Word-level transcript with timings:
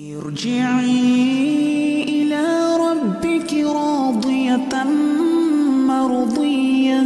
ارجعي 0.00 0.92
إلى 2.02 2.76
ربك 2.76 3.52
راضية 3.54 4.84
مرضية. 5.88 7.02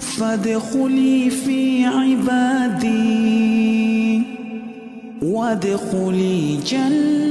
فادخلي 0.00 1.30
في 1.30 1.84
عبادي. 1.84 3.02
وادخلي 5.22 6.56
جنتي. 6.56 7.22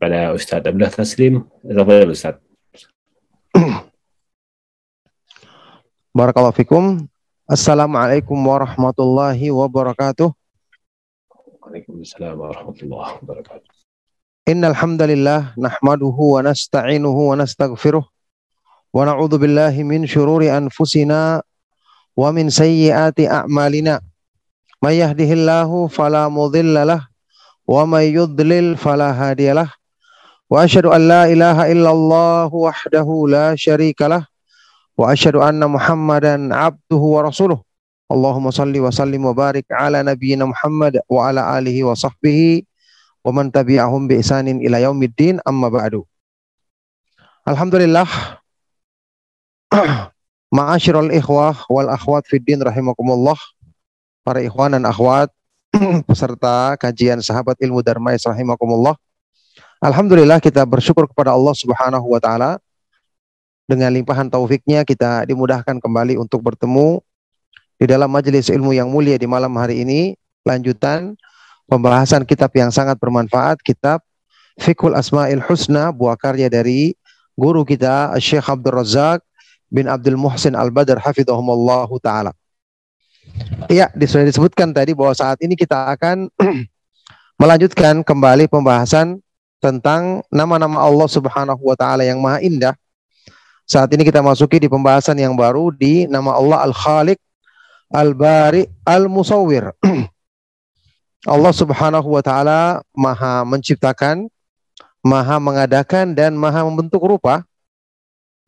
بلى 0.00 0.34
أستاذ 0.34 0.68
أبله 0.68 0.88
تسليم 0.88 1.44
تفضل 1.64 2.10
أستاذ 2.10 2.32
بارك 6.14 6.38
الله 6.38 6.50
فيكم 6.50 7.06
Assalamualaikum 7.46 8.34
warahmatullahi 8.42 9.54
wabarakatuh. 9.54 10.34
Waalaikumsalam 11.62 12.34
warahmatullahi 12.42 13.22
wabarakatuh. 13.22 13.70
Innal 14.50 14.74
hamdalillah 14.74 15.54
nahmaduhu 15.54 16.34
wa 16.34 16.42
nasta'inuhu 16.42 17.30
wa 17.30 17.38
nastaghfiruh 17.38 18.02
wa 18.02 18.98
na'udzu 19.06 19.38
billahi 19.38 19.86
min 19.86 20.10
shururi 20.10 20.50
anfusina 20.50 21.38
wa 22.18 22.34
min 22.34 22.50
sayyiati 22.50 23.30
a'malina. 23.30 24.02
May 24.82 24.98
yahdihillahu 25.06 25.86
fala 25.86 26.26
mudilla 26.26 26.82
lah 26.82 27.06
wa 27.62 27.86
may 27.86 28.10
yudlil 28.10 28.74
fala 28.74 29.14
hadiyalah. 29.14 29.70
Wa 30.50 30.66
asyhadu 30.66 30.90
an 30.90 31.06
la 31.06 31.30
ilaha 31.30 31.70
illallah 31.70 32.50
wahdahu 32.50 33.30
la 33.30 33.54
syarika 33.54 34.26
wa 34.96 35.12
asyhadu 35.12 35.44
anna 35.44 35.68
Muhammadan 35.68 36.50
abduhu 36.50 37.20
wa 37.20 37.28
rasuluh. 37.28 37.60
Allahumma 38.06 38.54
salli 38.54 38.78
wa 38.80 38.88
sallim 38.88 39.22
wa 39.26 39.34
barik 39.36 39.66
ala 39.68 40.00
nabiyyina 40.00 40.46
Muhammad 40.48 41.02
wa 41.10 41.28
ala 41.28 41.58
alihi 41.58 41.82
wa 41.84 41.92
sahbihi 41.92 42.64
wa 43.26 43.34
man 43.34 43.50
tabi'ahum 43.50 44.06
bi 44.06 44.22
ihsanin 44.22 44.62
ila 44.62 44.80
yaumiddin 44.80 45.42
amma 45.44 45.68
ba'du. 45.68 46.06
Alhamdulillah 47.46 48.06
Ma'asyiral 50.56 51.10
ikhwah 51.10 51.66
wal 51.66 51.90
akhwat 51.90 52.24
fid 52.30 52.46
din 52.46 52.62
rahimakumullah. 52.62 53.36
Para 54.22 54.38
ikhwan 54.42 54.78
dan 54.78 54.86
akhwat 54.86 55.30
peserta 56.08 56.78
kajian 56.78 57.18
sahabat 57.18 57.58
ilmu 57.58 57.82
Darmais 57.82 58.22
rahimakumullah. 58.22 58.94
Alhamdulillah 59.82 60.40
kita 60.40 60.64
bersyukur 60.64 61.10
kepada 61.10 61.34
Allah 61.34 61.52
Subhanahu 61.52 62.06
wa 62.08 62.20
taala 62.22 62.62
dengan 63.66 63.90
limpahan 63.90 64.30
taufiknya 64.30 64.86
kita 64.86 65.26
dimudahkan 65.26 65.82
kembali 65.82 66.14
untuk 66.16 66.40
bertemu 66.46 67.02
di 67.76 67.86
dalam 67.90 68.08
majelis 68.08 68.46
ilmu 68.48 68.72
yang 68.72 68.88
mulia 68.88 69.18
di 69.18 69.26
malam 69.26 69.52
hari 69.58 69.82
ini 69.82 70.14
lanjutan 70.46 71.18
pembahasan 71.66 72.22
kitab 72.22 72.54
yang 72.54 72.70
sangat 72.70 72.96
bermanfaat 72.96 73.58
kitab 73.60 74.00
Fiqhul 74.56 74.96
Asmaul 74.96 75.42
Husna 75.44 75.92
buah 75.92 76.16
karya 76.16 76.48
dari 76.48 76.96
guru 77.36 77.66
kita 77.66 78.16
Syekh 78.16 78.48
Abdul 78.48 78.80
Razak 78.80 79.20
bin 79.68 79.90
Abdul 79.90 80.16
Muhsin 80.16 80.56
Al-Badr 80.56 80.96
hafizahumullah 81.02 81.90
taala. 82.00 82.32
Iya, 83.68 83.92
sudah 83.92 84.24
disebutkan 84.24 84.72
tadi 84.72 84.96
bahwa 84.96 85.12
saat 85.12 85.36
ini 85.44 85.58
kita 85.58 85.92
akan 85.92 86.32
melanjutkan 87.42 88.00
kembali 88.00 88.48
pembahasan 88.48 89.20
tentang 89.60 90.24
nama-nama 90.32 90.80
Allah 90.80 91.08
Subhanahu 91.10 91.60
wa 91.60 91.76
taala 91.76 92.06
yang 92.06 92.16
maha 92.16 92.40
indah 92.40 92.72
saat 93.66 93.90
ini 93.90 94.06
kita 94.06 94.22
masuki 94.22 94.62
di 94.62 94.70
pembahasan 94.70 95.18
yang 95.18 95.34
baru 95.34 95.74
di 95.74 96.06
nama 96.06 96.38
Allah 96.38 96.70
Al-Khaliq, 96.70 97.18
Al-Bari, 97.90 98.62
Al-Musawwir. 98.86 99.74
Allah 101.34 101.50
Subhanahu 101.50 102.06
wa 102.06 102.22
taala 102.22 102.86
Maha 102.94 103.42
menciptakan, 103.42 104.30
Maha 105.02 105.42
mengadakan 105.42 106.14
dan 106.14 106.38
Maha 106.38 106.62
membentuk 106.62 107.02
rupa. 107.02 107.42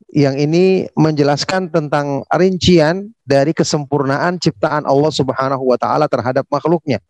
Yang 0.09 0.49
ini 0.49 0.65
menjelaskan 0.95 1.69
tentang 1.69 2.23
rincian 2.33 3.11
dari 3.27 3.51
kesempurnaan 3.51 4.39
ciptaan 4.39 4.87
Allah 4.87 5.11
Subhanahu 5.11 5.67
wa 5.67 5.75
taala 5.75 6.07
terhadap 6.07 6.47
makhluknya. 6.47 7.03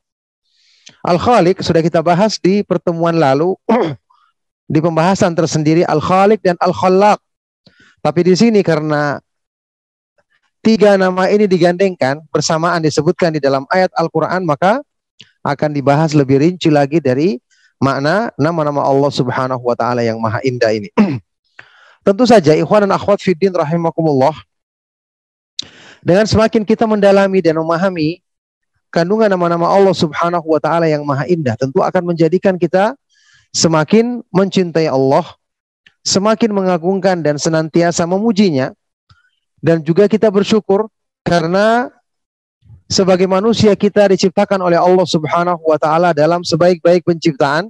Al-Khaliq 1.04 1.60
sudah 1.60 1.84
kita 1.84 2.00
bahas 2.00 2.40
di 2.40 2.64
pertemuan 2.64 3.20
lalu 3.20 3.52
di 4.72 4.80
pembahasan 4.80 5.36
tersendiri 5.36 5.84
Al-Khaliq 5.84 6.40
dan 6.40 6.56
Al-Khallaq 6.56 7.20
tapi 8.04 8.20
di 8.26 8.34
sini 8.34 8.60
karena 8.62 9.18
tiga 10.62 10.94
nama 10.98 11.30
ini 11.30 11.46
digandengkan 11.46 12.22
bersamaan 12.30 12.82
disebutkan 12.82 13.34
di 13.34 13.40
dalam 13.42 13.64
ayat 13.70 13.90
Al-Quran 13.94 14.44
maka 14.46 14.82
akan 15.42 15.70
dibahas 15.72 16.12
lebih 16.12 16.42
rinci 16.42 16.68
lagi 16.68 16.98
dari 16.98 17.38
makna 17.78 18.34
nama-nama 18.34 18.82
Allah 18.82 19.10
Subhanahu 19.10 19.62
wa 19.62 19.76
taala 19.78 20.02
yang 20.02 20.18
maha 20.18 20.42
indah 20.42 20.74
ini. 20.74 20.90
Tentu 22.06 22.24
saja 22.26 22.52
ikhwan 22.58 22.88
dan 22.88 22.92
akhwat 22.94 23.22
fiddin 23.22 23.54
rahimakumullah 23.54 24.34
dengan 26.02 26.26
semakin 26.26 26.62
kita 26.62 26.86
mendalami 26.86 27.42
dan 27.42 27.58
memahami 27.58 28.22
kandungan 28.88 29.28
nama-nama 29.28 29.68
Allah 29.68 29.94
Subhanahu 29.94 30.46
wa 30.46 30.60
taala 30.62 30.88
yang 30.88 31.04
maha 31.04 31.28
indah 31.28 31.58
tentu 31.58 31.84
akan 31.84 32.14
menjadikan 32.14 32.56
kita 32.56 32.96
semakin 33.52 34.24
mencintai 34.32 34.88
Allah 34.88 35.26
semakin 36.08 36.56
mengagungkan 36.56 37.20
dan 37.20 37.36
senantiasa 37.36 38.08
memujinya. 38.08 38.72
Dan 39.60 39.84
juga 39.84 40.08
kita 40.08 40.32
bersyukur 40.32 40.88
karena 41.20 41.92
sebagai 42.88 43.28
manusia 43.28 43.76
kita 43.76 44.08
diciptakan 44.08 44.64
oleh 44.64 44.80
Allah 44.80 45.04
Subhanahu 45.04 45.60
wa 45.60 45.76
taala 45.76 46.16
dalam 46.16 46.40
sebaik-baik 46.40 47.04
penciptaan 47.04 47.68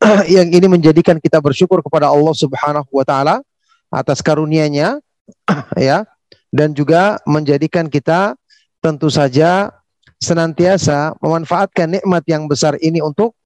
yang 0.32 0.48
ini 0.48 0.64
menjadikan 0.64 1.20
kita 1.20 1.42
bersyukur 1.44 1.84
kepada 1.84 2.08
Allah 2.08 2.32
Subhanahu 2.32 2.88
wa 2.88 3.04
taala 3.04 3.44
atas 3.92 4.24
karunia-Nya 4.24 5.02
ya 5.76 6.08
dan 6.54 6.72
juga 6.72 7.20
menjadikan 7.28 7.90
kita 7.90 8.38
tentu 8.80 9.12
saja 9.12 9.74
senantiasa 10.16 11.18
memanfaatkan 11.20 12.00
nikmat 12.00 12.24
yang 12.24 12.48
besar 12.48 12.80
ini 12.80 13.04
untuk 13.04 13.36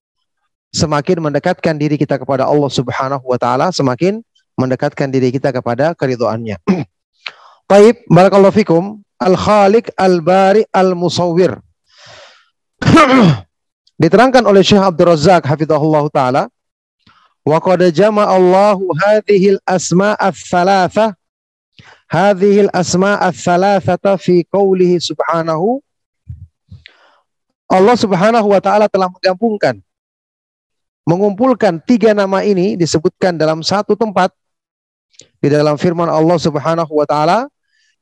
semakin 0.75 1.23
mendekatkan 1.23 1.79
diri 1.79 1.95
kita 1.95 2.19
kepada 2.19 2.43
Allah 2.43 2.67
Subhanahu 2.67 3.23
wa 3.23 3.39
taala, 3.39 3.71
semakin 3.71 4.19
mendekatkan 4.59 5.07
diri 5.07 5.31
kita 5.31 5.55
kepada 5.55 5.95
keridhaannya. 5.95 6.59
Baik, 7.71 8.03
barakallahu 8.15 8.51
fikum. 8.51 8.99
Al-Khaliq 9.15 9.95
Al-Bari 9.95 10.67
Al-Musawwir. 10.75 11.55
Diterangkan 14.03 14.43
oleh 14.43 14.59
Syekh 14.59 14.83
Abdul 14.83 15.15
Razak 15.15 15.47
hafizahullah 15.47 16.03
taala, 16.11 16.43
wa 17.47 17.57
qad 17.63 17.79
jama'a 17.95 18.35
Allahu 18.35 18.91
hadhihi 18.91 19.55
al-asma' 19.55 20.19
ats-tsalatsa 20.19 21.15
hadhihi 22.11 22.67
al-asma' 22.67 23.23
ats-tsalatsata 23.23 24.19
fi 24.19 24.43
qoulihi 24.51 24.99
subhanahu 24.99 25.79
Allah 27.65 27.97
Subhanahu 27.97 28.51
wa 28.51 28.61
taala 28.61 28.85
telah 28.85 29.09
menggabungkan 29.09 29.81
mengumpulkan 31.05 31.77
tiga 31.85 32.11
nama 32.17 32.41
ini 32.41 32.73
disebutkan 32.75 33.37
dalam 33.37 33.61
satu 33.61 33.93
tempat 33.93 34.33
di 35.39 35.47
dalam 35.47 35.77
firman 35.77 36.09
Allah 36.09 36.35
Subhanahu 36.41 36.89
wa 36.89 37.05
taala 37.05 37.45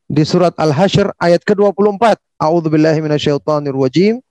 di 0.08 0.24
surat 0.24 0.56
Al-Hasyr 0.56 1.12
ayat 1.20 1.44
ke-24. 1.44 2.18
A'udzubillahi 2.40 3.04
minasyaitonir 3.04 3.76
rajim. 3.76 4.24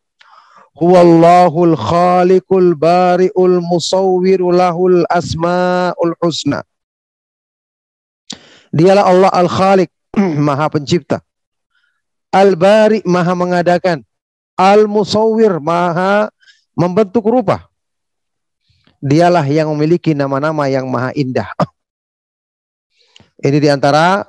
Huwallahul 0.72 1.76
khaliqul 1.76 2.72
bari'ul 2.72 3.60
musawwiru 3.60 4.56
lahul 4.56 5.04
asmaul 5.12 6.16
husna. 6.24 6.64
Dialah 8.72 9.04
Allah 9.04 9.30
Al-Khaliq, 9.36 9.92
Maha 10.48 10.72
Pencipta. 10.72 11.20
Al-Bari, 12.32 13.04
Maha 13.04 13.36
mengadakan. 13.36 14.00
Al-Musawwir, 14.56 15.60
Maha 15.60 16.32
membentuk 16.72 17.28
rupa 17.28 17.71
dialah 19.02 19.42
yang 19.50 19.66
memiliki 19.74 20.14
nama-nama 20.14 20.70
yang 20.70 20.86
maha 20.86 21.10
indah. 21.18 21.50
Ini 23.42 23.58
di 23.58 23.66
antara 23.66 24.22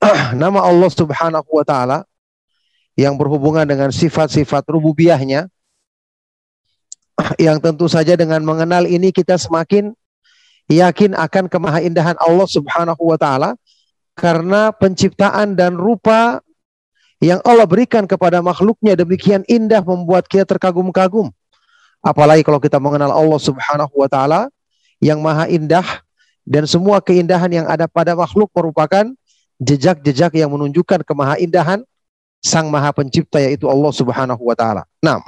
nama 0.40 0.64
Allah 0.64 0.88
Subhanahu 0.88 1.50
wa 1.52 1.64
taala 1.68 2.08
yang 2.96 3.20
berhubungan 3.20 3.68
dengan 3.68 3.92
sifat-sifat 3.92 4.64
rububiyahnya 4.72 5.52
yang 7.46 7.60
tentu 7.60 7.84
saja 7.92 8.16
dengan 8.16 8.40
mengenal 8.40 8.88
ini 8.88 9.12
kita 9.12 9.36
semakin 9.36 9.92
yakin 10.72 11.12
akan 11.12 11.44
kemahaindahan 11.52 12.16
Allah 12.16 12.48
Subhanahu 12.48 13.12
wa 13.12 13.20
taala 13.20 13.60
karena 14.16 14.72
penciptaan 14.72 15.52
dan 15.52 15.76
rupa 15.76 16.40
yang 17.20 17.44
Allah 17.44 17.68
berikan 17.68 18.08
kepada 18.08 18.40
makhluknya 18.40 18.96
demikian 18.96 19.44
indah 19.44 19.84
membuat 19.84 20.24
kita 20.24 20.48
terkagum-kagum. 20.48 21.32
Apalagi 22.06 22.46
kalau 22.46 22.62
kita 22.62 22.78
mengenal 22.78 23.10
Allah 23.10 23.40
Subhanahu 23.42 23.90
wa 23.90 24.06
taala 24.06 24.46
yang 25.02 25.18
maha 25.18 25.50
indah 25.50 26.06
dan 26.46 26.62
semua 26.62 27.02
keindahan 27.02 27.50
yang 27.50 27.66
ada 27.66 27.90
pada 27.90 28.14
makhluk 28.14 28.46
merupakan 28.54 29.10
jejak-jejak 29.58 30.38
yang 30.38 30.54
menunjukkan 30.54 31.02
kemahaindahan 31.02 31.82
Sang 32.38 32.70
Maha 32.70 32.94
Pencipta 32.94 33.42
yaitu 33.42 33.66
Allah 33.66 33.90
Subhanahu 33.90 34.38
wa 34.38 34.54
taala. 34.54 34.86
Nah, 35.02 35.18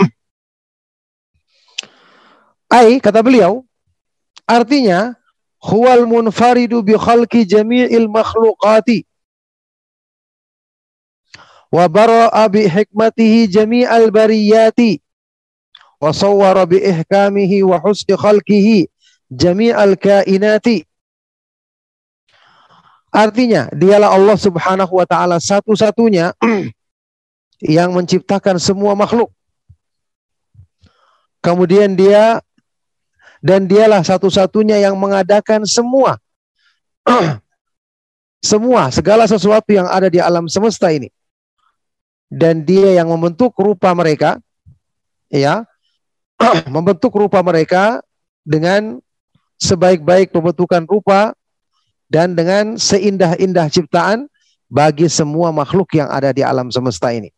ai 2.71 3.03
kata 3.03 3.27
beliau 3.27 3.67
artinya 4.47 5.19
huwal 5.59 6.07
munfaridu 6.07 6.79
bi 6.87 6.95
khalqi 6.95 7.43
jami'il 7.43 8.07
makhluqati 8.07 9.03
wa 11.75 11.91
bara'a 11.91 12.47
bi 12.47 12.71
hikmatihi 12.71 13.51
jami'al 13.51 14.15
bariyati 14.15 15.03
ihkamihi 16.79 17.67
wa 17.67 17.79
husni 17.83 18.15
khalqihi 18.15 18.87
jami'al 19.31 19.99
kainati 19.99 20.89
Artinya, 23.09 23.73
dialah 23.73 24.13
Allah 24.13 24.37
Subhanahu 24.37 25.01
wa 25.01 25.07
taala 25.09 25.41
satu-satunya 25.41 26.37
yang 27.79 27.97
menciptakan 27.97 28.61
semua 28.61 28.93
makhluk. 28.93 29.33
Kemudian 31.41 31.97
dia 31.97 32.45
dan 33.41 33.65
dialah 33.65 34.05
satu-satunya 34.05 34.83
yang 34.85 34.99
mengadakan 35.01 35.65
semua 35.65 36.19
semua 38.51 38.93
segala 38.93 39.25
sesuatu 39.25 39.73
yang 39.73 39.89
ada 39.89 40.13
di 40.13 40.21
alam 40.21 40.45
semesta 40.45 40.93
ini. 40.93 41.09
Dan 42.29 42.61
dia 42.61 42.93
yang 42.93 43.09
membentuk 43.09 43.57
rupa 43.57 43.89
mereka 43.97 44.37
ya, 45.33 45.65
membentuk 46.75 47.13
rupa 47.15 47.43
mereka 47.43 48.03
dengan 48.47 49.03
sebaik-baik 49.59 50.31
pembentukan 50.31 50.87
rupa 50.87 51.35
dan 52.09 52.33
dengan 52.33 52.79
seindah-indah 52.79 53.69
ciptaan 53.69 54.31
bagi 54.71 55.11
semua 55.11 55.51
makhluk 55.51 55.93
yang 55.99 56.09
ada 56.09 56.33
di 56.33 56.41
alam 56.41 56.71
semesta 56.73 57.13
ini. 57.13 57.29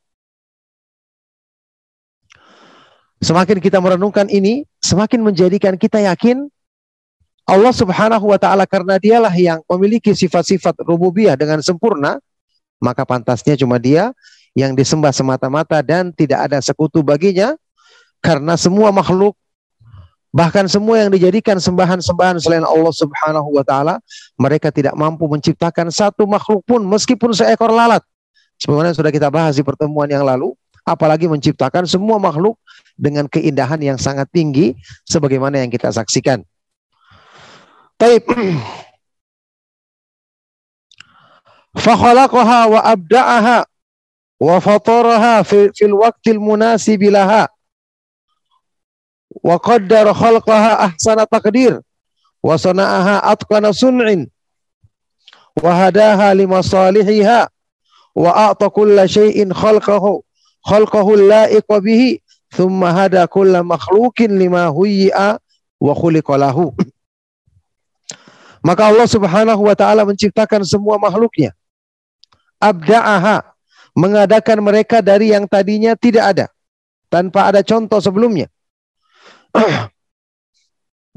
Semakin 3.20 3.61
kita 3.61 3.76
merenungkan 3.85 4.32
ini, 4.32 4.64
semakin 4.81 5.20
menjadikan 5.20 5.76
kita 5.76 6.00
yakin 6.00 6.49
Allah 7.44 7.75
Subhanahu 7.75 8.32
wa 8.32 8.38
taala 8.41 8.64
karena 8.64 8.96
dialah 8.96 9.35
yang 9.35 9.61
memiliki 9.69 10.14
sifat-sifat 10.17 10.81
rububiyah 10.87 11.37
dengan 11.37 11.61
sempurna, 11.61 12.17
maka 12.81 13.05
pantasnya 13.05 13.61
cuma 13.61 13.76
dia 13.76 14.14
yang 14.56 14.73
disembah 14.73 15.12
semata-mata 15.12 15.85
dan 15.85 16.14
tidak 16.17 16.49
ada 16.49 16.58
sekutu 16.64 17.05
baginya 17.05 17.55
karena 18.20 18.55
semua 18.55 18.93
makhluk 18.93 19.37
Bahkan 20.31 20.70
semua 20.70 21.02
yang 21.02 21.11
dijadikan 21.11 21.58
sembahan-sembahan 21.58 22.38
selain 22.38 22.62
Allah 22.62 22.94
Subhanahu 22.94 23.50
wa 23.50 23.67
taala, 23.67 23.99
mereka 24.38 24.70
tidak 24.70 24.94
mampu 24.94 25.26
menciptakan 25.26 25.90
satu 25.90 26.22
makhluk 26.22 26.62
pun 26.62 26.78
meskipun 26.87 27.34
seekor 27.34 27.75
lalat. 27.75 27.99
Sebagaimana 28.62 28.94
sudah 28.94 29.11
kita 29.11 29.26
bahas 29.26 29.58
di 29.58 29.67
pertemuan 29.67 30.06
yang 30.06 30.22
lalu, 30.22 30.55
apalagi 30.87 31.26
menciptakan 31.26 31.82
semua 31.82 32.22
makhluk 32.22 32.55
dengan 32.94 33.26
keindahan 33.26 33.82
yang 33.82 33.99
sangat 33.99 34.31
tinggi 34.31 34.78
sebagaimana 35.02 35.67
yang 35.67 35.70
kita 35.72 35.90
saksikan. 35.90 36.46
Taib. 37.99 38.22
Fakhalaqaha 41.75 42.70
wa 42.70 42.81
abda'aha 42.87 43.58
wa 44.43 44.56
fataraha 44.62 45.43
fil 45.43 45.94
waqtil 45.94 46.38
munasib 46.38 47.02
laha 47.11 47.50
wa 49.38 49.56
qaddara 49.62 50.11
khalqaha 50.11 50.91
ahsana 50.91 51.27
taqdir. 51.27 51.79
Wa 52.43 52.56
sana'aha 52.59 53.23
atqana 53.31 53.71
sun'in. 53.71 54.27
Wa 55.61 55.71
hadaha 55.87 56.35
limasalihiha. 56.35 57.47
Wa 58.17 58.31
a'ta 58.50 58.67
kulla 58.71 59.06
syai'in 59.06 59.55
khalqahu 59.55 60.25
khalqahu 60.67 61.31
la'iqa 61.31 61.79
bihi 61.79 62.19
thumma 62.50 62.91
hada 62.93 63.25
kulla 63.31 63.62
makhluqin 63.62 64.35
lima 64.35 64.67
huyyi'a 64.69 65.38
wa 65.79 65.93
khuliqa 65.94 66.35
lahu. 66.37 66.75
Maka 68.61 68.93
Allah 68.93 69.09
Subhanahu 69.09 69.62
wa 69.65 69.73
taala 69.79 70.05
menciptakan 70.05 70.67
semua 70.69 71.00
makhluknya. 71.00 71.56
Abda'aha 72.61 73.41
mengadakan 73.97 74.61
mereka 74.61 75.00
dari 75.00 75.32
yang 75.32 75.49
tadinya 75.49 75.97
tidak 75.97 76.25
ada 76.37 76.47
tanpa 77.09 77.49
ada 77.49 77.65
contoh 77.65 77.99
sebelumnya 77.99 78.53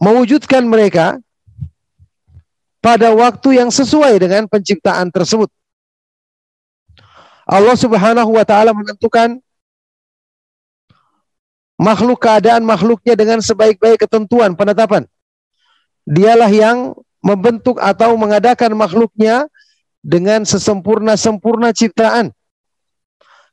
mewujudkan 0.03 0.65
mereka 0.65 1.21
pada 2.83 3.15
waktu 3.15 3.63
yang 3.63 3.71
sesuai 3.71 4.19
dengan 4.19 4.43
penciptaan 4.51 5.07
tersebut. 5.07 5.47
Allah 7.47 7.75
Subhanahu 7.75 8.35
wa 8.35 8.43
taala 8.43 8.75
menentukan 8.75 9.39
makhluk 11.79 12.19
keadaan 12.23 12.63
makhluknya 12.63 13.15
dengan 13.15 13.39
sebaik-baik 13.43 14.03
ketentuan 14.07 14.55
penetapan. 14.55 15.03
Dialah 16.03 16.51
yang 16.51 16.91
membentuk 17.23 17.79
atau 17.79 18.19
mengadakan 18.19 18.75
makhluknya 18.75 19.47
dengan 20.03 20.43
sesempurna-sempurna 20.43 21.71
ciptaan. 21.71 22.35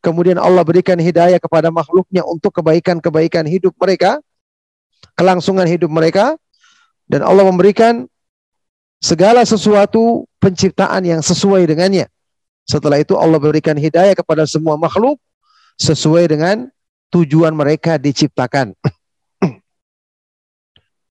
Kemudian 0.03 0.43
Allah 0.43 0.67
berikan 0.67 0.99
hidayah 0.99 1.39
kepada 1.39 1.71
makhluknya 1.71 2.27
untuk 2.27 2.51
kebaikan-kebaikan 2.59 3.47
hidup 3.47 3.77
mereka 3.79 4.19
kelangsungan 5.21 5.69
hidup 5.69 5.93
mereka 5.93 6.41
dan 7.05 7.21
Allah 7.21 7.45
memberikan 7.45 8.09
segala 9.05 9.45
sesuatu 9.45 10.25
penciptaan 10.41 11.05
yang 11.05 11.21
sesuai 11.21 11.69
dengannya. 11.69 12.09
Setelah 12.65 13.05
itu 13.05 13.21
Allah 13.21 13.37
berikan 13.37 13.77
hidayah 13.77 14.17
kepada 14.17 14.49
semua 14.49 14.81
makhluk 14.81 15.21
sesuai 15.77 16.25
dengan 16.33 16.73
tujuan 17.13 17.53
mereka 17.53 18.01
diciptakan. 18.01 18.73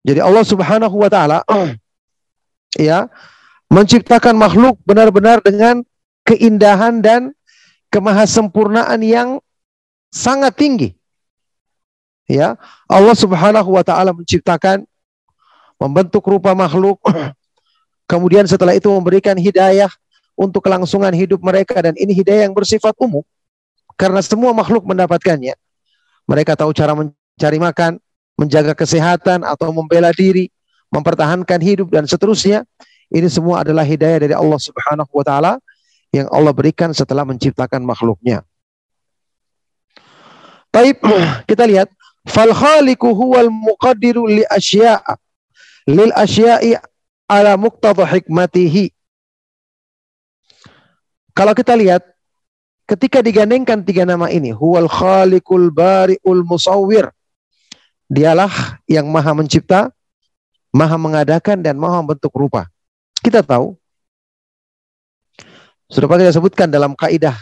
Jadi 0.08 0.20
Allah 0.26 0.42
Subhanahu 0.42 0.96
wa 0.98 1.10
taala 1.14 1.46
ya 2.90 3.06
menciptakan 3.70 4.34
makhluk 4.34 4.82
benar-benar 4.90 5.46
dengan 5.46 5.86
keindahan 6.26 7.06
dan 7.06 7.38
kemahasempurnaan 7.94 9.06
yang 9.06 9.38
sangat 10.10 10.58
tinggi 10.58 10.99
ya 12.30 12.54
Allah 12.86 13.18
Subhanahu 13.18 13.74
wa 13.74 13.82
taala 13.82 14.14
menciptakan 14.14 14.86
membentuk 15.82 16.22
rupa 16.30 16.54
makhluk. 16.54 17.02
Kemudian 18.12 18.46
setelah 18.46 18.78
itu 18.78 18.90
memberikan 18.90 19.34
hidayah 19.38 19.90
untuk 20.38 20.66
kelangsungan 20.66 21.12
hidup 21.14 21.42
mereka 21.42 21.82
dan 21.82 21.98
ini 21.98 22.14
hidayah 22.14 22.46
yang 22.50 22.56
bersifat 22.56 22.94
umum. 23.02 23.26
Karena 24.00 24.24
semua 24.24 24.56
makhluk 24.56 24.88
mendapatkannya. 24.88 25.54
Mereka 26.30 26.56
tahu 26.56 26.72
cara 26.72 26.96
mencari 26.96 27.60
makan 27.60 28.00
menjaga 28.40 28.72
kesehatan 28.72 29.44
atau 29.44 29.76
membela 29.76 30.16
diri 30.16 30.48
mempertahankan 30.94 31.60
hidup 31.60 31.92
dan 31.92 32.08
seterusnya. 32.08 32.64
Ini 33.10 33.26
semua 33.28 33.66
adalah 33.66 33.84
hidayah 33.84 34.22
dari 34.22 34.36
Allah 34.38 34.60
Subhanahu 34.62 35.10
wa 35.10 35.26
taala 35.26 35.54
yang 36.14 36.30
Allah 36.30 36.54
berikan 36.54 36.94
setelah 36.94 37.26
menciptakan 37.26 37.82
makhluknya. 37.82 38.46
Baik, 40.70 41.02
kita 41.50 41.66
lihat 41.66 41.90
Fal 42.28 42.52
khaliqu 42.52 43.08
huwal 43.16 43.48
muqaddiru 43.48 44.28
li 44.28 44.44
asya'a 44.48 45.16
lil 45.88 46.12
asya'i 46.12 46.76
ala 47.30 47.56
muqtada 47.56 48.04
hikmatihi. 48.04 48.92
Kalau 51.32 51.54
kita 51.56 51.78
lihat 51.80 52.04
ketika 52.90 53.24
digandengkan 53.24 53.80
tiga 53.86 54.04
nama 54.04 54.28
ini, 54.28 54.52
huwal 54.52 54.90
khaliqul 54.90 55.72
bari'ul 55.72 56.44
musawwir. 56.44 57.08
Dialah 58.10 58.82
yang 58.90 59.06
maha 59.08 59.38
mencipta, 59.38 59.94
maha 60.74 60.98
mengadakan 60.98 61.62
dan 61.62 61.78
maha 61.78 62.02
membentuk 62.02 62.34
rupa. 62.34 62.66
Kita 63.22 63.46
tahu 63.46 63.78
sudah 65.90 66.06
pernah 66.06 66.30
disebutkan 66.30 66.70
dalam 66.70 66.94
kaidah 66.94 67.34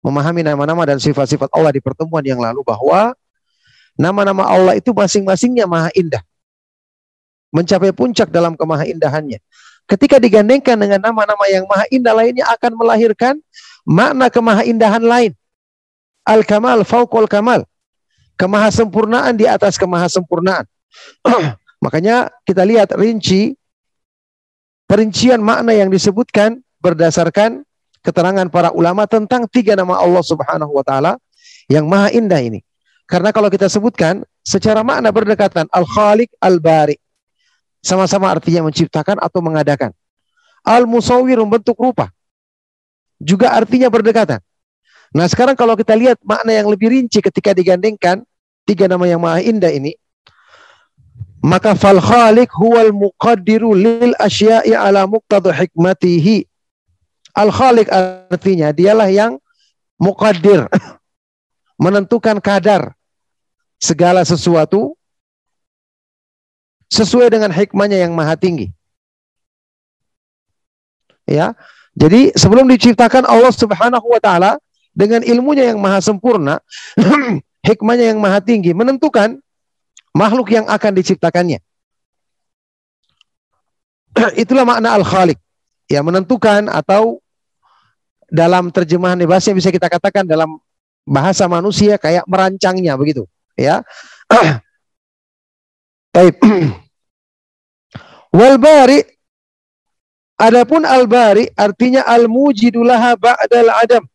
memahami 0.00 0.40
nama-nama 0.40 0.88
dan 0.88 0.96
sifat-sifat 0.96 1.52
Allah 1.52 1.68
di 1.68 1.84
pertemuan 1.84 2.24
yang 2.24 2.40
lalu 2.40 2.64
bahwa 2.64 3.12
Nama-nama 3.98 4.46
Allah 4.46 4.78
itu 4.78 4.94
masing-masingnya 4.94 5.66
maha 5.66 5.90
indah. 5.98 6.22
Mencapai 7.50 7.90
puncak 7.90 8.30
dalam 8.30 8.54
kemaha 8.54 8.86
indahannya. 8.86 9.42
Ketika 9.90 10.22
digandengkan 10.22 10.78
dengan 10.78 11.02
nama-nama 11.02 11.44
yang 11.50 11.66
maha 11.66 11.82
indah 11.90 12.14
lainnya 12.14 12.46
akan 12.46 12.78
melahirkan 12.78 13.34
makna 13.82 14.30
kemaha 14.30 14.62
indahan 14.62 15.02
lain. 15.02 15.32
Al-kamal 16.22 16.86
fauqul 16.86 17.26
kamal. 17.26 17.66
Kemaha 18.38 18.70
sempurnaan 18.70 19.34
di 19.34 19.50
atas 19.50 19.74
kemaha 19.74 20.06
sempurnaan. 20.06 20.62
Makanya 21.84 22.30
kita 22.46 22.62
lihat 22.62 22.94
rinci 22.94 23.58
perincian 24.86 25.42
makna 25.42 25.74
yang 25.74 25.90
disebutkan 25.90 26.62
berdasarkan 26.78 27.66
keterangan 28.04 28.46
para 28.46 28.70
ulama 28.70 29.10
tentang 29.10 29.50
tiga 29.50 29.74
nama 29.74 29.98
Allah 29.98 30.22
Subhanahu 30.22 30.70
wa 30.70 30.84
taala 30.86 31.18
yang 31.66 31.88
maha 31.88 32.14
indah 32.14 32.38
ini. 32.38 32.62
Karena 33.08 33.32
kalau 33.32 33.48
kita 33.48 33.72
sebutkan 33.72 34.20
secara 34.44 34.84
makna 34.84 35.08
berdekatan 35.08 35.64
al-khaliq 35.72 36.28
al-bari. 36.44 37.00
Sama-sama 37.80 38.28
artinya 38.28 38.68
menciptakan 38.68 39.16
atau 39.16 39.40
mengadakan. 39.40 39.96
Al-musawwir 40.60 41.40
membentuk 41.40 41.80
rupa. 41.80 42.12
Juga 43.16 43.56
artinya 43.56 43.88
berdekatan. 43.88 44.44
Nah 45.16 45.24
sekarang 45.24 45.56
kalau 45.56 45.72
kita 45.72 45.96
lihat 45.96 46.20
makna 46.20 46.52
yang 46.52 46.68
lebih 46.68 46.92
rinci 46.92 47.24
ketika 47.24 47.56
digandengkan 47.56 48.20
tiga 48.68 48.84
nama 48.84 49.08
yang 49.08 49.24
maha 49.24 49.40
indah 49.40 49.72
ini, 49.72 49.96
maka 51.40 51.72
fal 51.72 51.96
khaliq 51.96 52.52
huwal 52.52 52.92
muqaddiru 52.92 53.72
lil 53.72 54.12
asya'i 54.20 54.76
ala 54.76 55.08
muqtadu 55.08 55.48
hikmatihi. 55.48 56.44
Al 57.32 57.48
khaliq 57.48 57.88
artinya 57.88 58.68
dialah 58.68 59.08
yang 59.08 59.40
muqaddir, 59.96 60.68
menentukan 61.84 62.36
kadar 62.44 62.97
segala 63.78 64.26
sesuatu 64.26 64.98
sesuai 66.90 67.30
dengan 67.30 67.50
hikmahnya 67.54 68.04
yang 68.04 68.12
maha 68.12 68.34
tinggi. 68.34 68.74
Ya. 71.28 71.54
Jadi 71.98 72.32
sebelum 72.34 72.70
diciptakan 72.70 73.26
Allah 73.26 73.50
Subhanahu 73.50 74.06
wa 74.06 74.20
taala 74.22 74.56
dengan 74.94 75.22
ilmunya 75.22 75.70
yang 75.70 75.78
maha 75.78 75.98
sempurna, 76.02 76.62
hikmahnya 77.68 78.14
yang 78.14 78.18
maha 78.22 78.38
tinggi 78.42 78.72
menentukan 78.72 79.38
makhluk 80.14 80.50
yang 80.54 80.66
akan 80.66 80.92
diciptakannya. 80.94 81.58
Itulah 84.42 84.64
makna 84.66 84.98
al-khaliq. 84.98 85.38
Ya, 85.88 86.04
menentukan 86.04 86.68
atau 86.68 87.24
dalam 88.28 88.68
terjemahan 88.68 89.16
bahasa 89.24 89.56
bisa 89.56 89.72
kita 89.72 89.88
katakan 89.88 90.28
dalam 90.28 90.60
bahasa 91.08 91.48
manusia 91.48 91.96
kayak 91.96 92.28
merancangnya 92.28 92.92
begitu, 93.00 93.24
ya. 93.58 93.82
Baik. 96.14 96.38
Wal 98.38 98.62
bari 98.62 99.18
Adapun 100.38 100.86
al-bari 100.86 101.50
artinya 101.58 102.06
al-mujidulaha 102.06 103.18
ba'dal 103.18 103.74
adam. 103.74 104.06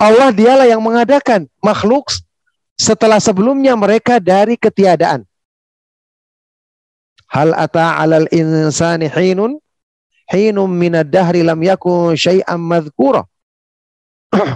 Allah 0.00 0.32
dialah 0.32 0.64
yang 0.64 0.80
mengadakan 0.80 1.44
makhluk 1.60 2.08
setelah 2.80 3.20
sebelumnya 3.20 3.76
mereka 3.76 4.16
dari 4.16 4.56
ketiadaan. 4.56 5.28
Hal 7.28 7.52
ata 7.52 8.00
'alal 8.00 8.32
insani 8.32 9.12
hinun 9.12 9.60
hinum 10.32 10.72
minad 10.72 11.12
dahri 11.12 11.44
lam 11.44 11.60
yakun 11.60 12.16
syai'an. 12.16 12.64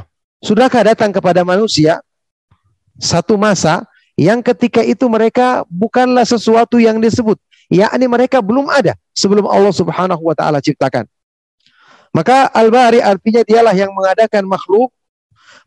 Sudahkah 0.49 0.97
datang 0.97 1.13
kepada 1.13 1.45
manusia 1.45 2.01
satu 2.97 3.37
masa 3.37 3.85
yang 4.17 4.41
ketika 4.41 4.81
itu 4.81 5.05
mereka 5.13 5.63
bukanlah 5.69 6.25
sesuatu 6.25 6.81
yang 6.81 6.97
disebut, 6.97 7.37
yakni 7.69 8.09
mereka 8.09 8.41
belum 8.41 8.73
ada 8.73 8.97
sebelum 9.13 9.45
Allah 9.45 9.73
Subhanahu 9.73 10.23
wa 10.25 10.33
taala 10.33 10.59
ciptakan. 10.65 11.05
Maka 12.17 12.49
al-bari 12.49 13.05
artinya 13.05 13.45
dialah 13.45 13.77
yang 13.77 13.93
mengadakan 13.93 14.49
makhluk, 14.49 14.89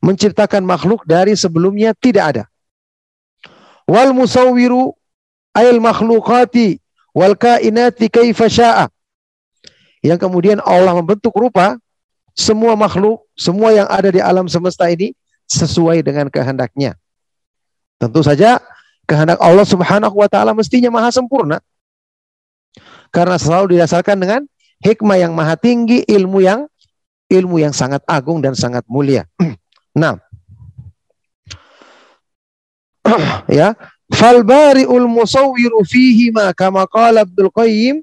menciptakan 0.01 0.65
makhluk 0.65 1.05
dari 1.05 1.38
sebelumnya 1.38 1.93
tidak 1.93 2.25
ada. 2.33 2.43
Wal 3.86 4.17
musawwiru 4.17 4.98
ayil 5.53 5.77
makhluqati 5.77 6.81
wal 7.13 7.38
kainati 7.38 8.09
kaifa 8.09 8.50
syaa. 8.50 8.86
Yang 10.01 10.25
kemudian 10.25 10.57
Allah 10.65 10.98
membentuk 10.98 11.38
rupa 11.38 11.77
semua 12.33 12.74
makhluk, 12.74 13.21
semua 13.38 13.75
yang 13.75 13.86
ada 13.86 14.09
di 14.09 14.17
alam 14.17 14.50
semesta 14.50 14.89
ini 14.89 15.13
sesuai 15.45 16.01
dengan 16.01 16.31
kehendaknya. 16.31 16.95
Tentu 18.00 18.24
saja 18.24 18.63
kehendak 19.03 19.44
Allah 19.44 19.68
Subhanahu 19.68 20.15
wa 20.15 20.32
taala 20.32 20.56
mestinya 20.56 20.88
maha 20.88 21.12
sempurna. 21.12 21.60
Karena 23.12 23.36
selalu 23.36 23.75
didasarkan 23.75 24.15
dengan 24.15 24.41
hikmah 24.79 25.20
yang 25.20 25.36
maha 25.36 25.60
tinggi, 25.60 26.08
ilmu 26.08 26.39
yang 26.39 26.63
ilmu 27.27 27.60
yang 27.60 27.75
sangat 27.75 28.00
agung 28.08 28.39
dan 28.39 28.56
sangat 28.56 28.88
mulia. 28.88 29.27
nah, 30.01 30.15
ya, 33.51 33.75
fal 34.10 34.41
bari'ul 34.48 35.06
musawwiru 35.06 35.84
fihi 35.84 36.32
ma 36.32 36.56
kama 36.56 36.88
qala 36.88 37.27
Abdul 37.27 37.51
Qayyim 37.51 38.00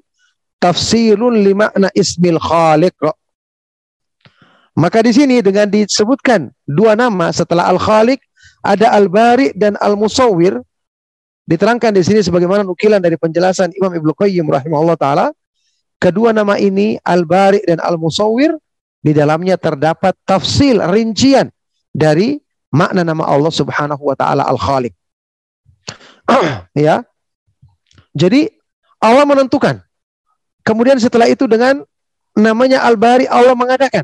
tafsirun 0.61 1.41
li 1.41 1.57
makna 1.57 1.89
ismil 1.97 2.37
khaliq. 2.37 2.95
Maka 4.77 5.01
di 5.01 5.09
sini 5.09 5.41
dengan 5.41 5.65
disebutkan 5.65 6.53
dua 6.69 6.93
nama 6.93 7.33
setelah 7.33 7.65
al-khaliq 7.73 8.21
ada 8.67 8.91
al-bari 8.91 9.55
dan 9.55 9.79
al-musawwir 9.79 10.59
diterangkan 11.47 11.95
di 11.95 12.03
sini 12.03 12.19
sebagaimana 12.19 12.67
nukilan 12.67 12.99
dari 12.99 13.15
penjelasan 13.15 13.71
Imam 13.79 13.95
Ibnu 13.95 14.11
Qayyim 14.11 14.43
rahimahullah 14.51 14.99
taala. 14.99 15.27
Kedua 15.97 16.35
nama 16.35 16.59
ini 16.59 16.99
al-bari 16.99 17.63
dan 17.63 17.79
al-musawwir 17.79 18.51
di 18.99 19.15
dalamnya 19.15 19.55
terdapat 19.55 20.13
tafsil 20.27 20.83
rincian 20.91 21.47
dari 21.95 22.37
makna 22.75 23.07
nama 23.07 23.23
Allah 23.23 23.49
Subhanahu 23.49 24.03
wa 24.03 24.15
taala 24.19 24.43
al-khaliq. 24.43 24.91
Ya. 26.75 27.07
Jadi 28.11 28.51
Allah 28.99 29.23
menentukan. 29.23 29.79
Kemudian 30.67 30.99
setelah 30.99 31.31
itu 31.31 31.47
dengan 31.47 31.79
namanya 32.35 32.83
al-bari 32.83 33.23
Allah 33.25 33.55
mengadakan 33.55 34.03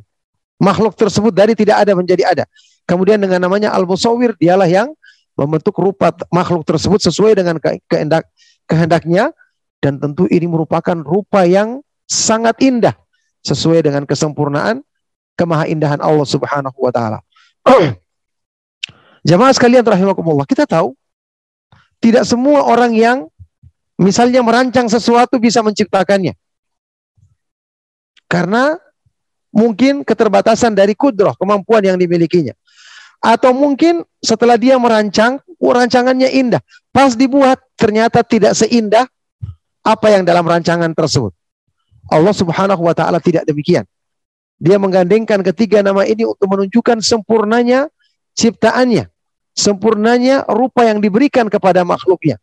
makhluk 0.58 0.96
tersebut 0.96 1.36
dari 1.36 1.54
tidak 1.54 1.84
ada 1.84 1.92
menjadi 1.92 2.24
ada 2.24 2.46
Kemudian 2.84 3.20
dengan 3.20 3.40
namanya 3.48 3.72
Al-Musawwir, 3.72 4.36
dialah 4.36 4.68
yang 4.68 4.92
membentuk 5.34 5.74
rupa 5.80 6.14
makhluk 6.30 6.68
tersebut 6.68 7.00
sesuai 7.00 7.34
dengan 7.40 7.58
kehendak 7.90 8.30
kehendaknya 8.70 9.34
dan 9.82 10.00
tentu 10.00 10.30
ini 10.30 10.46
merupakan 10.48 10.96
rupa 10.96 11.44
yang 11.44 11.82
sangat 12.08 12.56
indah 12.64 12.96
sesuai 13.44 13.84
dengan 13.84 14.08
kesempurnaan 14.08 14.86
kemahaindahan 15.36 16.00
Allah 16.00 16.28
Subhanahu 16.28 16.78
wa 16.78 16.92
taala. 16.94 17.20
Jamaah 19.30 19.54
sekalian 19.56 19.84
rahimakumullah, 19.84 20.48
kita 20.48 20.68
tahu 20.68 20.96
tidak 22.04 22.28
semua 22.28 22.68
orang 22.68 22.92
yang 22.96 23.18
misalnya 23.96 24.44
merancang 24.44 24.92
sesuatu 24.92 25.40
bisa 25.40 25.64
menciptakannya. 25.64 26.36
Karena 28.28 28.76
mungkin 29.54 30.04
keterbatasan 30.04 30.76
dari 30.76 30.98
kudroh, 30.98 31.38
kemampuan 31.38 31.86
yang 31.86 31.96
dimilikinya. 31.96 32.52
Atau 33.24 33.56
mungkin 33.56 34.04
setelah 34.20 34.60
dia 34.60 34.76
merancang, 34.76 35.40
oh, 35.64 35.72
rancangannya 35.72 36.28
indah. 36.28 36.60
Pas 36.92 37.16
dibuat, 37.16 37.56
ternyata 37.80 38.20
tidak 38.20 38.52
seindah 38.52 39.08
apa 39.80 40.08
yang 40.12 40.28
dalam 40.28 40.44
rancangan 40.44 40.92
tersebut. 40.92 41.32
Allah 42.12 42.36
subhanahu 42.36 42.84
wa 42.84 42.92
ta'ala 42.92 43.24
tidak 43.24 43.48
demikian. 43.48 43.88
Dia 44.60 44.76
menggandengkan 44.76 45.40
ketiga 45.40 45.80
nama 45.80 46.04
ini 46.04 46.28
untuk 46.28 46.52
menunjukkan 46.52 47.00
sempurnanya 47.00 47.88
ciptaannya. 48.36 49.08
Sempurnanya 49.56 50.44
rupa 50.52 50.84
yang 50.84 51.00
diberikan 51.00 51.48
kepada 51.48 51.88
makhluknya. 51.88 52.42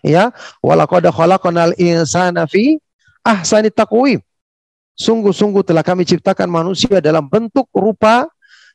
Ya, 0.00 0.32
walaqad 0.64 1.04
khalaqnal 1.12 1.76
insana 1.76 2.48
fi 2.48 2.80
ahsani 3.22 3.70
taqwim. 3.70 4.18
Sungguh-sungguh 4.96 5.62
telah 5.62 5.84
kami 5.84 6.08
ciptakan 6.08 6.48
manusia 6.48 6.98
dalam 6.98 7.28
bentuk 7.28 7.68
rupa 7.70 8.28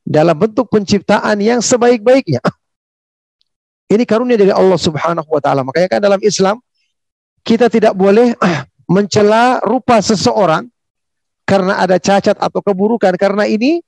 dalam 0.06 0.38
bentuk 0.38 0.70
penciptaan 0.70 1.42
yang 1.42 1.60
sebaik-baiknya. 1.60 2.40
Ini 3.94 4.06
karunia 4.06 4.38
dari 4.38 4.54
Allah 4.54 4.78
Subhanahu 4.78 5.30
wa 5.30 5.42
taala. 5.42 5.66
Makanya 5.66 5.98
kan 5.98 6.02
dalam 6.02 6.22
Islam 6.22 6.62
kita 7.46 7.70
tidak 7.70 7.94
boleh 7.94 8.34
mencela 8.90 9.62
rupa 9.62 10.02
seseorang 10.02 10.66
karena 11.46 11.78
ada 11.78 12.02
cacat 12.02 12.34
atau 12.42 12.58
keburukan 12.58 13.14
karena 13.22 13.46
ini 13.46 13.86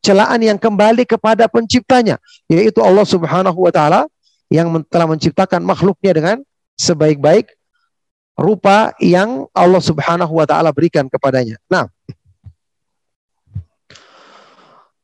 celaan 0.00 0.40
yang 0.40 0.56
kembali 0.56 1.04
kepada 1.04 1.44
penciptanya 1.52 2.16
yaitu 2.48 2.80
Allah 2.80 3.04
Subhanahu 3.04 3.56
wa 3.60 3.68
taala 3.68 4.08
yang 4.48 4.72
telah 4.88 5.04
menciptakan 5.04 5.60
makhluknya 5.60 6.12
dengan 6.16 6.36
sebaik-baik 6.80 7.52
rupa 8.40 8.96
yang 9.00 9.44
Allah 9.52 9.80
Subhanahu 9.84 10.32
wa 10.32 10.48
taala 10.48 10.72
berikan 10.72 11.08
kepadanya. 11.12 11.60
Nah, 11.68 11.88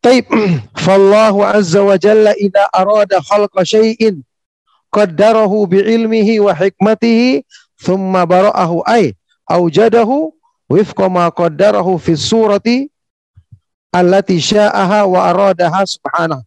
Taib. 0.01 0.27
Fallahu 0.85 1.45
azza 1.45 1.85
wa 1.85 1.97
jalla 2.01 2.33
ida 2.41 2.65
arada 2.73 3.21
khalqa 3.21 3.65
syai'in 3.65 4.25
qaddarahu 4.89 5.69
bi 5.69 5.85
ilmihi 5.85 6.41
wa 6.41 6.57
hikmatihi 6.57 7.45
thumma 7.85 8.25
bara'ahu 8.25 8.81
ay 8.89 9.13
aujadahu 9.45 10.33
wifqa 10.73 11.13
ma 11.13 11.29
qaddarahu 11.29 12.01
fi 12.01 12.17
surati 12.17 12.89
allati 13.93 14.41
sya'aha 14.41 15.05
wa 15.05 15.21
aradaha 15.29 15.85
subhanahu. 15.85 16.43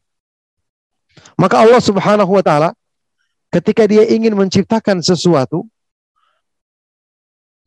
Maka 1.37 1.61
Allah 1.61 1.81
Subhanahu 1.81 2.31
wa 2.33 2.43
taala 2.45 2.69
ketika 3.53 3.85
dia 3.85 4.05
ingin 4.05 4.33
menciptakan 4.33 5.01
sesuatu 5.01 5.65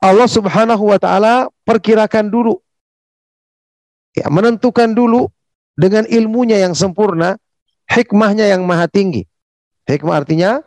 Allah 0.03 0.27
Subhanahu 0.27 0.91
wa 0.91 0.99
taala 0.99 1.51
perkirakan 1.67 2.31
dulu 2.31 2.59
ya 4.15 4.27
menentukan 4.31 4.91
dulu 4.91 5.31
dengan 5.77 6.09
ilmunya 6.09 6.59
yang 6.59 6.73
sempurna, 6.73 7.37
hikmahnya 7.87 8.49
yang 8.49 8.65
maha 8.65 8.89
tinggi. 8.89 9.29
Hikmah 9.87 10.25
artinya 10.25 10.65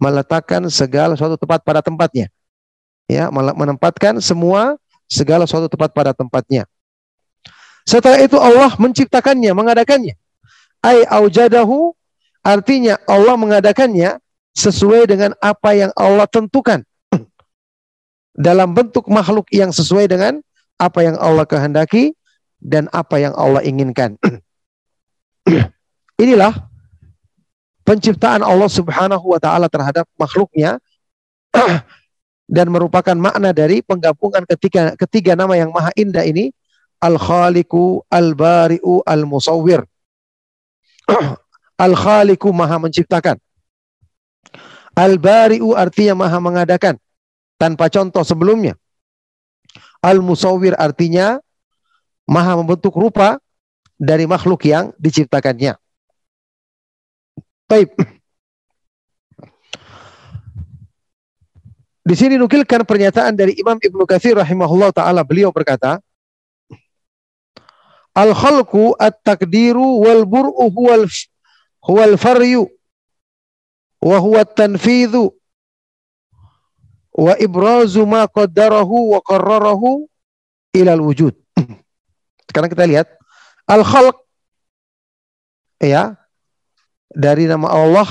meletakkan 0.00 0.64
segala 0.72 1.18
suatu 1.18 1.36
tempat 1.36 1.60
pada 1.66 1.82
tempatnya. 1.82 2.32
Ya, 3.06 3.28
menempatkan 3.30 4.18
semua 4.22 4.78
segala 5.06 5.46
suatu 5.46 5.70
tempat 5.70 5.92
pada 5.94 6.10
tempatnya. 6.14 6.66
Setelah 7.86 8.18
itu 8.18 8.34
Allah 8.38 8.74
menciptakannya, 8.74 9.54
mengadakannya. 9.54 10.18
Ai 10.82 11.06
aujadahu 11.06 11.94
artinya 12.42 12.98
Allah 13.06 13.38
mengadakannya 13.38 14.18
sesuai 14.58 15.06
dengan 15.06 15.30
apa 15.38 15.70
yang 15.74 15.90
Allah 15.94 16.26
tentukan. 16.26 16.82
Dalam 18.46 18.74
bentuk 18.74 19.06
makhluk 19.06 19.46
yang 19.54 19.70
sesuai 19.70 20.10
dengan 20.10 20.42
apa 20.76 21.06
yang 21.06 21.16
Allah 21.22 21.46
kehendaki 21.46 22.12
dan 22.66 22.90
apa 22.90 23.22
yang 23.22 23.30
Allah 23.38 23.62
inginkan. 23.62 24.18
Inilah 26.22 26.50
penciptaan 27.86 28.42
Allah 28.42 28.66
Subhanahu 28.66 29.22
wa 29.22 29.38
taala 29.38 29.70
terhadap 29.70 30.10
makhluknya 30.18 30.82
dan 32.56 32.66
merupakan 32.74 33.14
makna 33.14 33.54
dari 33.54 33.86
penggabungan 33.86 34.42
ketiga 34.50 34.98
ketiga 34.98 35.38
nama 35.38 35.54
yang 35.54 35.70
maha 35.70 35.94
indah 35.94 36.26
ini 36.26 36.50
Al-Khaliqu, 36.98 38.02
Al-Bari'u, 38.10 39.04
Al-Musawwir. 39.06 39.86
Al-Khaliqu 41.86 42.50
maha 42.50 42.82
menciptakan. 42.82 43.38
Al-Bari'u 44.96 45.76
artinya 45.76 46.16
maha 46.26 46.40
mengadakan 46.40 46.96
tanpa 47.60 47.92
contoh 47.92 48.24
sebelumnya. 48.24 48.74
Al-Musawwir 50.00 50.72
artinya 50.80 51.36
maha 52.26 52.58
membentuk 52.58 52.92
rupa 52.92 53.38
dari 53.96 54.28
makhluk 54.28 54.66
yang 54.66 54.92
diciptakannya. 54.98 55.78
Baik. 57.66 57.90
Di 62.06 62.14
sini 62.14 62.38
nukilkan 62.38 62.86
pernyataan 62.86 63.34
dari 63.34 63.58
Imam 63.58 63.74
Ibnu 63.82 64.06
Katsir 64.06 64.38
rahimahullah 64.38 64.94
taala 64.94 65.26
beliau 65.26 65.50
berkata, 65.50 65.98
Al 68.14 68.30
khalqu 68.30 68.94
at 68.96 69.18
takdiru 69.26 70.06
wal 70.06 70.22
bur'u 70.22 70.70
huwal 70.70 71.10
huwal 71.82 72.14
faryu 72.14 72.70
wa 74.00 74.16
huwa 74.22 74.46
tanfidhu 74.46 75.34
wa 77.12 77.34
ibrazu 77.36 78.06
ma 78.06 78.24
qaddarahu 78.30 79.18
wa 79.18 79.20
qarrarahu 79.20 80.06
al 80.76 81.02
wujud. 81.02 81.34
Sekarang 82.56 82.72
kita 82.72 82.88
lihat 82.88 83.12
al 83.68 83.84
khalq 83.84 84.16
ya. 85.76 86.16
Dari 87.12 87.44
nama 87.44 87.68
Allah 87.68 88.08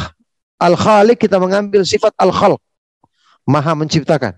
al 0.61 0.77
khaliq 0.77 1.17
kita 1.17 1.41
mengambil 1.41 1.81
sifat 1.81 2.13
al 2.21 2.29
khalq 2.29 2.61
maha 3.49 3.73
menciptakan. 3.73 4.37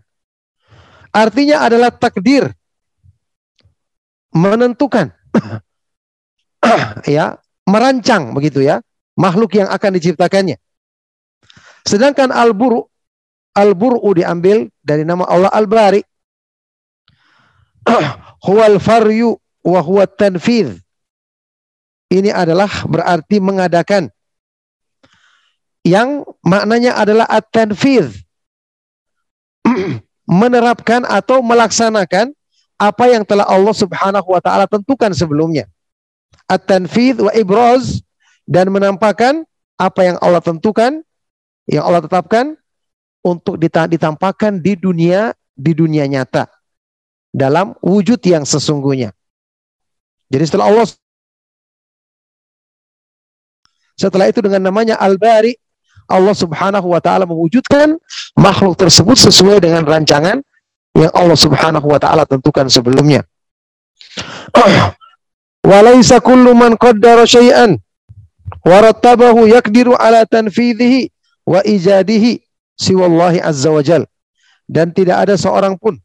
Artinya 1.12 1.68
adalah 1.68 1.92
takdir. 1.92 2.56
Menentukan. 4.32 5.12
Ya, 7.08 7.40
merancang 7.64 8.36
begitu 8.36 8.60
ya, 8.60 8.84
makhluk 9.16 9.56
yang 9.56 9.72
akan 9.72 9.92
diciptakannya. 9.96 10.60
Sedangkan 11.88 12.28
al-buru 12.28 12.84
al-buru 13.56 14.04
diambil 14.12 14.68
dari 14.84 15.08
nama 15.08 15.24
Allah 15.32 15.48
al-bari. 15.54 16.04
Huwal 18.48 18.84
faryu 18.84 19.40
wa 19.68 20.08
tanfidh. 20.08 20.80
Ini 22.08 22.32
adalah 22.32 22.72
berarti 22.88 23.44
mengadakan. 23.44 24.08
Yang 25.84 26.24
maknanya 26.40 26.96
adalah 26.96 27.28
at-tanfidh. 27.28 28.12
Menerapkan 30.28 31.04
atau 31.08 31.40
melaksanakan 31.44 32.32
apa 32.80 33.04
yang 33.08 33.24
telah 33.24 33.48
Allah 33.48 33.76
Subhanahu 33.76 34.28
wa 34.28 34.40
taala 34.44 34.68
tentukan 34.68 35.12
sebelumnya. 35.12 35.68
At-tanfidh 36.48 37.28
wa 37.28 37.32
ibraz 37.36 38.04
dan 38.48 38.72
menampakkan 38.72 39.44
apa 39.76 40.02
yang 40.04 40.18
Allah 40.24 40.44
tentukan, 40.44 41.04
yang 41.68 41.84
Allah 41.84 42.04
tetapkan 42.04 42.56
untuk 43.24 43.60
ditampakkan 43.60 44.60
di 44.64 44.80
dunia 44.80 45.36
di 45.56 45.72
dunia 45.76 46.08
nyata 46.08 46.48
dalam 47.32 47.76
wujud 47.84 48.20
yang 48.24 48.48
sesungguhnya. 48.48 49.12
Jadi 50.28 50.44
setelah 50.44 50.68
Allah 50.68 50.86
setelah 53.98 54.30
itu 54.30 54.40
dengan 54.44 54.70
namanya 54.70 55.00
Al-Bari 55.00 55.56
Allah 56.08 56.36
Subhanahu 56.36 56.88
wa 56.88 57.02
taala 57.04 57.28
mewujudkan 57.28 58.00
makhluk 58.40 58.80
tersebut 58.80 59.20
sesuai 59.20 59.60
dengan 59.60 59.84
rancangan 59.84 60.40
yang 60.96 61.12
Allah 61.12 61.36
Subhanahu 61.36 61.84
wa 61.84 62.00
taala 62.00 62.24
tentukan 62.24 62.72
sebelumnya. 62.72 63.28
Walaisa 65.68 66.24
kullu 66.24 66.56
man 66.56 66.80
qaddara 66.80 67.28
syai'an 67.28 67.76
wa 68.64 68.78
rattabahu 68.80 69.52
yakdiru 69.52 70.00
ala 70.00 70.24
tanfidhihi 70.24 71.12
wa 71.44 71.60
ijadihi 71.60 72.40
siwallahi 72.80 73.44
azza 73.44 73.68
wa 73.68 73.84
jal. 73.84 74.08
Dan 74.68 74.92
tidak 74.92 75.28
ada 75.28 75.36
seorang 75.40 75.80
pun 75.80 76.00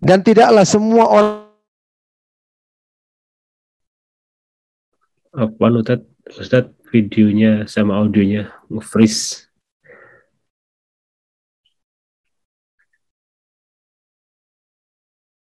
dan 0.00 0.24
tidaklah 0.24 0.64
semua 0.64 1.04
orang 1.06 1.49
Apa 5.30 5.70
Ustaz? 5.70 6.00
Ustaz 6.42 6.64
videonya 6.90 7.62
sama 7.70 7.94
audionya 8.02 8.50
nge-freeze. 8.66 9.46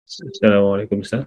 Assalamualaikum 0.09 1.01
Ustaz. 1.01 1.25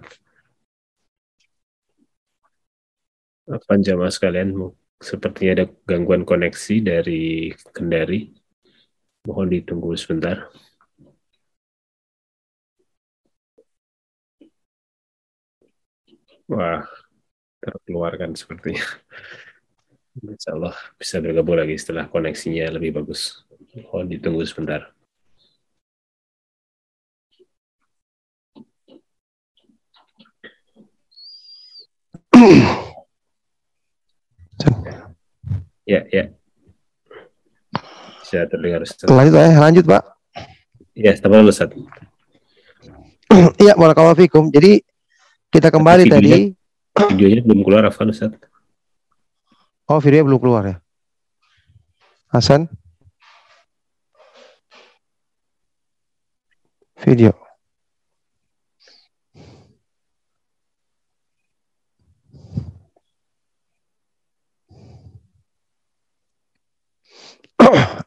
Apa 3.50 3.74
jamaah 3.82 4.12
sekalian, 4.14 4.54
sepertinya 5.02 5.50
ada 5.58 5.66
gangguan 5.82 6.22
koneksi 6.22 6.74
dari 6.86 7.50
Kendari. 7.74 8.30
Mohon 9.26 9.48
ditunggu 9.58 9.90
sebentar. 9.98 10.46
Wah, 16.48 16.86
terkeluarkan 17.62 18.34
sepertinya. 18.34 18.82
Insya 20.28 20.52
Allah 20.52 20.76
bisa 20.98 21.22
bergabung 21.24 21.56
lagi 21.56 21.78
setelah 21.78 22.04
koneksinya 22.10 22.68
lebih 22.76 23.00
bagus. 23.00 23.46
Mohon 23.88 24.18
ditunggu 24.18 24.42
sebentar. 24.44 24.90
Ya, 35.82 36.06
ya. 36.14 36.30
Bisa 38.22 38.46
terdengar. 38.46 38.86
Ustaz. 38.86 39.10
lanjut 39.10 39.34
ya, 39.34 39.50
lanjut 39.58 39.84
Pak. 39.84 40.02
Ya, 40.94 41.12
tambah 41.18 41.42
Ustaz. 41.42 41.74
Iya, 43.58 43.74
barakallahu 43.82 44.14
fikum. 44.14 44.48
Jadi 44.54 44.78
kita 45.50 45.74
kembali 45.74 46.06
tadi. 46.06 46.54
Videonya 46.92 47.42
belum 47.44 47.60
keluar, 47.64 47.82
Afan 47.88 48.12
Ustaz. 48.12 48.36
Oh, 49.88 50.00
videonya 50.00 50.26
belum 50.28 50.40
keluar 50.40 50.62
ya. 50.68 50.76
Hasan. 52.32 52.68
Video. 57.02 57.34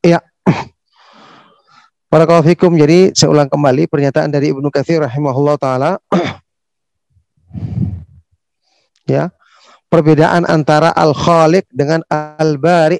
Iya. 0.06 0.22
Barakallahu 2.14 2.46
fikum. 2.46 2.78
Jadi 2.78 3.18
saya 3.18 3.34
ulang 3.34 3.50
kembali 3.50 3.90
pernyataan 3.90 4.30
dari 4.30 4.54
Ibnu 4.54 4.70
Katsir 4.70 5.02
rahimahullah 5.02 5.58
taala. 5.58 5.98
ya. 9.08 9.32
Perbedaan 9.88 10.44
antara 10.50 10.92
al-khaliq 10.92 11.70
dengan 11.72 12.02
al-bari 12.10 13.00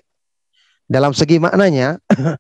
dalam 0.86 1.12
segi 1.12 1.42
maknanya 1.42 1.98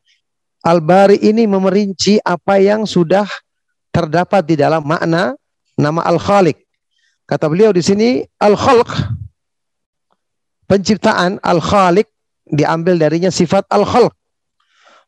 al-bari 0.71 1.17
ini 1.25 1.49
memerinci 1.49 2.21
apa 2.21 2.61
yang 2.61 2.85
sudah 2.85 3.25
terdapat 3.89 4.45
di 4.45 4.55
dalam 4.55 4.85
makna 4.85 5.33
nama 5.75 6.05
al-khaliq. 6.05 6.55
Kata 7.25 7.49
beliau 7.49 7.73
di 7.73 7.81
sini 7.81 8.21
al-khalq 8.37 8.89
penciptaan 10.69 11.41
al-khaliq 11.41 12.05
diambil 12.45 13.01
darinya 13.01 13.33
sifat 13.33 13.65
al-khalq. 13.73 14.13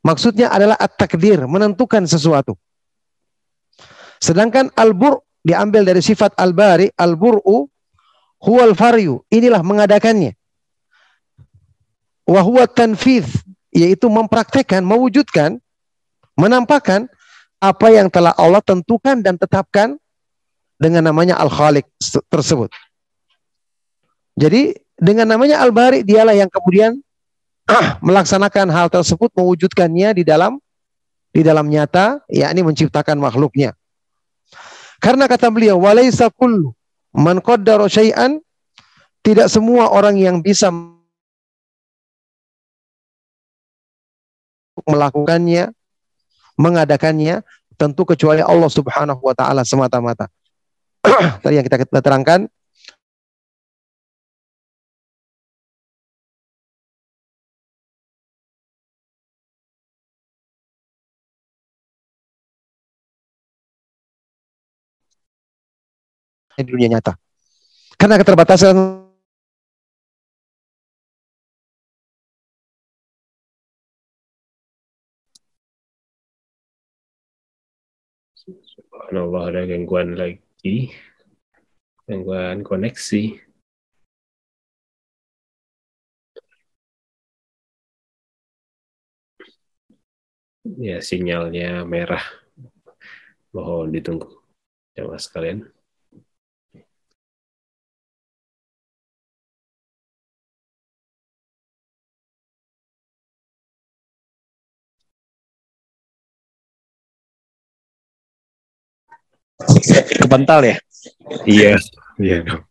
Maksudnya 0.06 0.50
adalah 0.54 0.78
at-takdir, 0.80 1.46
menentukan 1.46 2.06
sesuatu. 2.10 2.56
Sedangkan 4.18 4.74
al-bur 4.74 5.22
diambil 5.46 5.86
dari 5.86 6.02
sifat 6.02 6.34
al-bari, 6.38 6.90
al-bur'u 6.96 7.70
huwal 8.42 8.74
faryu. 8.78 9.26
Inilah 9.34 9.62
mengadakannya. 9.66 10.38
Wa 12.28 12.44
huwa 12.44 12.68
tanfidh, 12.68 13.28
yaitu 13.72 14.12
mempraktekkan, 14.12 14.84
mewujudkan, 14.84 15.58
menampakkan 16.36 17.08
apa 17.58 17.88
yang 17.90 18.12
telah 18.12 18.36
Allah 18.38 18.62
tentukan 18.62 19.18
dan 19.24 19.40
tetapkan 19.40 19.98
dengan 20.78 21.10
namanya 21.10 21.40
al-khaliq 21.42 21.88
tersebut. 22.30 22.70
Jadi 24.38 24.78
dengan 24.94 25.26
namanya 25.26 25.66
Al-Bari 25.66 26.06
dialah 26.06 26.38
yang 26.38 26.50
kemudian 26.50 27.02
melaksanakan 28.06 28.70
hal 28.70 28.88
tersebut 28.94 29.34
mewujudkannya 29.34 30.22
di 30.22 30.24
dalam 30.24 30.62
di 31.34 31.42
dalam 31.42 31.66
nyata 31.66 32.22
yakni 32.30 32.62
menciptakan 32.62 33.18
makhluknya. 33.18 33.74
Karena 35.02 35.26
kata 35.26 35.50
beliau 35.50 35.82
walaisa 35.82 36.30
kullu 36.30 36.77
man 37.18 37.42
qaddara 37.42 37.90
syai'an 37.90 38.38
tidak 39.26 39.50
semua 39.50 39.90
orang 39.90 40.16
yang 40.16 40.40
bisa 40.40 40.70
melakukannya 44.86 45.74
mengadakannya 46.56 47.42
tentu 47.78 48.06
kecuali 48.06 48.42
Allah 48.42 48.70
Subhanahu 48.70 49.22
wa 49.22 49.36
taala 49.38 49.62
semata-mata. 49.62 50.30
Tadi 51.44 51.54
yang 51.58 51.66
kita 51.66 51.86
terangkan 52.02 52.50
di 66.66 66.74
dunia 66.74 66.98
nyata. 66.98 67.14
Karena 67.98 68.18
keterbatasan 68.18 69.06
Subhanallah 78.48 79.44
ada 79.54 79.62
gangguan 79.70 80.18
lagi. 80.18 80.90
Gangguan 82.10 82.66
koneksi. 82.66 83.38
Ya, 90.78 91.00
sinyalnya 91.00 91.88
merah. 91.88 92.24
Mohon 93.56 93.96
ditunggu. 93.96 94.30
Jamaah 94.96 95.22
sekalian. 95.22 95.77
Kebental 110.22 110.62
ya 110.64 110.78
Iya, 111.48 111.76
iya 112.22 112.38
dong. 112.46 112.64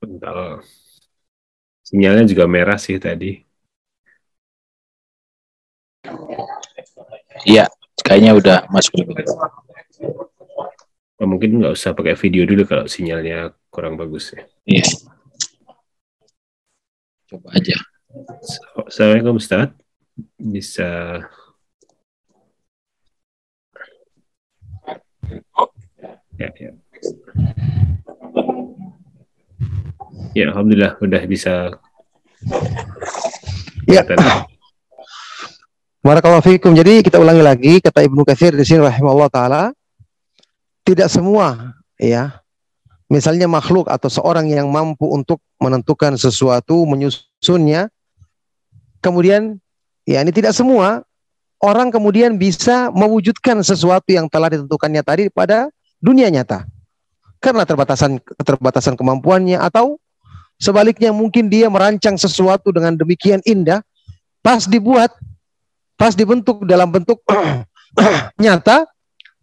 Bentar. 0.00 0.60
Sinyalnya 1.86 2.24
juga 2.28 2.44
merah 2.50 2.76
sih 2.76 2.96
tadi. 2.98 3.40
iya 7.44 7.68
kayaknya 8.02 8.32
udah 8.36 8.56
masuk 8.72 8.94
Oh, 11.16 11.24
mungkin 11.24 11.56
nggak 11.60 11.72
usah 11.72 11.96
pakai 11.96 12.12
video 12.12 12.44
dulu 12.44 12.68
kalau 12.68 12.84
sinyalnya 12.84 13.56
kurang 13.72 13.96
bagus 13.96 14.36
ya. 14.36 14.42
iya 14.68 14.84
coba 17.26 17.48
aja 17.56 17.76
Assalamualaikum 18.86 19.36
Ustaz. 19.40 19.72
Bisa 20.40 21.20
ya, 26.38 26.48
ya. 26.56 26.70
Ya, 30.36 30.44
alhamdulillah 30.52 31.00
udah 31.00 31.22
bisa 31.24 31.72
Ya. 33.86 34.02
Barakallahu 36.02 36.42
fikum. 36.42 36.74
Jadi 36.74 37.06
kita 37.06 37.22
ulangi 37.22 37.42
lagi 37.42 37.72
kata 37.78 38.02
Ibnu 38.02 38.26
Katsir 38.26 38.54
di 38.54 38.66
sini 38.66 38.82
rahimahullah 38.82 39.30
taala 39.30 39.62
tidak 40.86 41.10
semua 41.10 41.74
ya 41.98 42.42
misalnya 43.10 43.50
makhluk 43.50 43.90
atau 43.90 44.06
seorang 44.06 44.46
yang 44.46 44.70
mampu 44.70 45.06
untuk 45.10 45.42
menentukan 45.58 46.14
sesuatu 46.14 46.86
menyusunnya 46.86 47.90
kemudian 49.02 49.58
ya 50.06 50.22
ini 50.22 50.30
tidak 50.30 50.54
semua 50.54 51.02
orang 51.66 51.90
kemudian 51.90 52.38
bisa 52.38 52.94
mewujudkan 52.94 53.58
sesuatu 53.66 54.06
yang 54.14 54.30
telah 54.30 54.54
ditentukannya 54.54 55.02
tadi 55.02 55.24
pada 55.26 55.66
dunia 55.98 56.30
nyata 56.30 56.62
karena 57.42 57.66
terbatasan 57.66 58.22
keterbatasan 58.22 58.94
kemampuannya 58.94 59.58
atau 59.58 59.98
sebaliknya 60.62 61.10
mungkin 61.10 61.50
dia 61.50 61.66
merancang 61.66 62.14
sesuatu 62.14 62.70
dengan 62.70 62.94
demikian 62.94 63.42
indah 63.42 63.82
pas 64.40 64.62
dibuat 64.70 65.10
pas 65.98 66.14
dibentuk 66.14 66.62
dalam 66.62 66.86
bentuk 66.94 67.18
nyata 68.42 68.86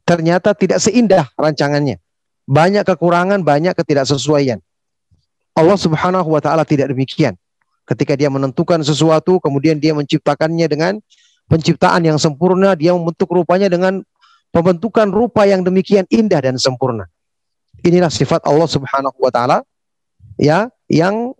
ternyata 0.08 0.52
tidak 0.54 0.80
seindah 0.84 1.32
rancangannya. 1.40 2.00
Banyak 2.44 2.84
kekurangan, 2.84 3.40
banyak 3.42 3.72
ketidaksesuaian. 3.72 4.60
Allah 5.56 5.80
Subhanahu 5.80 6.28
wa 6.28 6.42
taala 6.44 6.68
tidak 6.68 6.92
demikian. 6.92 7.40
Ketika 7.84 8.16
dia 8.16 8.32
menentukan 8.32 8.80
sesuatu, 8.84 9.40
kemudian 9.40 9.80
dia 9.80 9.96
menciptakannya 9.96 10.68
dengan 10.68 10.94
penciptaan 11.48 12.04
yang 12.04 12.20
sempurna, 12.20 12.76
dia 12.78 12.96
membentuk 12.96 13.32
rupanya 13.32 13.68
dengan 13.68 14.04
pembentukan 14.54 15.10
rupa 15.10 15.50
yang 15.50 15.66
demikian 15.66 16.06
indah 16.14 16.40
dan 16.40 16.56
sempurna. 16.62 17.10
Inilah 17.84 18.14
sifat 18.14 18.46
Allah 18.46 18.70
Subhanahu 18.70 19.18
wa 19.18 19.32
taala 19.34 19.66
ya 20.40 20.72
yang 20.88 21.36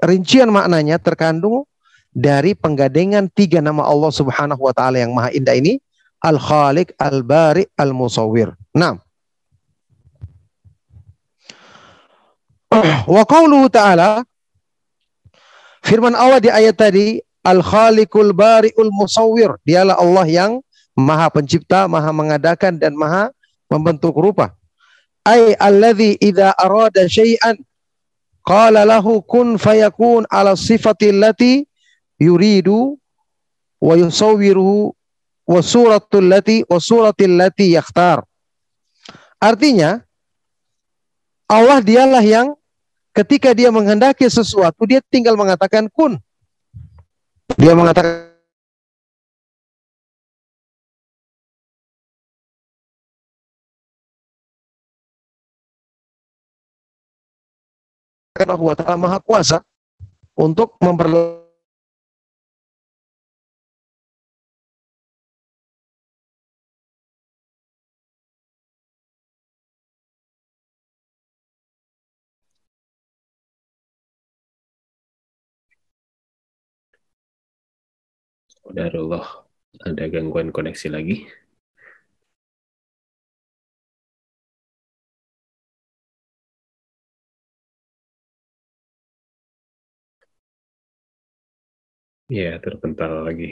rincian 0.00 0.48
maknanya 0.48 0.96
terkandung 1.02 1.66
dari 2.14 2.56
penggadengan 2.56 3.28
tiga 3.28 3.60
nama 3.60 3.84
Allah 3.84 4.08
Subhanahu 4.14 4.64
wa 4.64 4.72
taala 4.72 5.02
yang 5.02 5.12
maha 5.12 5.34
indah 5.34 5.58
ini 5.58 5.82
Al-Khaliq, 6.18 6.98
Al-Bari, 6.98 7.66
Al-Musawwir. 7.78 8.50
Nah. 8.74 8.98
Wa 13.14 13.22
qawluhu 13.24 13.70
ta'ala 13.70 14.26
firman 15.80 16.12
Allah 16.12 16.42
di 16.42 16.50
ayat 16.52 16.76
tadi 16.76 17.22
Al-Khaliqul 17.48 18.36
Bari'ul 18.36 18.92
Musawwir. 18.92 19.56
Dialah 19.64 19.96
Allah 19.96 20.26
yang 20.28 20.52
Maha 20.92 21.32
Pencipta, 21.32 21.88
Maha 21.88 22.12
mengadakan 22.12 22.76
dan 22.76 22.92
Maha 22.92 23.32
membentuk 23.72 24.12
rupa. 24.12 24.52
Ai 25.24 25.56
alladzi 25.56 26.20
idza 26.20 26.52
arada 26.56 27.08
syai'an 27.08 27.56
qala 28.44 28.84
lahu 28.84 29.20
kun 29.24 29.56
fayakun 29.60 30.24
ala 30.28 30.56
sifati 30.56 31.12
allati 31.12 31.68
yuridu 32.16 32.96
wa 33.80 33.94
yusawwiruhu 33.94 34.92
wa 35.48 35.60
suratul 35.60 36.28
lati 36.28 36.64
wa 36.68 36.80
suratil 36.80 37.36
lati 37.36 37.76
yakhtar. 37.76 38.24
Artinya 39.38 40.02
Allah 41.48 41.80
dialah 41.80 42.20
yang 42.20 42.52
ketika 43.16 43.56
dia 43.56 43.72
menghendaki 43.72 44.28
sesuatu 44.28 44.84
dia 44.84 45.00
tinggal 45.08 45.38
mengatakan 45.38 45.88
kun. 45.88 46.20
Dia 47.56 47.72
mengatakan 47.72 48.28
Allah 58.38 58.74
ta'ala 58.78 58.94
maha 59.00 59.18
kuasa 59.24 59.58
untuk 60.38 60.78
memperlakukan 60.78 61.47
Qadarullah. 78.68 79.26
Ada 79.88 80.04
gangguan 80.12 80.48
koneksi 80.56 80.88
lagi. 80.94 81.16
Ya, 92.36 92.60
terpental 92.64 93.24
lagi. 93.26 93.46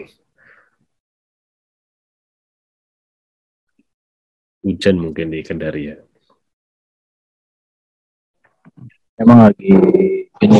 Hujan 4.65 4.97
mungkin 5.01 5.33
di 5.33 5.41
Kendari 5.41 5.83
ya. 5.91 5.97
memang 9.17 9.39
lagi 9.49 9.73
ini 10.45 10.57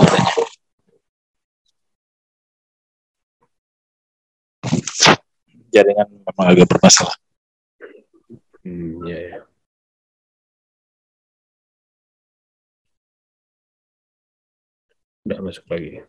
jaringan 5.77 6.09
memang 6.09 6.47
agak 6.49 6.69
bermasalah 6.73 7.13
Hmm, 8.67 9.07
ya, 9.07 9.19
ya. 9.31 9.39
Masuk 15.39 15.63
lagi. 15.71 16.03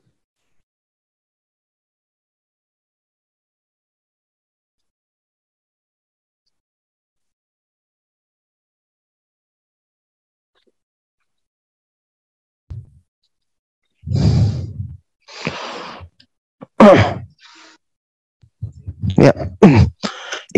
Ya. 19.15 19.33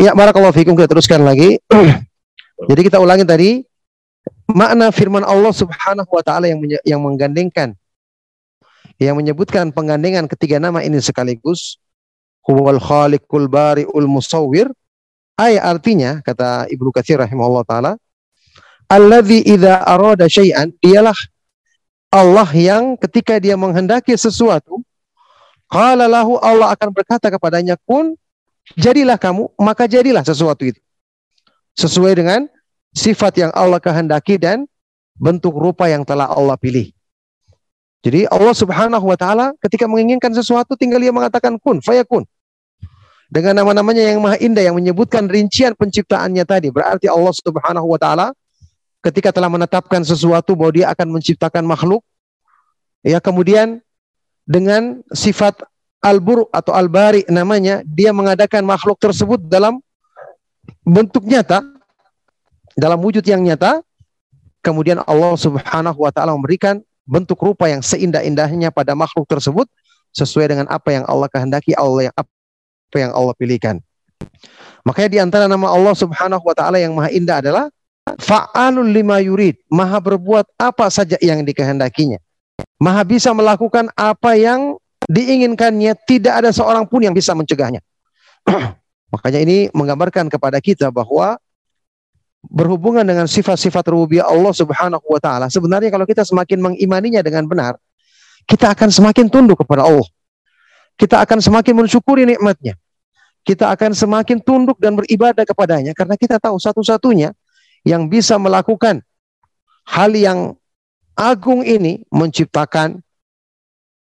Ya, 0.00 0.16
barakallahu 0.16 0.56
fikum 0.56 0.72
kita 0.78 0.88
teruskan 0.88 1.20
lagi. 1.28 1.60
Jadi 2.70 2.80
kita 2.88 2.96
ulangi 2.96 3.26
tadi 3.26 3.60
makna 4.48 4.88
firman 4.90 5.22
Allah 5.22 5.52
Subhanahu 5.52 6.08
wa 6.08 6.22
taala 6.24 6.50
yang 6.50 6.62
yang 6.82 7.00
menggandengkan 7.00 7.76
yang 9.00 9.16
menyebutkan 9.16 9.72
penggandengan 9.72 10.28
ketiga 10.28 10.60
nama 10.60 10.84
ini 10.84 11.00
sekaligus 11.00 11.80
huwal 12.44 12.80
khaliqul 12.80 13.48
bari'ul 13.48 14.08
musawwir 14.10 14.68
ay 15.40 15.56
artinya 15.56 16.20
kata 16.20 16.68
Ibnu 16.68 16.92
Katsir 16.92 17.16
rahimahullah 17.16 17.64
taala 17.64 17.92
alladzi 18.90 19.40
idza 19.46 19.80
arada 19.86 20.28
syai'an 20.28 20.68
dialah 20.82 21.16
Allah 22.10 22.48
yang 22.52 22.98
ketika 22.98 23.38
dia 23.38 23.54
menghendaki 23.54 24.12
sesuatu 24.18 24.82
qala 25.70 26.10
Allah 26.10 26.68
akan 26.74 26.88
berkata 26.90 27.30
kepadanya 27.30 27.78
kun 27.86 28.18
jadilah 28.74 29.18
kamu 29.18 29.50
maka 29.58 29.86
jadilah 29.90 30.22
sesuatu 30.22 30.66
itu 30.66 30.80
sesuai 31.78 32.12
dengan 32.18 32.46
sifat 32.94 33.32
yang 33.38 33.50
Allah 33.54 33.78
kehendaki 33.78 34.36
dan 34.36 34.66
bentuk 35.20 35.54
rupa 35.54 35.86
yang 35.86 36.02
telah 36.02 36.26
Allah 36.26 36.56
pilih. 36.56 36.90
Jadi 38.00 38.24
Allah 38.32 38.56
Subhanahu 38.56 39.04
wa 39.04 39.18
taala 39.18 39.52
ketika 39.60 39.84
menginginkan 39.84 40.32
sesuatu 40.32 40.72
tinggal 40.72 40.98
dia 40.98 41.12
mengatakan 41.12 41.60
kun 41.60 41.84
fayakun. 41.84 42.24
Dengan 43.30 43.62
nama-namanya 43.62 44.10
yang 44.10 44.18
maha 44.18 44.42
indah 44.42 44.66
yang 44.66 44.74
menyebutkan 44.74 45.30
rincian 45.30 45.78
penciptaannya 45.78 46.42
tadi. 46.42 46.72
Berarti 46.74 47.06
Allah 47.06 47.30
Subhanahu 47.30 47.86
wa 47.86 48.00
taala 48.00 48.26
ketika 49.04 49.30
telah 49.30 49.52
menetapkan 49.52 50.02
sesuatu 50.02 50.56
bahwa 50.56 50.72
dia 50.74 50.86
akan 50.90 51.20
menciptakan 51.20 51.64
makhluk 51.64 52.04
ya 53.00 53.16
kemudian 53.16 53.80
dengan 54.44 55.00
sifat 55.14 55.56
al-buru 56.00 56.48
atau 56.50 56.72
al-bari 56.72 57.24
namanya 57.28 57.84
dia 57.84 58.10
mengadakan 58.10 58.64
makhluk 58.64 58.96
tersebut 58.96 59.40
dalam 59.46 59.78
bentuk 60.84 61.24
nyata 61.28 61.60
dalam 62.76 62.98
wujud 63.00 63.22
yang 63.24 63.44
nyata 63.44 63.84
kemudian 64.64 65.04
Allah 65.04 65.36
Subhanahu 65.36 65.98
wa 66.00 66.12
taala 66.12 66.32
memberikan 66.32 66.80
bentuk 67.04 67.40
rupa 67.40 67.68
yang 67.68 67.84
seindah-indahnya 67.84 68.72
pada 68.72 68.96
makhluk 68.96 69.28
tersebut 69.28 69.66
sesuai 70.14 70.50
dengan 70.50 70.66
apa 70.70 70.94
yang 70.94 71.04
Allah 71.06 71.28
kehendaki 71.28 71.76
Allah 71.76 72.10
yang 72.10 72.16
apa 72.16 72.96
yang 72.96 73.12
Allah 73.14 73.34
pilihkan. 73.38 73.78
Makanya 74.82 75.10
di 75.10 75.18
antara 75.20 75.44
nama 75.46 75.70
Allah 75.70 75.94
Subhanahu 75.96 76.42
wa 76.42 76.54
taala 76.56 76.80
yang 76.80 76.96
maha 76.96 77.12
indah 77.12 77.44
adalah 77.44 77.64
fa'alul 78.20 78.88
lima 78.88 79.20
yurid, 79.20 79.60
maha 79.68 80.00
berbuat 80.00 80.48
apa 80.56 80.88
saja 80.88 81.20
yang 81.20 81.44
dikehendakinya. 81.44 82.18
Maha 82.80 83.04
bisa 83.04 83.32
melakukan 83.36 83.92
apa 83.96 84.36
yang 84.36 84.76
diinginkannya, 85.10 85.98
tidak 86.06 86.34
ada 86.46 86.50
seorang 86.54 86.86
pun 86.86 87.02
yang 87.02 87.10
bisa 87.10 87.34
mencegahnya. 87.34 87.82
Makanya 89.14 89.40
ini 89.42 89.66
menggambarkan 89.74 90.30
kepada 90.30 90.62
kita 90.62 90.94
bahwa 90.94 91.34
berhubungan 92.46 93.02
dengan 93.02 93.26
sifat-sifat 93.26 93.82
rububiyah 93.90 94.30
Allah 94.30 94.54
Subhanahu 94.54 95.02
wa 95.02 95.18
taala, 95.18 95.50
sebenarnya 95.50 95.90
kalau 95.90 96.06
kita 96.06 96.22
semakin 96.22 96.62
mengimaninya 96.62 97.20
dengan 97.26 97.44
benar, 97.50 97.74
kita 98.46 98.70
akan 98.70 98.88
semakin 98.88 99.26
tunduk 99.26 99.66
kepada 99.66 99.84
Allah. 99.84 100.06
Kita 100.94 101.20
akan 101.26 101.42
semakin 101.42 101.74
mensyukuri 101.84 102.24
nikmatnya. 102.28 102.78
Kita 103.40 103.72
akan 103.72 103.96
semakin 103.96 104.38
tunduk 104.44 104.76
dan 104.78 104.94
beribadah 104.94 105.48
kepadanya 105.48 105.96
karena 105.96 106.14
kita 106.14 106.36
tahu 106.36 106.60
satu-satunya 106.60 107.32
yang 107.88 108.04
bisa 108.06 108.36
melakukan 108.36 109.00
hal 109.88 110.12
yang 110.12 110.54
agung 111.16 111.64
ini 111.64 112.04
menciptakan 112.12 113.00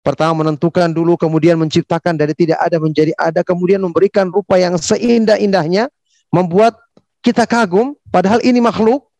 pertama 0.00 0.44
menentukan 0.44 0.88
dulu 0.88 1.16
kemudian 1.20 1.60
menciptakan 1.60 2.16
dari 2.16 2.32
tidak 2.32 2.58
ada 2.60 2.80
menjadi 2.80 3.12
ada 3.20 3.44
kemudian 3.44 3.80
memberikan 3.84 4.32
rupa 4.32 4.56
yang 4.56 4.80
seindah-indahnya 4.80 5.92
membuat 6.32 6.76
kita 7.20 7.44
kagum 7.44 7.92
padahal 8.08 8.40
ini 8.40 8.64
makhluk 8.64 9.10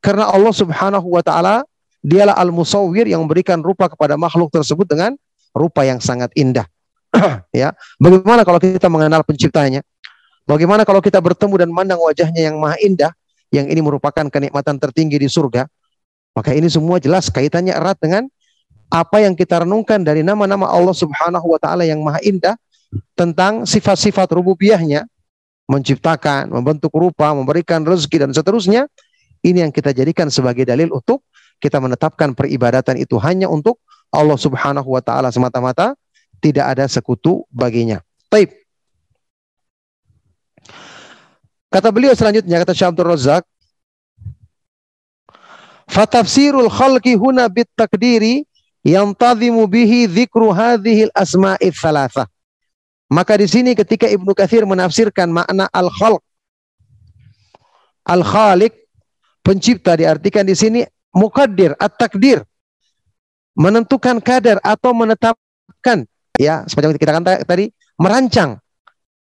karena 0.00 0.28
Allah 0.28 0.52
Subhanahu 0.52 1.08
wa 1.12 1.20
taala 1.24 1.64
dialah 2.04 2.36
al-musawwir 2.36 3.08
yang 3.08 3.24
memberikan 3.24 3.64
rupa 3.64 3.88
kepada 3.88 4.20
makhluk 4.20 4.52
tersebut 4.52 4.84
dengan 4.84 5.16
rupa 5.56 5.88
yang 5.88 5.96
sangat 6.04 6.28
indah. 6.36 6.68
ya, 7.56 7.72
bagaimana 7.96 8.44
kalau 8.44 8.60
kita 8.60 8.92
mengenal 8.92 9.24
penciptanya? 9.24 9.80
Bagaimana 10.44 10.84
kalau 10.84 11.00
kita 11.00 11.24
bertemu 11.24 11.64
dan 11.64 11.68
memandang 11.72 12.04
wajahnya 12.04 12.52
yang 12.52 12.60
maha 12.60 12.76
indah 12.84 13.16
yang 13.48 13.64
ini 13.64 13.80
merupakan 13.80 14.28
kenikmatan 14.28 14.76
tertinggi 14.76 15.16
di 15.16 15.28
surga? 15.32 15.64
Maka 16.36 16.52
ini 16.52 16.68
semua 16.68 17.00
jelas 17.00 17.32
kaitannya 17.32 17.72
erat 17.72 17.96
dengan 17.96 18.28
apa 18.92 19.22
yang 19.24 19.34
kita 19.34 19.64
renungkan 19.64 20.02
dari 20.02 20.20
nama-nama 20.20 20.68
Allah 20.68 20.94
Subhanahu 20.94 21.46
wa 21.46 21.58
taala 21.60 21.84
yang 21.84 22.00
maha 22.04 22.20
indah 22.22 22.54
tentang 23.18 23.66
sifat-sifat 23.66 24.30
rububiyahnya 24.30 25.08
menciptakan, 25.64 26.52
membentuk 26.52 26.92
rupa, 26.92 27.32
memberikan 27.32 27.80
rezeki 27.82 28.28
dan 28.28 28.30
seterusnya. 28.36 28.86
Ini 29.44 29.68
yang 29.68 29.72
kita 29.72 29.92
jadikan 29.92 30.32
sebagai 30.32 30.64
dalil 30.64 30.88
untuk 30.92 31.20
kita 31.60 31.76
menetapkan 31.76 32.32
peribadatan 32.32 32.96
itu 32.96 33.20
hanya 33.20 33.48
untuk 33.48 33.80
Allah 34.08 34.38
Subhanahu 34.40 34.88
wa 34.88 35.02
taala 35.04 35.28
semata-mata, 35.28 35.92
tidak 36.40 36.64
ada 36.76 36.84
sekutu 36.88 37.44
baginya. 37.52 38.00
Taib. 38.32 38.52
Kata 41.68 41.90
beliau 41.90 42.14
selanjutnya 42.14 42.62
kata 42.62 42.72
Syekh 42.72 42.88
Abdul 42.94 43.10
Razak, 43.10 43.44
Fatafsirul 45.90 46.70
khalqi 46.72 47.18
huna 47.18 47.50
bit 47.50 47.68
takdiri 47.76 48.46
yang 48.84 49.16
tadhimu 49.16 49.64
bihi 49.64 50.04
dzikru 50.04 50.52
hadhil 50.52 51.08
asma'i 51.16 51.72
thalatha. 51.72 52.28
Maka 53.08 53.40
di 53.40 53.48
sini 53.48 53.72
ketika 53.72 54.04
Ibnu 54.04 54.36
Katsir 54.36 54.68
menafsirkan 54.68 55.32
makna 55.32 55.66
al-khalq. 55.72 56.20
Al-khaliq 58.04 58.76
pencipta 59.40 59.96
diartikan 59.96 60.44
di 60.44 60.52
sini 60.52 60.80
mukaddir 61.16 61.72
at-takdir. 61.80 62.44
Menentukan 63.56 64.20
kadar 64.20 64.60
atau 64.60 64.92
menetapkan 64.92 66.04
ya 66.36 66.66
seperti 66.68 67.00
kita 67.00 67.16
katakan 67.16 67.46
tadi 67.48 67.72
merancang. 67.96 68.60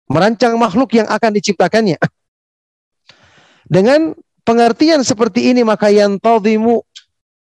Merancang 0.10 0.58
makhluk 0.58 0.98
yang 0.98 1.06
akan 1.06 1.32
diciptakannya. 1.38 2.00
Dengan 3.68 4.16
pengertian 4.48 5.04
seperti 5.06 5.52
ini 5.52 5.62
maka 5.68 5.92
yang 5.92 6.18
tadimu 6.18 6.82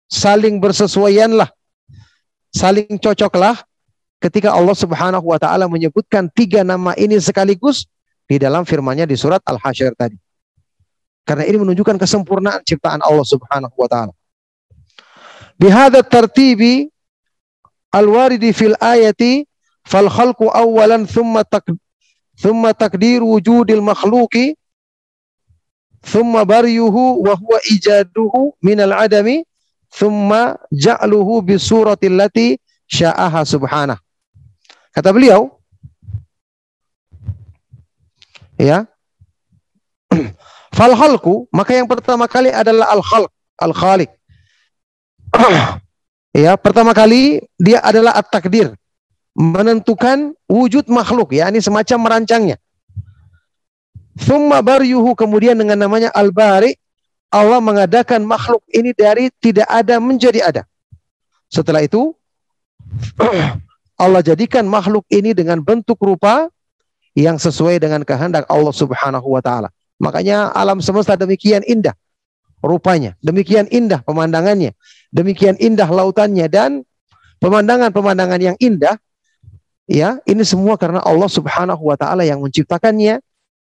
saling 0.10 0.58
bersesuaianlah 0.58 1.50
saling 2.54 3.02
cocoklah 3.02 3.58
ketika 4.22 4.54
Allah 4.54 4.78
Subhanahu 4.78 5.26
wa 5.26 5.42
taala 5.42 5.66
menyebutkan 5.68 6.30
tiga 6.32 6.62
nama 6.62 6.94
ini 6.96 7.20
sekaligus 7.20 7.90
di 8.30 8.40
dalam 8.40 8.64
firman-Nya 8.64 9.04
di 9.10 9.18
surat 9.20 9.44
Al-Hasyr 9.44 9.98
tadi. 10.00 10.16
Karena 11.28 11.44
ini 11.44 11.60
menunjukkan 11.60 12.00
kesempurnaan 12.00 12.64
ciptaan 12.64 13.04
Allah 13.04 13.26
Subhanahu 13.28 13.76
wa 13.76 13.88
taala. 13.90 14.14
Bihadza 15.60 16.06
tartibi 16.06 16.88
al-waridi 17.92 18.56
fil 18.56 18.78
ayati 18.80 19.44
fal 19.84 20.08
khalqu 20.08 20.48
awwalan 20.50 21.04
thumma 21.10 21.44
tak 21.44 21.68
thumma 22.40 22.74
takdir 22.74 23.22
wujudil 23.22 23.84
makhluqi 23.84 24.56
thumma 26.04 26.44
baryuhu 26.44 27.24
wa 27.24 27.36
huwa 27.38 27.60
ijaduhu 27.70 28.56
minal 28.60 28.92
adami 28.92 29.46
thumma 29.94 30.58
ja'luhu 30.74 31.46
bi 31.46 31.56
surati 31.62 32.10
allati 32.10 32.58
sya'aha 32.90 33.46
subhanah. 33.46 33.98
Kata 34.94 35.10
beliau, 35.14 35.54
ya, 38.58 38.86
fal 40.78 40.94
maka 41.50 41.72
yang 41.74 41.90
pertama 41.90 42.26
kali 42.26 42.50
adalah 42.50 42.94
al 42.94 43.02
khalq, 43.02 43.32
al 43.62 43.74
khaliq. 43.74 44.12
ya, 46.46 46.54
pertama 46.58 46.94
kali 46.94 47.42
dia 47.58 47.82
adalah 47.82 48.14
at 48.18 48.30
takdir, 48.30 48.74
menentukan 49.34 50.38
wujud 50.46 50.90
makhluk, 50.94 51.34
ya, 51.34 51.50
ini 51.50 51.58
semacam 51.62 51.98
merancangnya. 52.10 52.58
Thumma 54.14 54.62
baryuhu 54.62 55.18
kemudian 55.18 55.58
dengan 55.58 55.90
namanya 55.90 56.14
al 56.14 56.30
bari, 56.30 56.78
Allah 57.34 57.58
mengadakan 57.58 58.22
makhluk 58.30 58.62
ini 58.70 58.94
dari 58.94 59.34
tidak 59.42 59.66
ada 59.66 59.98
menjadi 59.98 60.54
ada. 60.54 60.64
Setelah 61.50 61.82
itu 61.82 62.14
Allah 64.04 64.22
jadikan 64.22 64.70
makhluk 64.70 65.02
ini 65.10 65.34
dengan 65.34 65.58
bentuk 65.66 65.98
rupa 65.98 66.46
yang 67.18 67.42
sesuai 67.42 67.82
dengan 67.82 68.06
kehendak 68.06 68.46
Allah 68.46 68.70
Subhanahu 68.70 69.34
wa 69.34 69.42
taala. 69.42 69.74
Makanya 69.98 70.54
alam 70.54 70.78
semesta 70.78 71.18
demikian 71.18 71.66
indah 71.66 71.98
rupanya, 72.62 73.18
demikian 73.20 73.66
indah 73.74 74.06
pemandangannya, 74.06 74.78
demikian 75.10 75.58
indah 75.58 75.90
lautannya 75.90 76.48
dan 76.48 76.86
pemandangan-pemandangan 77.44 78.40
yang 78.40 78.58
indah, 78.62 78.96
ya, 79.90 80.24
ini 80.24 80.48
semua 80.48 80.80
karena 80.80 81.04
Allah 81.04 81.28
Subhanahu 81.28 81.84
wa 81.92 81.98
taala 82.00 82.24
yang 82.24 82.40
menciptakannya, 82.40 83.20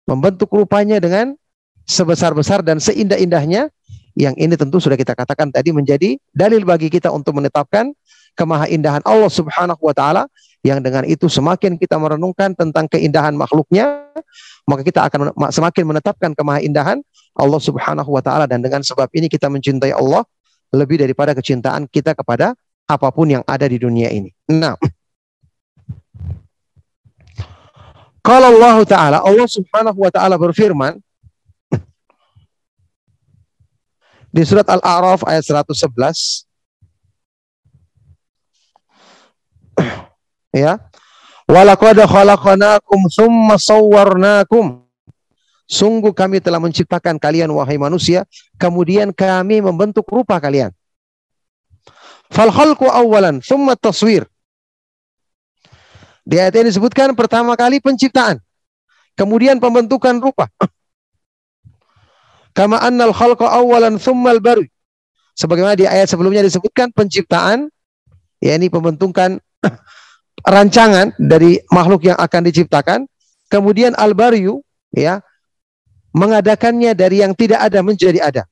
membentuk 0.07 0.47
rupanya 0.55 1.03
dengan 1.03 1.35
sebesar-besar 1.87 2.61
dan 2.61 2.83
seindah-indahnya 2.83 3.71
yang 4.17 4.35
ini 4.35 4.59
tentu 4.59 4.81
sudah 4.81 4.99
kita 4.99 5.15
katakan 5.15 5.53
tadi 5.53 5.71
menjadi 5.71 6.19
dalil 6.35 6.67
bagi 6.67 6.91
kita 6.91 7.07
untuk 7.13 7.39
menetapkan 7.39 7.95
kemahaindahan 8.35 9.05
Allah 9.07 9.31
Subhanahu 9.31 9.79
wa 9.79 9.95
taala 9.95 10.27
yang 10.65 10.83
dengan 10.83 11.07
itu 11.07 11.31
semakin 11.31 11.79
kita 11.79 11.95
merenungkan 11.95 12.51
tentang 12.57 12.91
keindahan 12.91 13.31
makhluknya 13.37 14.11
maka 14.67 14.81
kita 14.83 15.07
akan 15.07 15.31
semakin 15.53 15.83
menetapkan 15.95 16.35
kemahaindahan 16.35 16.99
Allah 17.39 17.61
Subhanahu 17.61 18.09
wa 18.11 18.19
taala 18.19 18.49
dan 18.49 18.59
dengan 18.59 18.83
sebab 18.83 19.07
ini 19.15 19.31
kita 19.31 19.47
mencintai 19.47 19.95
Allah 19.95 20.27
lebih 20.75 20.99
daripada 20.99 21.31
kecintaan 21.31 21.87
kita 21.87 22.11
kepada 22.11 22.51
apa 22.87 23.07
pun 23.13 23.31
yang 23.31 23.43
ada 23.47 23.67
di 23.67 23.79
dunia 23.79 24.11
ini. 24.11 24.33
Nah, 24.51 24.75
kalau 28.27 28.49
Allah 28.59 28.77
taala 28.83 29.17
Allah 29.23 29.47
Subhanahu 29.47 30.03
wa 30.03 30.11
taala 30.11 30.35
berfirman 30.35 30.99
di 34.31 34.43
surat 34.43 34.67
Al-A'raf 34.67 35.23
ayat 35.23 35.43
111 35.43 36.47
ya. 40.63 40.77
Walaqad 41.47 41.95
khalaqnakum 42.03 43.07
tsumma 43.07 43.55
sawwarnakum. 43.55 44.83
Sungguh 45.67 46.15
kami 46.15 46.39
telah 46.39 46.63
menciptakan 46.63 47.19
kalian 47.19 47.51
wahai 47.51 47.79
manusia. 47.79 48.23
Kemudian 48.59 49.11
kami 49.15 49.59
membentuk 49.63 50.07
rupa 50.07 50.39
kalian. 50.39 50.71
Fal 52.27 52.51
khalqu 52.51 52.87
awalan 52.87 53.39
tsumma 53.39 53.79
taswir. 53.79 54.27
Di 56.27 56.35
ayat 56.35 56.59
ini 56.59 56.75
disebutkan 56.75 57.15
pertama 57.15 57.55
kali 57.55 57.79
penciptaan. 57.79 58.43
Kemudian 59.15 59.63
pembentukan 59.63 60.19
rupa 60.19 60.51
kama 62.57 62.81
annal 62.81 63.13
khalqa 63.13 63.45
awalan 63.45 64.01
tsumma 64.01 64.33
baru 64.41 64.65
sebagaimana 65.37 65.77
di 65.77 65.85
ayat 65.85 66.09
sebelumnya 66.09 66.41
disebutkan 66.41 66.89
penciptaan 66.89 67.69
yakni 68.41 68.73
pembentukan 68.73 69.37
rancangan 70.45 71.13
dari 71.17 71.57
makhluk 71.73 72.05
yang 72.05 72.17
akan 72.19 72.41
diciptakan, 72.45 72.99
kemudian 73.49 73.97
al-baryu 73.97 74.61
ya 74.93 75.23
mengadakannya 76.13 76.93
dari 76.93 77.21
yang 77.25 77.33
tidak 77.33 77.61
ada 77.61 77.81
menjadi 77.81 78.19
ada. 78.21 78.43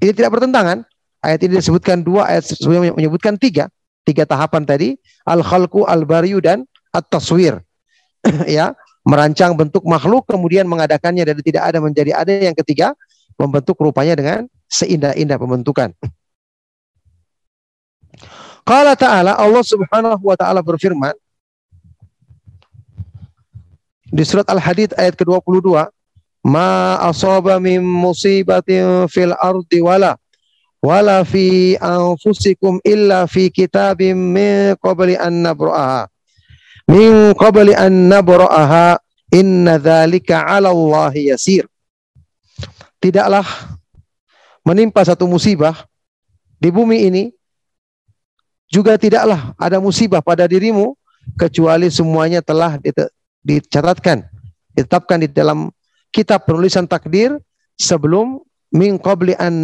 Ini 0.00 0.12
tidak 0.12 0.36
bertentangan. 0.36 0.84
Ayat 1.24 1.40
ini 1.42 1.58
disebutkan 1.58 2.04
dua, 2.04 2.28
ayat 2.28 2.44
sebelumnya 2.46 2.92
menyebutkan 2.92 3.40
tiga. 3.40 3.72
Tiga 4.06 4.22
tahapan 4.22 4.62
tadi, 4.62 4.94
al-khalqu, 5.26 5.82
al-baryu, 5.82 6.38
dan 6.38 6.62
at-taswir. 6.94 7.58
ya, 8.46 8.70
merancang 9.02 9.58
bentuk 9.58 9.82
makhluk, 9.82 10.30
kemudian 10.30 10.68
mengadakannya 10.70 11.26
dari 11.26 11.42
tidak 11.42 11.66
ada 11.66 11.82
menjadi 11.82 12.14
ada. 12.14 12.30
Yang 12.30 12.62
ketiga, 12.62 12.94
membentuk 13.36 13.76
rupanya 13.80 14.16
dengan 14.16 14.40
seindah-indah 14.66 15.36
pembentukan. 15.36 15.92
Qala 18.66 18.98
ta'ala 18.98 19.38
Allah 19.38 19.62
Subhanahu 19.62 20.22
wa 20.26 20.34
taala 20.34 20.58
berfirman 20.58 21.14
di 24.10 24.22
surat 24.26 24.46
Al-Hadid 24.50 24.94
ayat 24.98 25.14
ke-22, 25.14 25.86
"Ma 26.46 26.98
asaba 26.98 27.62
min 27.62 27.82
musibatin 27.82 29.06
fil 29.06 29.34
ardi 29.38 29.78
wala 29.82 30.18
wala 30.82 31.26
fi 31.26 31.74
anfusikum 31.78 32.78
illa 32.86 33.26
fi 33.26 33.50
kitabim 33.50 34.14
min 34.14 34.74
qabli 34.82 35.14
an 35.14 35.46
nabra'aha." 35.46 36.10
Min 36.86 37.34
qabli 37.34 37.74
an 37.74 38.10
nabra'aha 38.10 38.98
inna 39.34 39.78
dzalika 39.78 40.42
'ala 40.42 40.70
Allah 40.70 41.14
yasir. 41.14 41.66
Tidaklah 43.00 43.46
menimpa 44.66 45.04
satu 45.04 45.28
musibah 45.28 45.86
di 46.56 46.72
bumi 46.72 47.06
ini 47.06 47.24
juga 48.66 48.98
tidaklah 48.98 49.54
ada 49.54 49.78
musibah 49.78 50.18
pada 50.18 50.48
dirimu 50.48 50.98
kecuali 51.38 51.86
semuanya 51.86 52.42
telah 52.42 52.78
dicatatkan, 53.46 54.26
ditetapkan 54.74 55.18
di 55.22 55.28
dalam 55.30 55.70
kitab 56.10 56.42
penulisan 56.48 56.86
takdir 56.86 57.38
sebelum 57.78 58.42
min 58.74 58.98
qabli 58.98 59.38
an 59.38 59.54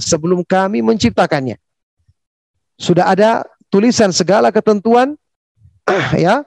sebelum 0.00 0.40
kami 0.46 0.80
menciptakannya. 0.80 1.60
Sudah 2.80 3.12
ada 3.12 3.44
tulisan 3.68 4.08
segala 4.08 4.48
ketentuan 4.48 5.12
ya 6.16 6.40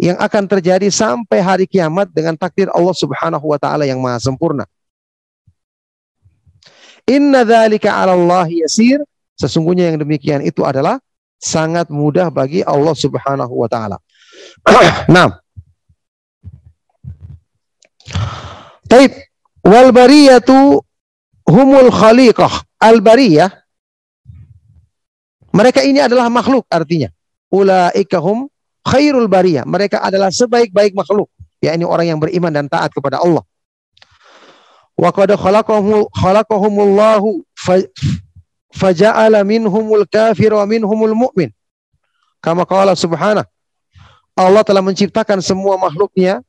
yang 0.00 0.18
akan 0.18 0.50
terjadi 0.50 0.90
sampai 0.90 1.38
hari 1.38 1.64
kiamat 1.70 2.10
dengan 2.10 2.34
takdir 2.34 2.66
Allah 2.74 2.96
Subhanahu 2.98 3.46
wa 3.46 3.58
taala 3.62 3.86
yang 3.86 4.02
maha 4.02 4.18
sempurna. 4.18 4.66
Inna 7.08 7.42
dzalika 7.42 7.90
'ala 7.92 8.14
Allah 8.14 8.46
yasir. 8.50 9.02
Sesungguhnya 9.38 9.90
yang 9.90 9.98
demikian 9.98 10.40
itu 10.44 10.62
adalah 10.62 11.02
sangat 11.40 11.90
mudah 11.90 12.30
bagi 12.30 12.62
Allah 12.62 12.94
Subhanahu 12.94 13.54
wa 13.54 13.68
taala. 13.70 13.98
nah. 15.14 15.40
Taib 18.86 19.12
wal 19.64 19.90
bariyatu 19.90 20.78
humul 21.48 21.90
khaliqah. 21.90 22.52
Al 22.82 22.98
bariyah 22.98 23.62
mereka 25.52 25.84
ini 25.84 26.00
adalah 26.00 26.32
makhluk 26.32 26.64
artinya. 26.72 27.12
Ulaika 27.52 28.18
hum 28.24 28.48
khairul 28.88 29.28
bariyah. 29.28 29.68
Mereka 29.68 30.00
adalah 30.00 30.32
sebaik-baik 30.32 30.96
makhluk, 30.96 31.28
yakni 31.60 31.84
orang 31.84 32.16
yang 32.16 32.18
beriman 32.18 32.48
dan 32.48 32.66
taat 32.72 32.88
kepada 32.88 33.20
Allah. 33.20 33.44
Wa 34.96 35.10
qad 35.10 35.32
khalaqahumullahu 35.34 37.28
faja'ala 38.72 39.40
minhumul 39.44 40.04
kafir 40.08 40.52
wa 40.52 40.64
minhumul 40.68 41.16
mu'min. 41.28 41.50
Kama 42.42 42.66
qala 42.66 42.96
subhanah. 42.96 43.46
Allah 44.32 44.64
telah 44.64 44.80
menciptakan 44.80 45.44
semua 45.44 45.76
makhluknya, 45.76 46.40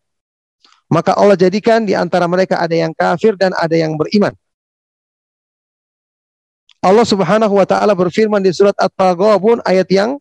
maka 0.88 1.12
Allah 1.18 1.36
jadikan 1.36 1.84
di 1.84 1.92
antara 1.92 2.30
mereka 2.32 2.62
ada 2.62 2.72
yang 2.72 2.96
kafir 2.96 3.36
dan 3.36 3.52
ada 3.60 3.76
yang 3.76 4.00
beriman. 4.00 4.32
Allah 6.84 7.08
Subhanahu 7.08 7.56
wa 7.56 7.64
taala 7.64 7.96
berfirman 7.96 8.44
di 8.44 8.52
surat 8.52 8.76
At-Taghabun 8.76 9.64
ayat 9.64 9.88
yang 9.88 10.20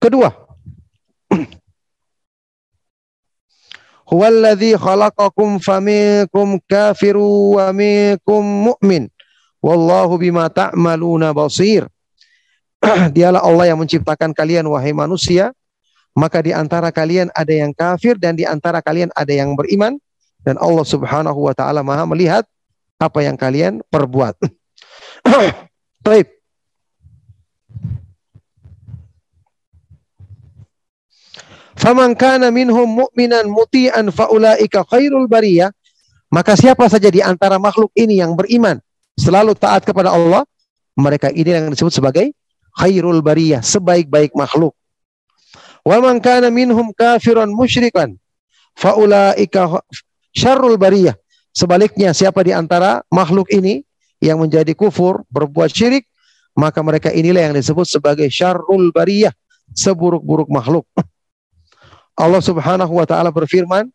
kedua. 0.00 0.32
Huwallazi 4.08 4.74
khalaqakum 4.74 5.62
faminkum 5.62 6.58
kafiru 6.66 7.56
wa 7.58 7.70
minkum 7.70 8.42
mu'min. 8.72 9.06
Wallahu 9.62 10.18
bima 10.18 10.50
ta'maluna 10.50 11.30
basir. 11.30 11.86
Dialah 13.14 13.46
Allah 13.46 13.70
yang 13.70 13.78
menciptakan 13.78 14.34
kalian 14.34 14.66
wahai 14.66 14.90
manusia, 14.90 15.54
maka 16.18 16.42
di 16.42 16.50
antara 16.50 16.90
kalian 16.90 17.30
ada 17.30 17.54
yang 17.54 17.70
kafir 17.70 18.18
dan 18.18 18.34
di 18.34 18.42
antara 18.42 18.82
kalian 18.82 19.14
ada 19.14 19.30
yang 19.30 19.54
beriman 19.54 19.96
dan 20.42 20.58
Allah 20.58 20.82
Subhanahu 20.82 21.38
wa 21.46 21.54
taala 21.54 21.86
Maha 21.86 22.02
melihat 22.10 22.44
apa 22.98 23.22
yang 23.22 23.38
kalian 23.38 23.86
perbuat. 23.86 24.34
Baik. 26.06 26.41
Faman 31.82 32.14
kana 32.14 32.54
minhum 32.54 32.86
mu'minan 32.86 33.50
muti'an 33.50 34.14
faulaika 34.14 34.86
khairul 34.86 35.26
bariyah. 35.26 35.74
Maka 36.30 36.54
siapa 36.54 36.86
saja 36.86 37.10
di 37.10 37.18
antara 37.18 37.58
makhluk 37.58 37.90
ini 37.98 38.22
yang 38.22 38.38
beriman 38.38 38.78
selalu 39.18 39.58
taat 39.58 39.82
kepada 39.82 40.14
Allah, 40.14 40.46
mereka 40.94 41.28
ini 41.34 41.50
yang 41.50 41.66
disebut 41.74 41.90
sebagai 41.90 42.30
khairul 42.78 43.18
bariyah, 43.18 43.60
sebaik-baik 43.66 44.30
makhluk. 44.38 44.78
Wa 45.82 45.98
man 45.98 46.22
kana 46.22 46.54
minhum 46.54 46.94
kafiran 46.94 47.50
musyrikan 47.50 48.14
faulaika 48.78 49.82
syarrul 50.30 50.78
bariyah. 50.78 51.18
Sebaliknya 51.52 52.16
siapa 52.16 52.46
di 52.46 52.54
antara 52.54 53.04
makhluk 53.12 53.50
ini 53.52 53.84
yang 54.22 54.40
menjadi 54.40 54.72
kufur, 54.72 55.26
berbuat 55.28 55.68
syirik, 55.68 56.08
maka 56.54 56.80
mereka 56.80 57.10
inilah 57.12 57.50
yang 57.50 57.54
disebut 57.58 57.84
sebagai 57.84 58.30
syarrul 58.32 58.88
bariyah, 58.94 59.34
seburuk-buruk 59.74 60.48
makhluk. 60.48 60.86
Allah 62.18 62.42
Subhanahu 62.44 62.92
wa 62.92 63.06
taala 63.08 63.32
berfirman 63.32 63.88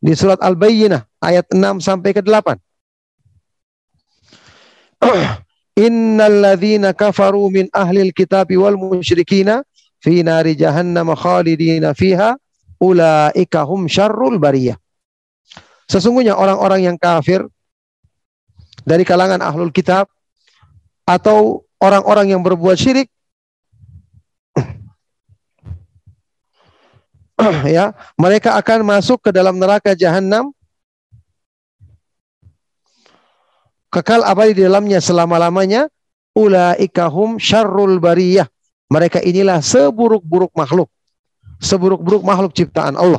di 0.00 0.16
surat 0.16 0.40
Al-Bayyinah 0.40 1.04
ayat 1.22 1.46
6 1.52 1.84
sampai 1.84 2.10
ke 2.16 2.22
8. 2.24 2.56
Innal 5.86 6.44
ladzina 6.44 6.92
kafaru 6.92 7.48
min 7.48 7.66
ahlil 7.72 8.12
kitabi 8.12 8.58
wal 8.58 8.76
musyrikina 8.76 9.64
fi 10.02 10.20
nari 10.24 10.56
jahannam 10.56 11.14
khalidina 11.16 11.94
fiha 11.96 12.36
ulaika 12.80 13.64
hum 13.64 13.86
syarrul 13.86 14.40
bariyah. 14.40 14.76
Sesungguhnya 15.86 16.36
orang-orang 16.36 16.86
yang 16.90 16.96
kafir 16.96 17.44
dari 18.84 19.04
kalangan 19.04 19.42
ahlul 19.44 19.72
kitab 19.72 20.08
atau 21.04 21.66
orang-orang 21.82 22.32
yang 22.36 22.40
berbuat 22.40 22.78
syirik 22.78 23.10
ya, 27.76 27.92
mereka 28.16 28.56
akan 28.56 28.84
masuk 28.84 29.18
ke 29.24 29.30
dalam 29.32 29.56
neraka 29.56 29.96
jahanam 29.96 30.52
kekal 33.90 34.22
abadi 34.22 34.60
di 34.60 34.62
dalamnya 34.64 35.02
selama-lamanya. 35.02 35.90
Ulaikahum 36.30 37.42
syarrul 37.42 37.98
bariyah. 37.98 38.46
Mereka 38.86 39.18
inilah 39.26 39.58
seburuk-buruk 39.58 40.54
makhluk. 40.54 40.86
Seburuk-buruk 41.58 42.22
makhluk 42.22 42.54
ciptaan 42.54 42.94
Allah. 42.94 43.18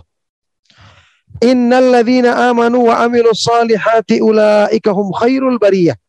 Innal 1.43 1.91
ladzina 1.91 2.49
amanu 2.49 2.88
wa 2.88 3.03
amilus 3.03 3.43
salihati 3.43 4.24
ulaikahum 4.24 5.11
khairul 5.11 5.59
bariyah. 5.59 5.99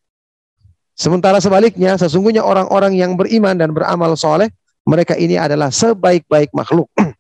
Sementara 0.95 1.43
sebaliknya 1.43 1.99
sesungguhnya 1.99 2.47
orang-orang 2.47 2.95
yang 2.95 3.19
beriman 3.19 3.59
dan 3.59 3.75
beramal 3.75 4.15
soleh 4.15 4.47
mereka 4.87 5.19
ini 5.19 5.39
adalah 5.39 5.71
sebaik-baik 5.71 6.51
makhluk 6.55 6.91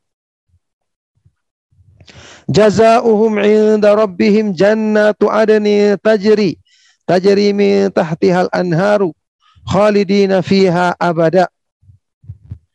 jazaohum 2.50 3.38
inda 3.42 3.94
rabbihim 3.94 4.54
jannatu 4.54 5.30
adni 5.30 5.94
tajri 6.02 6.58
tajri 7.06 7.54
min 7.54 7.90
tahtihal 7.92 8.50
anharu 8.50 9.14
khalidina 9.66 10.42
fiha 10.42 10.94
abada. 10.98 11.46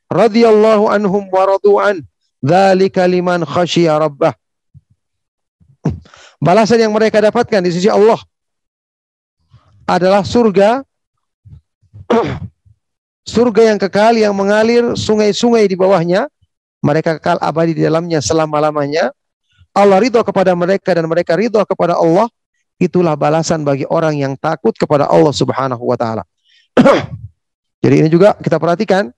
Radhiyallahu 0.07 0.87
anhum 0.87 1.27
wa 1.27 1.43
radu 1.43 1.83
an 1.83 1.99
dzalika 2.39 3.03
liman 3.03 3.43
khasyiya 3.43 3.99
rabbah. 3.99 4.31
Balasan 6.39 6.79
yang 6.79 6.93
mereka 6.95 7.19
dapatkan 7.19 7.59
di 7.59 7.75
sisi 7.75 7.89
Allah 7.91 8.19
adalah 9.83 10.23
surga 10.23 10.85
surga 13.35 13.61
yang 13.73 13.79
kekal 13.81 14.15
yang 14.15 14.31
mengalir 14.31 14.95
sungai-sungai 14.95 15.67
di 15.67 15.75
bawahnya. 15.75 16.31
Mereka 16.77 17.17
kekal 17.19 17.41
abadi 17.41 17.73
di 17.73 17.83
dalamnya 17.83 18.21
selama-lamanya 18.21 19.11
Allah 19.77 20.01
ridho 20.01 20.21
kepada 20.25 20.57
mereka 20.57 20.97
dan 20.97 21.05
mereka 21.05 21.37
ridho 21.37 21.61
kepada 21.61 21.93
Allah 21.93 22.25
itulah 22.81 23.13
balasan 23.13 23.61
bagi 23.61 23.85
orang 23.85 24.17
yang 24.17 24.33
takut 24.33 24.73
kepada 24.73 25.05
Allah 25.05 25.33
Subhanahu 25.33 25.81
wa 25.85 25.97
taala. 25.97 26.25
Jadi 27.83 27.95
ini 28.01 28.09
juga 28.09 28.33
kita 28.41 28.57
perhatikan 28.57 29.13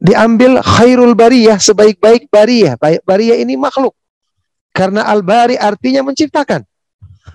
diambil 0.00 0.60
khairul 0.64 1.12
bariyah 1.12 1.60
sebaik-baik 1.60 2.32
bariyah. 2.32 2.80
Bariyah 2.80 3.36
ini 3.40 3.56
makhluk. 3.60 3.92
Karena 4.72 5.08
al-bari 5.08 5.56
artinya 5.56 6.04
menciptakan. 6.04 6.64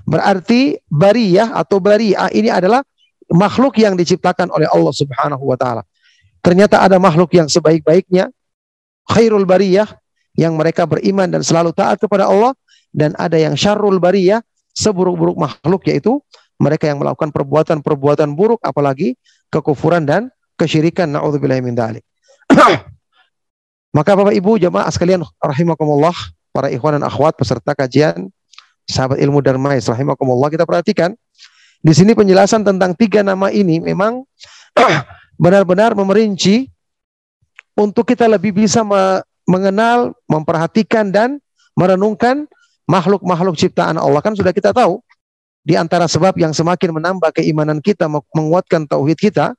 Berarti 0.06 0.78
bariyah 0.90 1.58
atau 1.58 1.78
bariyah 1.82 2.34
ini 2.34 2.50
adalah 2.50 2.86
makhluk 3.34 3.78
yang 3.82 3.94
diciptakan 3.98 4.50
oleh 4.50 4.70
Allah 4.70 4.94
Subhanahu 4.94 5.42
wa 5.46 5.58
taala. 5.58 5.86
Ternyata 6.42 6.82
ada 6.82 6.98
makhluk 6.98 7.34
yang 7.38 7.46
sebaik-baiknya 7.46 8.34
khairul 9.10 9.46
bariyah 9.46 10.01
yang 10.36 10.56
mereka 10.56 10.88
beriman 10.88 11.28
dan 11.28 11.42
selalu 11.44 11.76
taat 11.76 12.00
kepada 12.00 12.28
Allah 12.28 12.56
dan 12.92 13.16
ada 13.20 13.36
yang 13.36 13.56
syarrul 13.56 14.00
bariyah 14.00 14.40
seburuk-buruk 14.72 15.36
makhluk 15.36 15.84
yaitu 15.88 16.20
mereka 16.62 16.88
yang 16.88 17.02
melakukan 17.02 17.34
perbuatan-perbuatan 17.34 18.32
buruk 18.38 18.62
apalagi 18.64 19.18
kekufuran 19.52 20.06
dan 20.06 20.30
kesyirikan 20.56 21.10
naudzubillah 21.10 21.60
min 21.60 21.74
dzalik. 21.74 22.06
Maka 23.98 24.12
Bapak 24.16 24.32
Ibu 24.32 24.62
jemaah 24.62 24.88
sekalian 24.88 25.26
rahimakumullah, 25.42 26.16
para 26.56 26.72
ikhwan 26.72 27.02
dan 27.02 27.04
akhwat 27.04 27.36
peserta 27.36 27.76
kajian 27.76 28.32
sahabat 28.88 29.20
ilmu 29.20 29.40
darmais 29.44 29.84
rahimakumullah 29.88 30.52
kita 30.52 30.68
perhatikan 30.68 31.16
di 31.82 31.92
sini 31.96 32.14
penjelasan 32.14 32.62
tentang 32.62 32.94
tiga 32.94 33.24
nama 33.26 33.50
ini 33.50 33.82
memang 33.82 34.22
benar-benar 35.44 35.98
memerinci 35.98 36.70
untuk 37.74 38.06
kita 38.06 38.30
lebih 38.30 38.54
bisa 38.54 38.86
mengenal, 39.52 40.16
memperhatikan 40.32 41.12
dan 41.12 41.44
merenungkan 41.76 42.48
makhluk-makhluk 42.88 43.60
ciptaan 43.60 44.00
Allah. 44.00 44.24
Kan 44.24 44.40
sudah 44.40 44.56
kita 44.56 44.72
tahu 44.72 45.04
di 45.62 45.76
antara 45.76 46.08
sebab 46.08 46.34
yang 46.40 46.56
semakin 46.56 46.96
menambah 46.96 47.36
keimanan 47.36 47.84
kita 47.84 48.10
menguatkan 48.10 48.88
tauhid 48.88 49.20
kita 49.20 49.54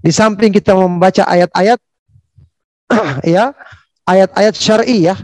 di 0.00 0.10
samping 0.10 0.50
kita 0.50 0.74
membaca 0.74 1.22
ayat-ayat 1.28 1.78
ya 3.36 3.54
ayat-ayat 4.08 4.54
syar'i 4.56 5.06
ya 5.06 5.14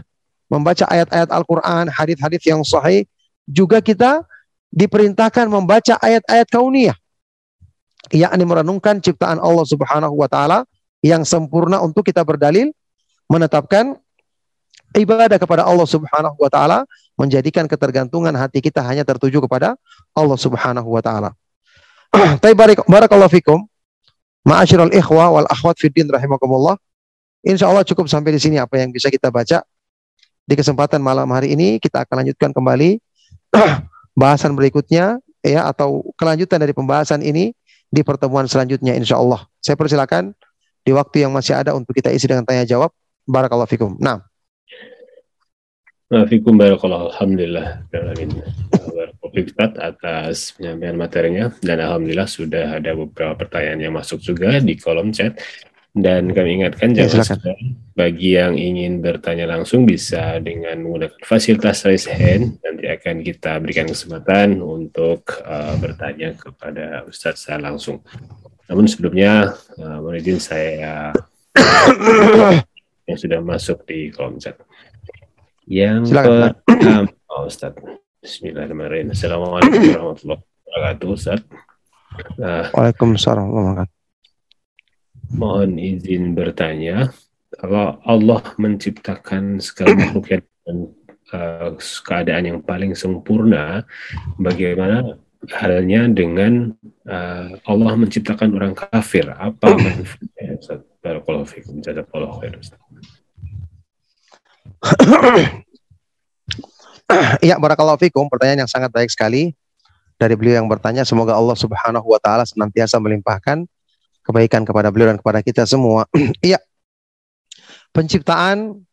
membaca 0.47 0.87
ayat-ayat 0.87 1.27
Al-Qur'an 1.27 1.91
hadis-hadis 1.91 2.39
yang 2.47 2.63
sahih 2.63 3.03
juga 3.43 3.83
kita 3.83 4.23
diperintahkan 4.71 5.51
membaca 5.51 5.99
ayat-ayat 5.99 6.47
kauniyah 6.47 6.95
yakni 8.15 8.43
merenungkan 8.47 9.03
ciptaan 9.03 9.43
Allah 9.43 9.67
Subhanahu 9.67 10.15
wa 10.15 10.31
taala 10.31 10.63
yang 11.03 11.27
sempurna 11.27 11.83
untuk 11.83 12.07
kita 12.07 12.23
berdalil 12.23 12.71
menetapkan 13.27 13.95
ibadah 14.95 15.37
kepada 15.37 15.67
Allah 15.67 15.87
Subhanahu 15.87 16.37
wa 16.39 16.49
taala 16.49 16.87
menjadikan 17.19 17.67
ketergantungan 17.67 18.31
hati 18.33 18.63
kita 18.63 18.79
hanya 18.83 19.03
tertuju 19.03 19.43
kepada 19.43 19.75
Allah 20.15 20.37
Subhanahu 20.39 20.87
wa 20.87 21.01
taala. 21.03 21.35
Tapi 22.41 22.53
barakallahu 22.87 23.31
fikum. 23.31 23.67
Ma'asyiral 24.47 24.95
ikhwa 24.95 25.27
wal 25.27 25.47
akhwat 25.51 25.75
fid 25.75 25.91
din 25.91 26.07
rahimakumullah. 26.07 26.79
Insyaallah 27.43 27.83
cukup 27.83 28.07
sampai 28.07 28.31
di 28.31 28.39
sini 28.39 28.55
apa 28.55 28.79
yang 28.79 28.95
bisa 28.95 29.11
kita 29.11 29.27
baca. 29.27 29.59
Di 30.47 30.55
kesempatan 30.55 31.03
malam 31.03 31.27
hari 31.35 31.51
ini 31.51 31.75
kita 31.83 32.07
akan 32.07 32.23
lanjutkan 32.23 32.55
kembali 32.55 33.03
bahasan 34.21 34.55
berikutnya 34.55 35.19
ya 35.43 35.67
atau 35.67 36.07
kelanjutan 36.15 36.63
dari 36.63 36.71
pembahasan 36.71 37.19
ini 37.19 37.51
di 37.91 38.01
pertemuan 38.07 38.47
selanjutnya 38.47 38.95
insyaallah. 38.95 39.47
Saya 39.59 39.75
persilakan 39.75 40.31
di 40.87 40.95
waktu 40.95 41.27
yang 41.27 41.35
masih 41.35 41.59
ada 41.59 41.75
untuk 41.75 41.91
kita 41.91 42.11
isi 42.15 42.31
dengan 42.31 42.47
tanya 42.47 42.63
jawab. 42.63 42.95
Barakallahu 43.27 43.69
fikum. 43.69 43.91
Nah. 43.99 44.23
Assalamualaikum 46.07 46.55
barakallahu 46.55 47.11
alhamdulillah 47.11 47.83
Ustaz 49.35 49.75
atas 49.75 50.55
penyampaian 50.55 50.95
materinya 50.95 51.45
dan 51.59 51.83
alhamdulillah 51.83 52.31
sudah 52.31 52.79
ada 52.79 52.95
beberapa 52.95 53.35
pertanyaan 53.35 53.83
yang 53.83 53.93
masuk 53.93 54.23
juga 54.23 54.57
di 54.63 54.79
kolom 54.79 55.11
chat 55.11 55.35
dan 55.97 56.29
kami 56.29 56.61
ingatkan 56.61 56.93
Ya, 56.93 57.09
jangan 57.09 57.35
segan 57.35 57.57
bagi 57.97 58.37
yang 58.37 58.53
ingin 58.53 59.01
bertanya 59.01 59.49
langsung 59.49 59.83
bisa 59.83 60.37
dengan 60.37 60.85
menggunakan 60.85 61.17
fasilitas 61.25 61.81
raise 61.89 62.05
hand 62.05 62.61
nanti 62.61 62.85
akan 62.85 63.25
kita 63.25 63.57
berikan 63.57 63.89
kesempatan 63.89 64.61
untuk 64.61 65.25
uh, 65.41 65.73
bertanya 65.81 66.37
kepada 66.37 67.01
Ustadz 67.09 67.41
secara 67.41 67.73
langsung. 67.73 68.05
Namun 68.69 68.85
sebelumnya 68.85 69.57
uh, 69.81 69.97
mohon 70.05 70.21
izin 70.21 70.37
saya 70.37 71.11
yang 73.07 73.17
sudah 73.17 73.39
masuk 73.39 73.87
di 73.87 74.11
kolom 74.11 74.35
chat. 74.35 74.59
Yang 75.63 76.11
Silakan, 76.11 76.59
pertama, 76.67 77.11
oh, 77.31 77.47
Ustaz. 77.47 77.73
Bismillahirrahmanirrahim. 78.19 79.15
Assalamualaikum 79.15 79.79
warahmatullahi 79.95 80.41
wabarakatuh, 80.43 81.07
Ustaz. 81.15 81.39
Nah, 82.35 82.67
Waalaikumsalam 82.75 83.47
warahmatullahi 83.47 83.87
wabarakatuh. 83.87 83.95
mohon 85.27 85.71
izin 85.79 86.35
bertanya, 86.35 87.11
kalau 87.51 87.99
Allah 88.03 88.43
menciptakan 88.59 89.63
segala 89.63 89.95
makhluk 89.95 90.27
yang 90.27 90.43
uh, 91.35 91.79
keadaan 91.79 92.43
yang 92.43 92.59
paling 92.59 92.91
sempurna, 92.91 93.87
bagaimana 94.35 95.15
halnya 95.55 96.11
dengan 96.11 96.75
uh, 97.07 97.55
Allah 97.63 97.93
menciptakan 97.95 98.51
orang 98.51 98.75
kafir? 98.75 99.31
Apa 99.31 99.75
manfaatnya, 99.79 100.59
Ustaz? 100.97 101.05
Barakallahu 101.05 101.45
fikum. 101.45 101.75
Jazakallahu 101.85 102.41
khair, 102.41 102.53
Ustaz. 102.57 102.79
Iya, 107.39 107.55
barakallahu 107.55 108.01
fikum. 108.01 108.27
Pertanyaan 108.27 108.65
yang 108.65 108.71
sangat 108.71 108.91
baik 108.91 109.07
sekali 109.07 109.55
dari 110.17 110.33
beliau 110.35 110.59
yang 110.59 110.67
bertanya. 110.67 111.05
Semoga 111.05 111.37
Allah 111.37 111.55
Subhanahu 111.55 112.03
wa 112.03 112.19
taala 112.19 112.43
senantiasa 112.43 112.99
melimpahkan 112.99 113.63
kebaikan 114.27 114.67
kepada 114.67 114.91
beliau 114.91 115.13
dan 115.13 115.17
kepada 115.21 115.39
kita 115.39 115.63
semua. 115.63 116.03
Iya. 116.43 116.59
Penciptaan 117.95 118.83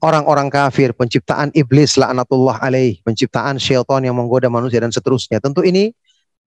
orang-orang 0.00 0.48
kafir, 0.48 0.96
penciptaan 0.96 1.52
iblis 1.52 2.00
laknatullah 2.00 2.58
alaih, 2.64 2.98
penciptaan 3.04 3.60
syaitan 3.60 4.00
yang 4.00 4.16
menggoda 4.16 4.48
manusia 4.48 4.80
dan 4.80 4.90
seterusnya. 4.94 5.38
Tentu 5.44 5.60
ini 5.60 5.92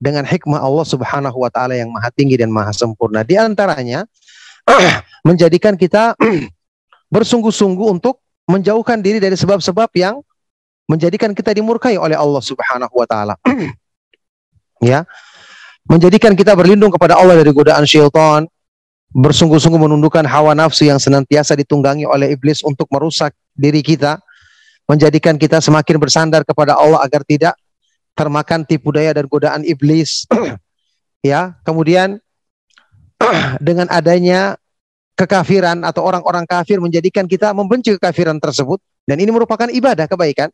dengan 0.02 0.26
hikmah 0.26 0.58
Allah 0.58 0.82
Subhanahu 0.90 1.38
wa 1.38 1.54
taala 1.54 1.78
yang 1.78 1.94
maha 1.94 2.10
tinggi 2.10 2.34
dan 2.34 2.50
maha 2.50 2.74
sempurna. 2.74 3.22
Di 3.22 3.38
antaranya 3.38 4.10
menjadikan 5.28 5.78
kita 5.78 6.16
bersungguh-sungguh 7.16 7.88
untuk 7.88 8.22
menjauhkan 8.50 9.00
diri 9.00 9.22
dari 9.22 9.38
sebab-sebab 9.38 9.90
yang 9.96 10.20
menjadikan 10.90 11.32
kita 11.32 11.56
dimurkai 11.56 11.96
oleh 11.96 12.18
Allah 12.20 12.44
Subhanahu 12.44 12.92
wa 12.92 13.08
taala. 13.08 13.36
ya. 14.92 15.08
Menjadikan 15.90 16.38
kita 16.38 16.54
berlindung 16.54 16.94
kepada 16.94 17.18
Allah 17.18 17.42
dari 17.42 17.50
godaan 17.50 17.90
syaitan, 17.90 18.46
bersungguh-sungguh 19.12 19.82
menundukkan 19.82 20.24
hawa 20.24 20.56
nafsu 20.56 20.88
yang 20.88 21.02
senantiasa 21.02 21.58
ditunggangi 21.58 22.08
oleh 22.08 22.32
iblis 22.32 22.64
untuk 22.64 22.88
merusak 22.94 23.36
diri 23.58 23.84
kita, 23.84 24.22
menjadikan 24.88 25.36
kita 25.36 25.60
semakin 25.60 25.98
bersandar 26.00 26.46
kepada 26.48 26.78
Allah 26.78 27.02
agar 27.04 27.26
tidak 27.26 27.58
termakan 28.16 28.64
tipu 28.64 28.94
daya 28.94 29.12
dan 29.12 29.26
godaan 29.28 29.66
iblis. 29.66 30.30
ya, 31.28 31.58
kemudian 31.68 32.24
dengan 33.68 33.88
adanya 33.92 34.58
kekafiran 35.16 35.86
atau 35.86 36.02
orang-orang 36.02 36.48
kafir 36.50 36.82
menjadikan 36.82 37.30
kita 37.30 37.54
membenci 37.54 37.94
kekafiran 37.98 38.42
tersebut 38.42 38.82
dan 39.06 39.22
ini 39.22 39.30
merupakan 39.30 39.70
ibadah 39.70 40.10
kebaikan 40.10 40.50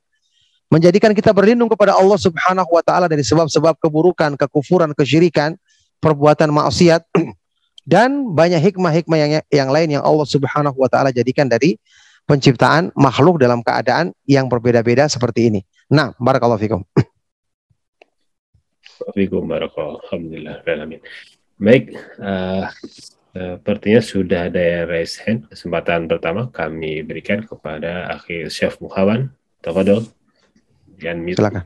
menjadikan 0.67 1.15
kita 1.15 1.31
berlindung 1.31 1.71
kepada 1.71 1.95
Allah 1.95 2.19
Subhanahu 2.19 2.67
wa 2.67 2.83
taala 2.83 3.07
dari 3.07 3.23
sebab-sebab 3.23 3.79
keburukan, 3.79 4.35
kekufuran, 4.35 4.91
kesyirikan, 4.91 5.55
perbuatan 6.03 6.51
maksiat 6.51 7.07
dan 7.93 8.35
banyak 8.35 8.59
hikmah-hikmah 8.59 9.17
yang 9.17 9.31
yang 9.47 9.69
lain 9.71 9.95
yang 9.95 10.03
Allah 10.03 10.27
Subhanahu 10.27 10.75
wa 10.75 10.91
taala 10.91 11.15
jadikan 11.15 11.47
dari 11.47 11.79
penciptaan 12.27 12.91
makhluk 12.99 13.39
dalam 13.39 13.63
keadaan 13.63 14.11
yang 14.27 14.51
berbeda-beda 14.51 15.07
seperti 15.07 15.47
ini. 15.47 15.61
Nah, 15.87 16.11
barakallahu 16.19 16.59
fikum. 16.59 16.83
Waalaikumsalam 19.07 19.47
barakallahu. 19.47 20.03
Alhamdulillah. 20.03 20.59
Baik, 21.57 21.89
uh, 22.21 22.69
sepertinya 23.33 23.97
sudah 23.97 24.45
ada 24.45 24.61
yang 24.61 24.85
raise 24.93 25.17
hand. 25.25 25.49
Kesempatan 25.49 26.05
pertama 26.05 26.53
kami 26.53 27.01
berikan 27.01 27.41
kepada 27.41 28.13
akhir 28.13 28.53
Chef 28.53 28.77
Muhawan. 28.77 29.33
Tafadol. 29.65 30.05
Dan 31.01 31.25
mute. 31.25 31.41
Silakan. 31.41 31.65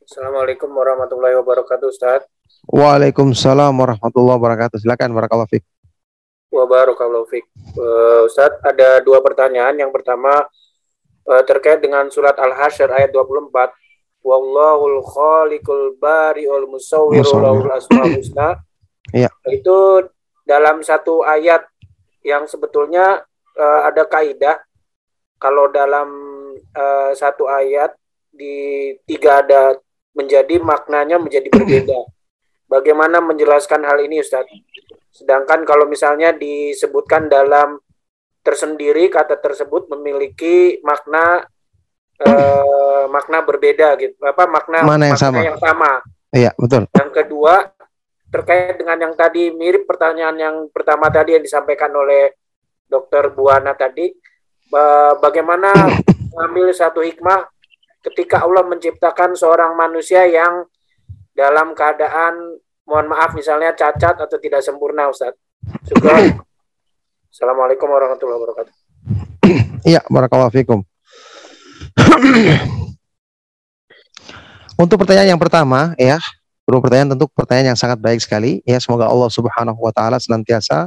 Assalamualaikum 0.00 0.72
warahmatullahi 0.72 1.36
wabarakatuh, 1.44 1.92
Ustaz. 1.92 2.24
Waalaikumsalam 2.64 3.76
warahmatullahi 3.76 4.40
wabarakatuh. 4.40 4.80
Silakan 4.80 5.12
barakallahu 5.12 5.60
fikum. 5.60 5.68
Wabarakallahu 6.56 7.28
fiik. 7.28 7.44
Uh, 7.76 8.24
Ustaz, 8.24 8.56
ada 8.64 9.04
dua 9.04 9.20
pertanyaan. 9.20 9.76
Yang 9.76 9.92
pertama 9.92 10.48
uh, 11.28 11.42
terkait 11.44 11.84
dengan 11.84 12.08
surat 12.08 12.32
Al-Hasyr 12.40 12.88
ayat 12.88 13.12
24. 13.12 13.76
Wallahul 14.20 15.00
khaliqul 15.00 15.96
bari'ul 15.96 16.68
musawwirul 16.68 17.24
Musawwir. 17.24 17.44
lahul 17.44 17.72
asmaul 17.72 18.14
husna. 18.16 18.48
Iya. 19.10 19.26
Itu 19.50 20.06
dalam 20.46 20.86
satu 20.86 21.26
ayat 21.26 21.66
yang 22.22 22.46
sebetulnya 22.46 23.18
uh, 23.58 23.80
ada 23.90 24.06
kaidah 24.06 24.62
kalau 25.34 25.66
dalam 25.66 26.06
uh, 26.78 27.10
satu 27.10 27.50
ayat 27.50 27.90
di 28.30 28.94
tiga 29.10 29.42
ada 29.42 29.74
menjadi 30.14 30.62
maknanya 30.62 31.18
menjadi 31.18 31.48
berbeda. 31.54 32.06
Bagaimana 32.70 33.18
menjelaskan 33.18 33.82
hal 33.82 33.98
ini 33.98 34.22
Ustaz? 34.22 34.46
Sedangkan 35.10 35.66
kalau 35.66 35.90
misalnya 35.90 36.30
disebutkan 36.30 37.26
dalam 37.26 37.82
tersendiri 38.46 39.10
kata 39.10 39.42
tersebut 39.42 39.90
memiliki 39.90 40.78
makna 40.86 41.44
eh, 42.20 43.04
makna 43.08 43.40
berbeda 43.42 43.96
gitu. 43.96 44.16
Apa 44.22 44.44
makna 44.46 44.84
Mana 44.84 45.08
yang 45.08 45.16
makna 45.16 45.24
sama? 45.32 45.40
yang 45.40 45.60
sama. 45.60 45.90
Iya, 46.30 46.50
betul. 46.54 46.86
Yang 46.94 47.10
kedua 47.10 47.54
terkait 48.30 48.78
dengan 48.78 49.10
yang 49.10 49.14
tadi 49.18 49.50
mirip 49.50 49.90
pertanyaan 49.90 50.36
yang 50.38 50.56
pertama 50.70 51.10
tadi 51.10 51.34
yang 51.34 51.42
disampaikan 51.42 51.90
oleh 51.90 52.30
Dokter 52.86 53.30
Buana 53.34 53.74
tadi, 53.74 54.10
ba- 54.70 55.18
bagaimana 55.18 55.70
mengambil 56.30 56.70
satu 56.70 57.02
hikmah 57.02 57.46
ketika 58.06 58.46
Allah 58.46 58.62
menciptakan 58.64 59.34
seorang 59.34 59.74
manusia 59.74 60.24
yang 60.26 60.64
dalam 61.34 61.74
keadaan 61.74 62.58
mohon 62.86 63.06
maaf 63.06 63.34
misalnya 63.34 63.70
cacat 63.74 64.18
atau 64.18 64.38
tidak 64.38 64.62
sempurna 64.62 65.10
Ustaz. 65.10 65.34
Assalamualaikum 67.30 67.86
warahmatullahi 67.86 68.38
wabarakatuh. 68.42 68.74
Iya, 69.86 70.02
barakallahu 70.10 70.50
fikum. 70.50 70.82
Untuk 74.82 74.96
pertanyaan 74.96 75.36
yang 75.36 75.40
pertama, 75.40 75.92
ya, 76.00 76.16
Bro, 76.70 76.78
pertanyaan 76.78 77.18
tentu 77.18 77.26
pertanyaan 77.26 77.74
yang 77.74 77.80
sangat 77.80 77.98
baik 77.98 78.22
sekali. 78.22 78.62
Ya, 78.62 78.78
semoga 78.78 79.10
Allah 79.10 79.26
Subhanahu 79.26 79.80
wa 79.82 79.90
taala 79.90 80.22
senantiasa 80.22 80.86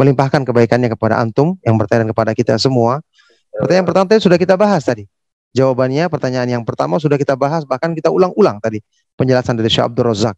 melimpahkan 0.00 0.42
kebaikannya 0.42 0.90
kepada 0.90 1.20
antum 1.20 1.60
yang 1.60 1.76
bertanya 1.76 2.08
kepada 2.08 2.32
kita 2.32 2.56
semua. 2.56 3.04
Pertanyaan 3.52 3.86
pertama 3.86 4.04
tadi 4.08 4.24
sudah 4.24 4.38
kita 4.40 4.56
bahas 4.56 4.82
tadi. 4.82 5.06
Jawabannya 5.54 6.10
pertanyaan 6.10 6.48
yang 6.58 6.64
pertama 6.66 6.98
sudah 6.98 7.14
kita 7.14 7.38
bahas 7.38 7.62
bahkan 7.62 7.94
kita 7.94 8.10
ulang-ulang 8.10 8.58
tadi 8.58 8.82
penjelasan 9.14 9.54
dari 9.54 9.70
Syekh 9.70 9.86
Abdul 9.86 10.10
Razak. 10.10 10.34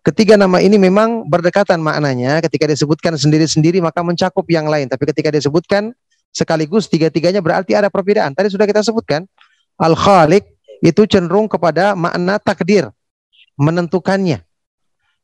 Ketiga 0.00 0.34
nama 0.40 0.58
ini 0.64 0.80
memang 0.80 1.28
berdekatan 1.28 1.78
maknanya 1.78 2.40
ketika 2.40 2.66
disebutkan 2.66 3.14
sendiri-sendiri 3.14 3.78
maka 3.84 4.00
mencakup 4.00 4.48
yang 4.48 4.66
lain 4.66 4.88
tapi 4.88 5.04
ketika 5.14 5.30
disebutkan 5.30 5.94
sekaligus 6.30 6.86
tiga-tiganya 6.86 7.42
berarti 7.42 7.74
ada 7.74 7.90
perbedaan. 7.90 8.34
Tadi 8.34 8.50
sudah 8.50 8.66
kita 8.66 8.82
sebutkan 8.86 9.26
Al-Khaliq 9.78 10.46
itu 10.80 11.04
cenderung 11.04 11.50
kepada 11.50 11.92
makna 11.92 12.40
takdir, 12.40 12.88
menentukannya. 13.60 14.42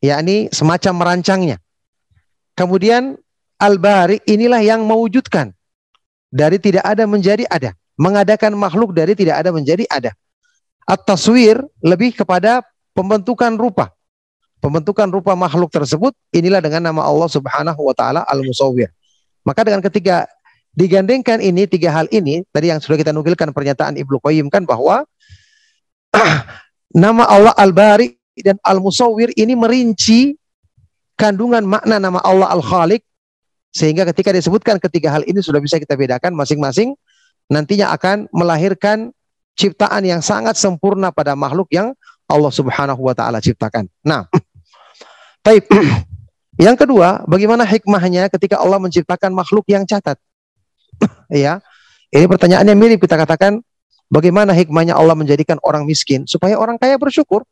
yakni 0.05 0.53
semacam 0.53 0.93
merancangnya. 0.93 1.57
Kemudian 2.53 3.17
Al-Bari 3.57 4.21
inilah 4.29 4.61
yang 4.61 4.85
mewujudkan 4.85 5.57
dari 6.29 6.61
tidak 6.61 6.85
ada 6.85 7.09
menjadi 7.09 7.49
ada, 7.49 7.73
mengadakan 7.97 8.53
makhluk 8.53 8.93
dari 8.93 9.17
tidak 9.17 9.41
ada 9.41 9.51
menjadi 9.57 9.89
ada. 9.89 10.13
At-taswir 10.85 11.65
lebih 11.81 12.13
kepada 12.13 12.61
pembentukan 12.93 13.57
rupa. 13.57 13.97
Pembentukan 14.61 15.09
rupa 15.09 15.33
makhluk 15.33 15.73
tersebut 15.73 16.13
inilah 16.33 16.61
dengan 16.61 16.93
nama 16.93 17.05
Allah 17.09 17.29
Subhanahu 17.33 17.81
wa 17.81 17.95
taala 17.97 18.21
Al-Musawwir. 18.29 18.93
Maka 19.45 19.65
dengan 19.65 19.81
ketiga 19.81 20.29
digandengkan 20.77 21.41
ini 21.41 21.65
tiga 21.65 21.89
hal 21.89 22.07
ini 22.13 22.45
tadi 22.53 22.69
yang 22.69 22.79
sudah 22.79 23.01
kita 23.01 23.11
nukilkan 23.17 23.51
pernyataan 23.51 23.97
Ibnu 23.97 24.21
Qayyim 24.21 24.53
kan 24.53 24.69
bahwa 24.69 25.09
nama 26.93 27.25
Allah 27.25 27.57
Al-Bari 27.57 28.13
dan 28.45 28.61
Al-Musawwir 28.61 29.33
ini 29.41 29.57
merinci 29.57 30.37
kandungan 31.17 31.65
makna 31.65 31.97
nama 31.97 32.21
Allah 32.21 32.53
Al-Khaliq 32.53 33.01
sehingga 33.73 34.05
ketika 34.13 34.37
disebutkan 34.37 34.77
ketiga 34.77 35.17
hal 35.17 35.25
ini 35.25 35.41
sudah 35.41 35.65
bisa 35.65 35.81
kita 35.81 35.97
bedakan 35.97 36.37
masing-masing 36.37 36.93
nantinya 37.49 37.97
akan 37.97 38.29
melahirkan 38.29 39.17
ciptaan 39.57 40.05
yang 40.05 40.21
sangat 40.21 40.61
sempurna 40.61 41.09
pada 41.09 41.33
makhluk 41.33 41.73
yang 41.73 41.97
Allah 42.29 42.53
Subhanahu 42.53 43.01
wa 43.01 43.15
taala 43.17 43.41
ciptakan. 43.41 43.89
Nah, 44.05 44.29
baik. 45.47 45.67
Yang 46.57 46.89
kedua, 46.89 47.21
bagaimana 47.29 47.69
hikmahnya 47.69 48.33
ketika 48.33 48.57
Allah 48.57 48.81
menciptakan 48.81 49.29
makhluk 49.29 49.69
yang 49.69 49.85
catat? 49.85 50.17
ya. 51.33 51.61
Ini 52.11 52.25
pertanyaannya 52.31 52.75
mirip 52.79 53.03
kita 53.03 53.19
katakan 53.19 53.61
bagaimana 54.09 54.55
hikmahnya 54.55 54.95
Allah 54.95 55.19
menjadikan 55.19 55.59
orang 55.67 55.85
miskin 55.85 56.25
supaya 56.25 56.57
orang 56.57 56.79
kaya 56.79 56.97
bersyukur, 56.97 57.43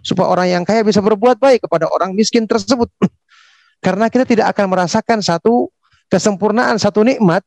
supaya 0.00 0.26
orang 0.28 0.46
yang 0.48 0.62
kaya 0.64 0.80
bisa 0.82 1.04
berbuat 1.04 1.36
baik 1.36 1.68
kepada 1.68 1.86
orang 1.88 2.16
miskin 2.16 2.48
tersebut. 2.48 2.88
Karena 3.84 4.12
kita 4.12 4.24
tidak 4.28 4.52
akan 4.56 4.66
merasakan 4.72 5.24
satu 5.24 5.72
kesempurnaan, 6.10 6.76
satu 6.76 7.06
nikmat 7.06 7.46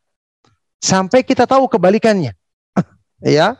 sampai 0.80 1.22
kita 1.22 1.44
tahu 1.44 1.68
kebalikannya. 1.68 2.34
ya. 3.22 3.60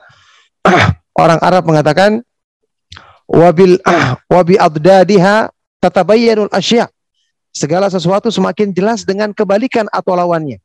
Orang 1.14 1.38
Arab 1.44 1.70
mengatakan 1.70 2.24
wabil 3.28 3.78
wabi 4.32 4.56
addadiha 4.56 5.52
tatabayyanul 5.84 6.50
asya. 6.50 6.88
Segala 7.54 7.86
sesuatu 7.92 8.34
semakin 8.34 8.74
jelas 8.74 9.06
dengan 9.06 9.30
kebalikan 9.30 9.86
atau 9.94 10.18
lawannya. 10.18 10.63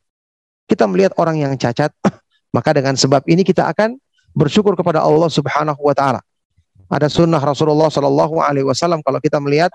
Kita 0.69 0.85
melihat 0.85 1.17
orang 1.17 1.41
yang 1.41 1.53
cacat, 1.57 1.91
maka 2.57 2.71
dengan 2.77 2.95
sebab 2.95 3.25
ini 3.25 3.41
kita 3.41 3.65
akan 3.73 3.97
bersyukur 4.37 4.77
kepada 4.77 5.01
Allah 5.01 5.33
Subhanahu 5.33 5.81
wa 5.81 5.97
taala. 5.97 6.21
Ada 6.89 7.09
sunnah 7.09 7.41
Rasulullah 7.41 7.89
Shallallahu 7.89 8.41
alaihi 8.41 8.65
wasallam 8.65 9.01
kalau 9.05 9.21
kita 9.21 9.41
melihat 9.41 9.73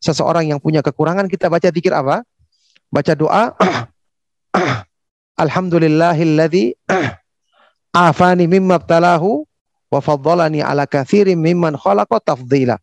seseorang 0.00 0.48
yang 0.52 0.60
punya 0.60 0.84
kekurangan 0.84 1.28
kita 1.28 1.48
baca 1.48 1.68
zikir 1.68 1.92
apa? 1.92 2.24
Baca 2.92 3.12
doa 3.16 3.56
Alhamdulillahilladzi 5.44 6.76
afani 8.08 8.44
mimma 8.44 8.76
btalahu 8.80 9.48
wa 9.88 10.00
faddalani 10.00 10.60
ala 10.60 10.84
katsirin 10.84 11.40
mimman 11.40 11.76
khalaqa 11.76 12.20
tafdila. 12.20 12.76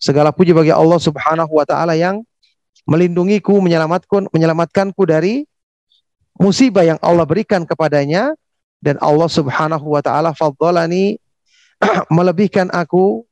Segala 0.00 0.32
puji 0.32 0.56
bagi 0.56 0.72
Allah 0.72 0.96
Subhanahu 0.96 1.52
wa 1.52 1.64
taala 1.68 1.92
yang 1.92 2.24
melindungiku, 2.88 3.60
menyelamatkan 3.60 4.32
menyelamatkanku 4.32 5.04
dari 5.04 5.44
musibah 6.38 6.82
yang 6.82 6.98
Allah 7.00 7.26
berikan 7.26 7.62
kepadanya 7.62 8.34
dan 8.82 9.00
Allah 9.00 9.30
Subhanahu 9.30 9.86
wa 9.96 10.02
taala 10.04 10.36
faddalani 10.36 11.16
melebihkan 12.16 12.68
aku 12.70 13.24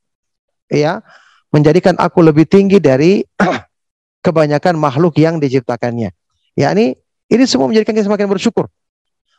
ya, 0.73 1.05
menjadikan 1.53 1.99
aku 2.01 2.25
lebih 2.25 2.49
tinggi 2.49 2.81
dari 2.81 3.21
kebanyakan 4.27 4.79
makhluk 4.79 5.19
yang 5.19 5.37
diciptakannya. 5.43 6.15
yakni 6.57 6.97
ini 7.33 7.45
semua 7.49 7.69
menjadikan 7.69 7.97
kita 7.97 8.07
semakin 8.09 8.29
bersyukur. 8.29 8.69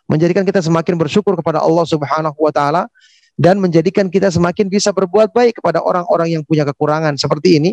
Menjadikan 0.09 0.43
kita 0.43 0.59
semakin 0.59 0.97
bersyukur 0.99 1.33
kepada 1.39 1.63
Allah 1.63 1.85
Subhanahu 1.87 2.35
wa 2.35 2.51
taala 2.51 2.89
dan 3.33 3.57
menjadikan 3.57 4.09
kita 4.13 4.29
semakin 4.29 4.69
bisa 4.69 4.93
berbuat 4.93 5.33
baik 5.33 5.57
kepada 5.61 5.81
orang-orang 5.81 6.37
yang 6.37 6.43
punya 6.45 6.61
kekurangan 6.65 7.17
seperti 7.17 7.57
ini 7.57 7.71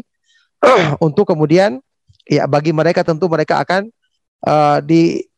untuk 1.06 1.28
kemudian 1.28 1.80
ya 2.24 2.48
bagi 2.48 2.72
mereka 2.72 3.04
tentu 3.04 3.28
mereka 3.28 3.60
akan 3.60 3.88
uh, 4.44 4.78
di 4.80 5.29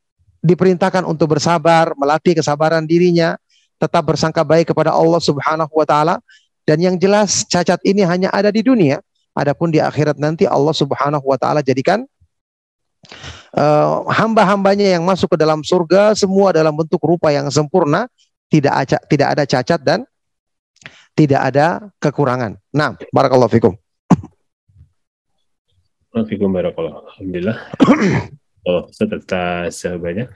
diperintahkan 0.42 1.06
untuk 1.06 1.38
bersabar, 1.38 1.94
melatih 1.94 2.36
kesabaran 2.36 2.82
dirinya, 2.84 3.38
tetap 3.78 4.02
bersangka 4.02 4.42
baik 4.42 4.74
kepada 4.74 4.90
Allah 4.92 5.22
Subhanahu 5.22 5.72
wa 5.72 5.86
taala 5.86 6.18
dan 6.66 6.78
yang 6.78 6.94
jelas 6.98 7.46
cacat 7.46 7.78
ini 7.82 8.06
hanya 8.06 8.30
ada 8.30 8.50
di 8.50 8.62
dunia 8.62 9.02
Adapun 9.32 9.72
di 9.72 9.80
akhirat 9.80 10.20
nanti 10.20 10.44
Allah 10.44 10.76
Subhanahu 10.76 11.24
wa 11.24 11.40
taala 11.40 11.64
jadikan 11.64 12.04
eh, 13.56 13.96
hamba-hambanya 14.12 14.92
yang 14.92 15.08
masuk 15.08 15.32
ke 15.32 15.36
dalam 15.40 15.64
surga 15.64 16.12
semua 16.12 16.52
dalam 16.52 16.76
bentuk 16.76 17.00
rupa 17.00 17.32
yang 17.32 17.48
sempurna, 17.48 18.12
tidak 18.52 18.84
ada 18.84 18.96
tidak 19.08 19.28
ada 19.32 19.44
cacat 19.48 19.80
dan 19.80 20.04
tidak 21.16 21.40
ada 21.40 21.88
kekurangan. 21.96 22.60
Nah, 22.76 22.92
barakallahu 23.08 23.48
fikum. 23.48 23.72
Assalamualaikum 26.12 26.52
warahmatullahi 26.52 27.08
Alhamdulillah. 27.08 27.56
Oh, 28.62 28.86
serta 28.90 29.66
sahabatnya. 29.74 30.30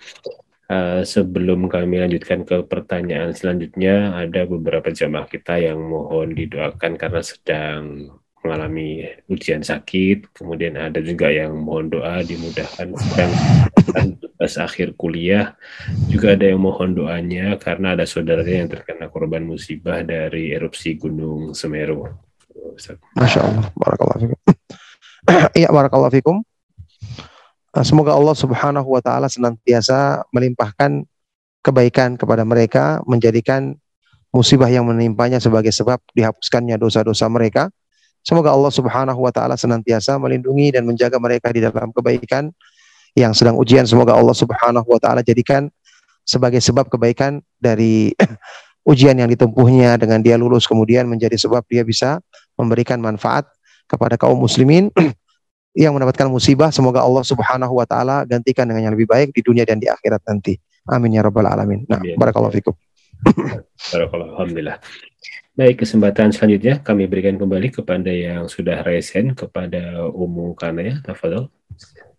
Uh, 0.67 1.07
sebelum 1.07 1.71
kami 1.71 2.03
lanjutkan 2.03 2.43
ke 2.43 2.67
pertanyaan 2.67 3.31
selanjutnya, 3.31 4.19
ada 4.19 4.43
beberapa 4.51 4.91
jamaah 4.91 5.31
kita 5.31 5.63
yang 5.63 5.79
mohon 5.79 6.35
didoakan 6.35 6.99
karena 6.99 7.23
sedang 7.23 8.11
mengalami 8.43 9.07
ujian 9.31 9.63
sakit. 9.63 10.35
Kemudian 10.35 10.75
ada 10.75 10.99
juga 11.03 11.31
yang 11.31 11.55
mohon 11.55 11.91
doa 11.91 12.23
dimudahkan 12.23 12.95
sedang 12.95 13.31
tugas 14.19 14.55
akhir 14.59 14.95
kuliah. 14.95 15.59
Juga 16.07 16.39
ada 16.39 16.51
yang 16.51 16.63
mohon 16.63 16.95
doanya 16.95 17.59
karena 17.59 17.99
ada 17.99 18.07
saudaranya 18.07 18.67
yang 18.67 18.71
terkena 18.71 19.07
korban 19.11 19.43
musibah 19.43 20.03
dari 20.07 20.55
erupsi 20.55 20.95
Gunung 20.95 21.55
Semeru. 21.55 22.07
Masya 23.19 23.41
Allah. 23.43 23.67
Barakallahu. 23.75 24.35
Iya, 25.59 25.75
barakallahu. 25.75 26.47
Uh, 27.77 27.85
Semoga 27.85 28.17
Allah 28.17 28.33
Subhanahu 28.33 28.89
wa 28.89 29.05
taala 29.05 29.29
senantiasa 29.29 30.25
melimpahkan 30.33 31.05
kebaikan 31.61 32.17
kepada 32.17 32.41
mereka, 32.41 33.05
menjadikan 33.05 33.77
musibah 34.33 34.73
yang 34.73 34.89
menimpanya 34.89 35.37
sebagai 35.37 35.69
sebab 35.77 36.01
dihapuskannya 36.17 36.81
dosa-dosa 36.81 37.29
mereka. 37.29 37.69
Semoga 38.25 38.57
Allah 38.57 38.73
Subhanahu 38.73 39.21
wa 39.21 39.29
taala 39.29 39.61
senantiasa 39.61 40.17
melindungi 40.17 40.73
dan 40.73 40.89
menjaga 40.89 41.21
mereka 41.21 41.53
di 41.53 41.61
dalam 41.61 41.93
kebaikan 41.93 42.49
yang 43.13 43.37
sedang 43.37 43.61
ujian. 43.61 43.85
Semoga 43.85 44.17
Allah 44.17 44.33
Subhanahu 44.33 44.89
wa 44.89 44.97
taala 44.97 45.21
jadikan 45.21 45.69
sebagai 46.25 46.65
sebab 46.65 46.89
kebaikan 46.89 47.45
dari 47.61 48.17
ujian 48.91 49.21
yang 49.21 49.29
ditempuhnya 49.29 50.01
dengan 50.01 50.25
dia 50.25 50.41
lulus 50.41 50.65
kemudian 50.65 51.05
menjadi 51.13 51.37
sebab 51.37 51.61
dia 51.69 51.85
bisa 51.85 52.25
memberikan 52.57 53.05
manfaat 53.05 53.45
kepada 53.85 54.17
kaum 54.17 54.41
muslimin 54.41 54.89
yang 55.77 55.93
mendapatkan 55.93 56.33
musibah 56.33 56.73
semoga 56.73 57.05
Allah 57.05 57.21
Subhanahu 57.21 57.77
wa 57.77 57.85
taala 57.85 58.25
gantikan 58.25 58.65
dengan 58.65 58.89
yang 58.89 58.95
lebih 58.97 59.05
baik 59.05 59.37
di 59.37 59.45
dunia 59.45 59.69
dan 59.69 59.77
di 59.77 59.87
akhirat 59.93 60.25
nanti. 60.25 60.57
Amin 60.89 61.13
ya 61.13 61.21
rabbal 61.21 61.45
alamin. 61.45 61.85
Nah, 61.85 62.01
Amin. 62.01 62.17
barakallahu 62.17 62.57
fikum. 62.57 62.73
Barakallah, 63.93 64.33
Alhamdulillah. 64.39 64.77
Baik, 65.57 65.85
kesempatan 65.85 66.33
selanjutnya 66.37 66.81
kami 66.85 67.09
berikan 67.09 67.37
kembali 67.41 67.73
kepada 67.73 68.13
yang 68.13 68.45
sudah 68.45 68.85
raise 68.85 69.13
hand 69.13 69.37
kepada 69.37 70.05
Umu 70.13 70.53
Kanaya. 70.57 71.01
Tafadol. 71.01 71.49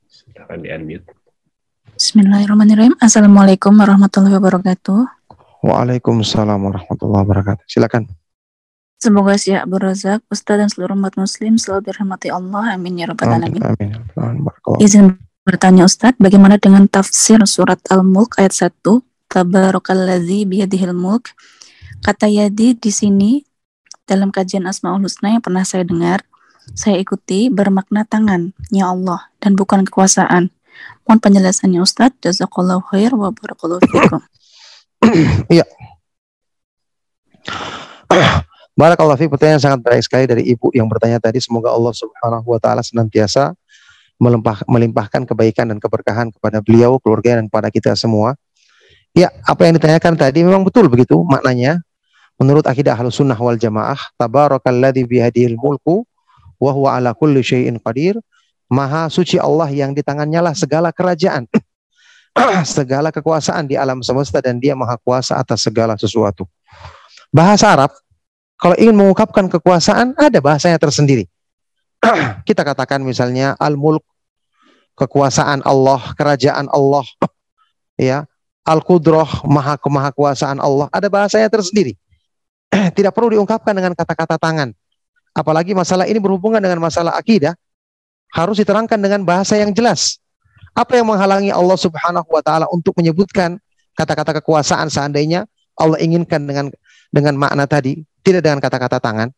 Silakan 0.10 0.66
di-unmute. 0.66 1.06
Bismillahirrahmanirrahim. 1.98 2.98
Assalamualaikum 2.98 3.74
warahmatullahi 3.74 4.38
wabarakatuh. 4.38 5.00
Waalaikumsalam 5.66 6.60
warahmatullahi 6.62 7.24
wabarakatuh. 7.26 7.64
Silakan. 7.66 8.10
Semoga 8.98 9.38
Syekh 9.38 9.62
Abu 9.62 9.78
Razak, 9.78 10.26
Ustaz 10.34 10.58
dan 10.58 10.74
seluruh 10.74 10.98
umat 10.98 11.14
muslim 11.22 11.62
selalu 11.62 11.94
dirahmati 11.94 12.34
Allah. 12.34 12.74
Amin 12.74 12.98
ya 12.98 13.06
rabbal 13.06 13.30
Amin. 13.30 13.62
alamin. 13.62 13.94
Amin. 14.18 14.42
Izin 14.82 15.22
bertanya 15.46 15.86
Ustaz, 15.86 16.18
bagaimana 16.18 16.58
dengan 16.58 16.90
tafsir 16.90 17.38
surat 17.46 17.78
Al-Mulk 17.94 18.42
ayat 18.42 18.58
1? 18.58 18.74
Tabarakalladzi 19.30 20.50
biyadihil 20.50 20.98
mulk. 20.98 21.38
Kata 22.02 22.26
Yadi 22.26 22.74
di 22.74 22.90
sini 22.90 23.46
dalam 24.10 24.34
kajian 24.34 24.66
Asmaul 24.66 25.06
Husna 25.06 25.30
yang 25.30 25.46
pernah 25.46 25.62
saya 25.62 25.86
dengar, 25.86 26.26
saya 26.74 26.98
ikuti 26.98 27.54
bermakna 27.54 28.02
tangan, 28.02 28.58
ya 28.74 28.90
Allah, 28.90 29.30
dan 29.38 29.54
bukan 29.54 29.86
kekuasaan. 29.86 30.50
Mohon 31.06 31.20
penjelasannya 31.22 31.86
Ustaz. 31.86 32.18
Jazakallahu 32.26 32.82
khair 32.90 33.14
wa 33.14 33.30
barakallahu 33.30 33.78
fikum. 33.86 34.26
Barakallahu 38.78 39.18
fiik 39.18 39.34
pertanyaan 39.34 39.58
sangat 39.58 39.82
baik 39.82 40.06
sekali 40.06 40.30
dari 40.30 40.44
ibu 40.54 40.70
yang 40.70 40.86
bertanya 40.86 41.18
tadi. 41.18 41.42
Semoga 41.42 41.74
Allah 41.74 41.98
Subhanahu 41.98 42.46
wa 42.46 42.62
taala 42.62 42.86
senantiasa 42.86 43.58
melimpah, 44.22 44.62
melimpahkan 44.70 45.26
kebaikan 45.26 45.74
dan 45.74 45.82
keberkahan 45.82 46.30
kepada 46.30 46.62
beliau, 46.62 47.02
keluarga 47.02 47.42
dan 47.42 47.50
kepada 47.50 47.74
kita 47.74 47.98
semua. 47.98 48.38
Ya, 49.18 49.34
apa 49.50 49.66
yang 49.66 49.82
ditanyakan 49.82 50.14
tadi 50.14 50.46
memang 50.46 50.62
betul 50.62 50.86
begitu 50.94 51.18
maknanya. 51.26 51.82
Menurut 52.38 52.70
akidah 52.70 52.94
Ahlus 52.94 53.18
Sunnah 53.18 53.34
wal 53.34 53.58
Jamaah, 53.58 53.98
tabarakalladzi 54.14 55.10
bihadihil 55.10 55.58
mulku 55.58 56.06
wa 56.62 56.70
huwa 56.70 56.94
ala 56.94 57.18
kulli 57.18 57.42
syai'in 57.42 57.82
qadir. 57.82 58.14
Maha 58.70 59.10
suci 59.10 59.42
Allah 59.42 59.74
yang 59.74 59.98
di 59.98 60.06
tangannya 60.06 60.38
lah 60.38 60.54
segala 60.54 60.94
kerajaan. 60.94 61.50
segala 62.78 63.10
kekuasaan 63.10 63.66
di 63.66 63.74
alam 63.74 64.06
semesta 64.06 64.38
dan 64.38 64.62
dia 64.62 64.78
maha 64.78 65.02
kuasa 65.02 65.42
atas 65.42 65.66
segala 65.66 65.98
sesuatu. 65.98 66.46
Bahasa 67.34 67.74
Arab 67.74 67.90
kalau 68.58 68.74
ingin 68.78 68.98
mengungkapkan 68.98 69.46
kekuasaan 69.54 70.18
ada 70.18 70.42
bahasanya 70.42 70.82
tersendiri. 70.82 71.30
Kita 72.48 72.66
katakan 72.66 73.06
misalnya 73.06 73.54
al-mulk 73.62 74.02
kekuasaan 74.98 75.62
Allah, 75.62 76.02
kerajaan 76.18 76.66
Allah. 76.74 77.06
ya, 77.98 78.26
al-qudrah 78.66 79.46
maha 79.46 79.78
kemahakuasaan 79.78 80.58
Allah, 80.58 80.90
ada 80.90 81.06
bahasanya 81.06 81.54
tersendiri. 81.54 81.94
Tidak 82.98 83.14
perlu 83.14 83.38
diungkapkan 83.38 83.78
dengan 83.78 83.94
kata-kata 83.94 84.42
tangan. 84.42 84.74
Apalagi 85.38 85.78
masalah 85.78 86.10
ini 86.10 86.18
berhubungan 86.18 86.58
dengan 86.58 86.82
masalah 86.82 87.14
akidah, 87.14 87.54
harus 88.34 88.58
diterangkan 88.58 88.98
dengan 88.98 89.22
bahasa 89.22 89.54
yang 89.54 89.70
jelas. 89.70 90.18
Apa 90.74 90.98
yang 90.98 91.10
menghalangi 91.10 91.54
Allah 91.54 91.78
Subhanahu 91.78 92.26
wa 92.26 92.42
taala 92.42 92.66
untuk 92.74 92.98
menyebutkan 92.98 93.62
kata-kata 93.94 94.42
kekuasaan 94.42 94.90
seandainya 94.90 95.46
Allah 95.78 96.02
inginkan 96.02 96.46
dengan 96.46 96.74
dengan 97.10 97.40
makna 97.40 97.66
tadi, 97.66 98.04
tidak 98.22 98.44
dengan 98.44 98.60
kata-kata 98.60 99.00
tangan. 99.00 99.30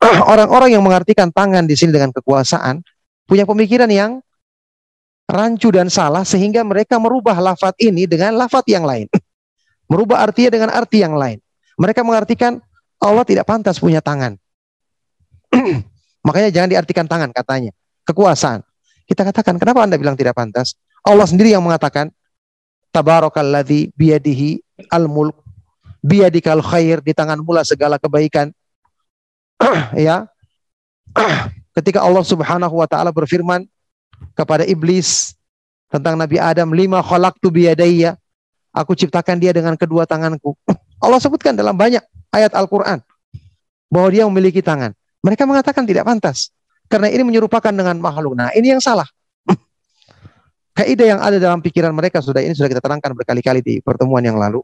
Orang-orang 0.32 0.72
yang 0.72 0.82
mengartikan 0.84 1.28
tangan 1.28 1.68
di 1.68 1.76
sini 1.76 1.92
dengan 1.92 2.10
kekuasaan 2.14 2.80
punya 3.28 3.44
pemikiran 3.44 3.88
yang 3.92 4.18
rancu 5.30 5.70
dan 5.70 5.86
salah 5.86 6.26
sehingga 6.26 6.66
mereka 6.66 6.98
merubah 6.98 7.38
lafat 7.38 7.78
ini 7.78 8.08
dengan 8.08 8.34
lafat 8.34 8.66
yang 8.66 8.82
lain. 8.82 9.06
Merubah 9.90 10.22
artinya 10.22 10.50
dengan 10.54 10.70
arti 10.70 11.02
yang 11.02 11.18
lain. 11.18 11.42
Mereka 11.74 12.06
mengartikan 12.06 12.62
Allah 13.00 13.24
tidak 13.26 13.48
pantas 13.48 13.80
punya 13.80 13.98
tangan. 13.98 14.38
Makanya 16.26 16.50
jangan 16.52 16.68
diartikan 16.70 17.06
tangan 17.10 17.34
katanya. 17.34 17.74
Kekuasaan. 18.06 18.62
Kita 19.10 19.26
katakan, 19.26 19.58
kenapa 19.58 19.82
Anda 19.82 19.98
bilang 19.98 20.14
tidak 20.14 20.38
pantas? 20.38 20.78
Allah 21.02 21.26
sendiri 21.26 21.50
yang 21.50 21.64
mengatakan, 21.66 22.14
Tabarakalladzi 22.94 23.94
biyadihi 23.98 24.62
al-mulk 24.90 25.49
biyadikal 26.00 26.60
khair 26.64 27.00
di 27.04 27.12
tangan 27.12 27.40
mula 27.40 27.64
segala 27.64 28.00
kebaikan. 28.00 28.52
ya. 29.96 30.28
Ketika 31.76 32.02
Allah 32.02 32.24
Subhanahu 32.26 32.74
wa 32.74 32.88
taala 32.88 33.14
berfirman 33.14 33.64
kepada 34.34 34.66
iblis 34.66 35.32
tentang 35.88 36.18
Nabi 36.18 36.40
Adam, 36.40 36.72
lima 36.74 37.00
khalaqtu 37.00 37.48
biyadayya. 37.48 38.16
Aku 38.70 38.94
ciptakan 38.94 39.42
dia 39.42 39.50
dengan 39.50 39.74
kedua 39.74 40.06
tanganku. 40.06 40.54
Allah 41.04 41.18
sebutkan 41.18 41.54
dalam 41.54 41.74
banyak 41.74 42.02
ayat 42.34 42.54
Al-Qur'an 42.54 43.02
bahwa 43.90 44.08
dia 44.10 44.24
memiliki 44.26 44.62
tangan. 44.62 44.94
Mereka 45.20 45.44
mengatakan 45.44 45.84
tidak 45.84 46.08
pantas 46.08 46.48
karena 46.88 47.12
ini 47.12 47.22
menyerupakan 47.26 47.70
dengan 47.70 47.98
makhluk. 47.98 48.34
Nah, 48.38 48.50
ini 48.56 48.72
yang 48.72 48.80
salah. 48.80 49.06
Kaidah 50.70 51.06
yang 51.12 51.20
ada 51.20 51.36
dalam 51.36 51.60
pikiran 51.60 51.92
mereka 51.92 52.22
sudah 52.22 52.40
ini 52.40 52.54
sudah 52.56 52.70
kita 52.70 52.80
terangkan 52.80 53.12
berkali-kali 53.12 53.60
di 53.60 53.74
pertemuan 53.84 54.22
yang 54.24 54.38
lalu. 54.38 54.62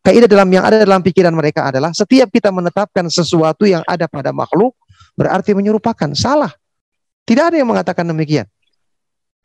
Kaidah 0.00 0.28
dalam 0.28 0.48
yang 0.48 0.64
ada 0.64 0.80
dalam 0.80 1.04
pikiran 1.04 1.32
mereka 1.36 1.68
adalah 1.68 1.92
setiap 1.92 2.32
kita 2.32 2.48
menetapkan 2.48 3.04
sesuatu 3.12 3.68
yang 3.68 3.84
ada 3.84 4.08
pada 4.08 4.32
makhluk 4.32 4.72
berarti 5.12 5.52
menyerupakan. 5.52 6.08
Salah. 6.16 6.48
Tidak 7.28 7.52
ada 7.52 7.56
yang 7.60 7.68
mengatakan 7.68 8.08
demikian. 8.08 8.48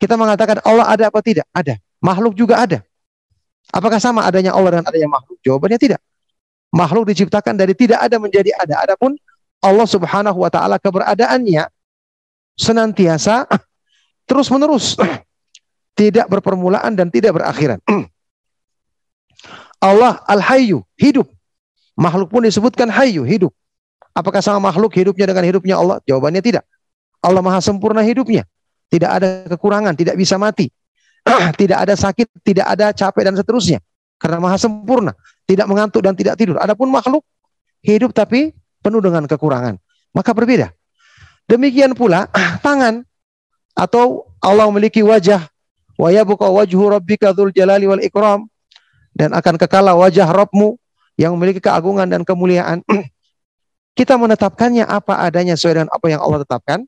Kita 0.00 0.16
mengatakan 0.16 0.64
Allah 0.64 0.88
ada 0.88 1.04
apa 1.12 1.20
tidak? 1.20 1.44
Ada. 1.52 1.76
Makhluk 2.00 2.32
juga 2.32 2.56
ada. 2.56 2.80
Apakah 3.68 4.00
sama 4.00 4.24
adanya 4.24 4.56
Allah 4.56 4.80
dengan 4.80 4.86
adanya 4.88 5.08
makhluk? 5.12 5.36
Jawabannya 5.44 5.76
tidak. 5.76 6.00
Makhluk 6.72 7.04
diciptakan 7.12 7.54
dari 7.56 7.76
tidak 7.76 8.00
ada 8.00 8.16
menjadi 8.16 8.56
ada. 8.56 8.80
Adapun 8.88 9.12
Allah 9.60 9.86
Subhanahu 9.88 10.40
wa 10.40 10.50
taala 10.52 10.80
keberadaannya 10.80 11.68
senantiasa 12.56 13.44
terus-menerus. 14.24 14.96
tidak 16.00 16.28
berpermulaan 16.28 16.92
dan 16.96 17.08
tidak 17.12 17.40
berakhiran. 17.40 17.80
Allah 19.80 20.22
Al-Hayyu, 20.24 20.82
hidup. 20.96 21.28
Makhluk 21.96 22.28
pun 22.32 22.44
disebutkan 22.44 22.88
Hayyu, 22.88 23.24
hidup. 23.24 23.52
Apakah 24.16 24.40
sama 24.40 24.72
makhluk 24.72 24.96
hidupnya 24.96 25.28
dengan 25.28 25.44
hidupnya 25.44 25.76
Allah? 25.76 26.00
Jawabannya 26.08 26.40
tidak. 26.40 26.64
Allah 27.20 27.44
Maha 27.44 27.60
sempurna 27.60 28.00
hidupnya. 28.00 28.48
Tidak 28.88 29.10
ada 29.10 29.44
kekurangan, 29.52 29.92
tidak 29.92 30.16
bisa 30.16 30.40
mati. 30.40 30.72
tidak 31.60 31.84
ada 31.84 31.94
sakit, 31.98 32.28
tidak 32.40 32.66
ada 32.70 32.96
capek 32.96 33.22
dan 33.28 33.34
seterusnya. 33.36 33.78
Karena 34.16 34.40
Maha 34.40 34.56
sempurna, 34.56 35.12
tidak 35.44 35.68
mengantuk 35.68 36.00
dan 36.00 36.16
tidak 36.16 36.40
tidur. 36.40 36.56
Adapun 36.56 36.88
makhluk 36.88 37.20
hidup 37.84 38.16
tapi 38.16 38.56
penuh 38.80 39.04
dengan 39.04 39.28
kekurangan. 39.28 39.76
Maka 40.16 40.32
berbeda. 40.32 40.72
Demikian 41.44 41.92
pula 41.92 42.30
tangan 42.66 43.04
atau 43.76 44.32
Allah 44.40 44.64
memiliki 44.72 45.04
wajah 45.04 45.44
wa 46.00 46.08
yabqa 46.08 46.48
wajhu 46.48 46.88
rabbika 46.88 47.36
dzul 47.36 47.52
jalali 47.52 47.84
wal 47.84 48.00
ikram 48.00 48.48
dan 49.16 49.32
akan 49.32 49.56
kekal 49.56 49.88
wajah 49.96 50.28
Rabbmu 50.28 50.76
yang 51.16 51.32
memiliki 51.34 51.64
keagungan 51.64 52.04
dan 52.04 52.20
kemuliaan. 52.20 52.84
kita 53.98 54.20
menetapkannya 54.20 54.84
apa 54.84 55.24
adanya 55.24 55.56
sesuai 55.56 55.80
dengan 55.80 55.90
apa 55.90 56.06
yang 56.12 56.20
Allah 56.20 56.44
tetapkan. 56.44 56.84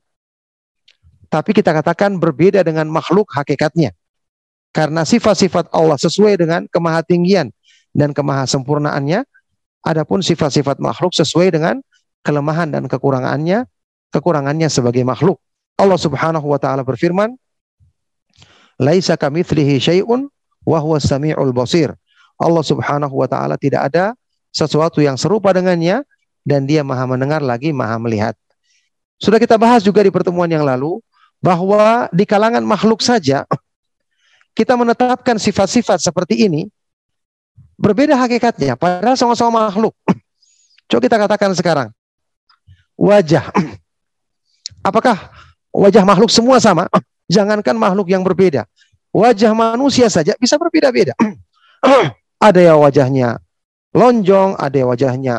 Tapi 1.29 1.53
kita 1.53 1.73
katakan 1.73 2.21
berbeda 2.21 2.61
dengan 2.61 2.85
makhluk 2.89 3.33
hakikatnya. 3.33 3.93
Karena 4.69 5.01
sifat-sifat 5.01 5.73
Allah 5.73 5.97
sesuai 5.97 6.37
dengan 6.37 6.69
kemahatinggian 6.69 7.49
dan 7.93 8.13
kemahasempurnaannya. 8.13 9.25
Adapun 9.79 10.21
sifat-sifat 10.21 10.77
makhluk 10.77 11.15
sesuai 11.17 11.55
dengan 11.55 11.81
kelemahan 12.21 12.69
dan 12.69 12.85
kekurangannya, 12.85 13.65
kekurangannya 14.13 14.69
sebagai 14.69 15.01
makhluk. 15.01 15.41
Allah 15.79 15.95
Subhanahu 15.95 16.43
wa 16.43 16.59
taala 16.59 16.83
berfirman, 16.83 17.31
"Laisa 18.75 19.15
kamitslihi 19.15 19.79
syai'un 19.79 20.27
wa 20.67 20.77
huwas 20.83 21.07
samiul 21.07 21.55
basir." 21.55 21.95
Allah 22.39 22.63
Subhanahu 22.63 23.11
wa 23.11 23.27
taala 23.27 23.59
tidak 23.59 23.91
ada 23.91 24.15
sesuatu 24.49 25.03
yang 25.03 25.19
serupa 25.19 25.51
dengannya 25.51 26.07
dan 26.47 26.63
dia 26.63 26.81
Maha 26.81 27.05
mendengar 27.05 27.43
lagi 27.43 27.75
Maha 27.75 27.99
melihat. 27.99 28.33
Sudah 29.19 29.37
kita 29.37 29.59
bahas 29.59 29.83
juga 29.83 29.99
di 29.99 30.09
pertemuan 30.09 30.47
yang 30.47 30.63
lalu 30.63 31.03
bahwa 31.43 32.07
di 32.15 32.23
kalangan 32.23 32.63
makhluk 32.63 33.03
saja 33.03 33.43
kita 34.55 34.75
menetapkan 34.79 35.35
sifat-sifat 35.35 35.99
seperti 35.99 36.47
ini 36.47 36.67
berbeda 37.75 38.15
hakikatnya 38.15 38.79
padahal 38.79 39.19
sama-sama 39.19 39.67
makhluk. 39.67 39.91
Coba 40.89 41.01
kita 41.05 41.17
katakan 41.19 41.51
sekarang. 41.53 41.89
Wajah. 42.97 43.51
Apakah 44.81 45.31
wajah 45.75 46.03
makhluk 46.07 46.31
semua 46.31 46.57
sama? 46.57 46.87
Jangankan 47.29 47.77
makhluk 47.77 48.09
yang 48.09 48.25
berbeda. 48.25 48.65
Wajah 49.13 49.53
manusia 49.53 50.09
saja 50.09 50.33
bisa 50.39 50.57
berbeda-beda. 50.57 51.13
Ada 52.39 52.59
yang 52.59 52.79
wajahnya 52.79 53.37
lonjong, 53.91 54.55
ada 54.55 54.75
yang 54.75 54.89
wajahnya 54.89 55.35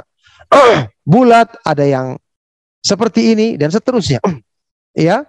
bulat, 1.11 1.49
ada 1.65 1.85
yang 1.85 2.07
seperti 2.85 3.35
ini 3.35 3.57
dan 3.57 3.73
seterusnya. 3.73 4.21
ya. 4.97 5.25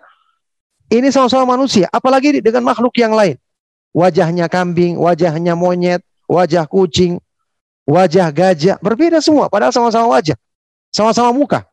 Ini 0.91 1.07
sama-sama 1.07 1.55
manusia, 1.55 1.88
apalagi 1.88 2.43
dengan 2.43 2.67
makhluk 2.67 2.91
yang 2.99 3.15
lain. 3.15 3.39
Wajahnya 3.95 4.51
kambing, 4.51 4.99
wajahnya 4.99 5.55
monyet, 5.55 6.03
wajah 6.28 6.67
kucing, 6.67 7.15
wajah 7.88 8.28
gajah, 8.28 8.76
berbeda 8.84 9.24
semua 9.24 9.47
padahal 9.47 9.72
sama-sama 9.72 10.11
wajah. 10.11 10.36
Sama-sama 10.91 11.32
muka. 11.32 11.63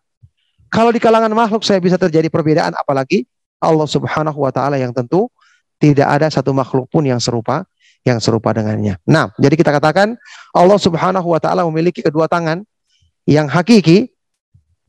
Kalau 0.71 0.95
di 0.95 1.03
kalangan 1.03 1.35
makhluk 1.35 1.67
saya 1.67 1.83
bisa 1.83 1.99
terjadi 1.99 2.31
perbedaan 2.31 2.79
apalagi 2.79 3.27
Allah 3.59 3.91
Subhanahu 3.91 4.39
wa 4.39 4.55
taala 4.55 4.79
yang 4.79 4.95
tentu 4.95 5.27
tidak 5.83 6.07
ada 6.07 6.31
satu 6.31 6.55
makhluk 6.55 6.87
pun 6.87 7.03
yang 7.03 7.19
serupa 7.19 7.67
yang 8.09 8.19
serupa 8.25 8.57
dengannya. 8.57 8.97
Nah, 9.05 9.29
jadi 9.37 9.55
kita 9.55 9.69
katakan 9.69 10.17
Allah 10.57 10.79
Subhanahu 10.81 11.29
wa 11.29 11.37
taala 11.37 11.69
memiliki 11.69 12.01
kedua 12.01 12.25
tangan 12.25 12.65
yang 13.29 13.45
hakiki 13.45 14.09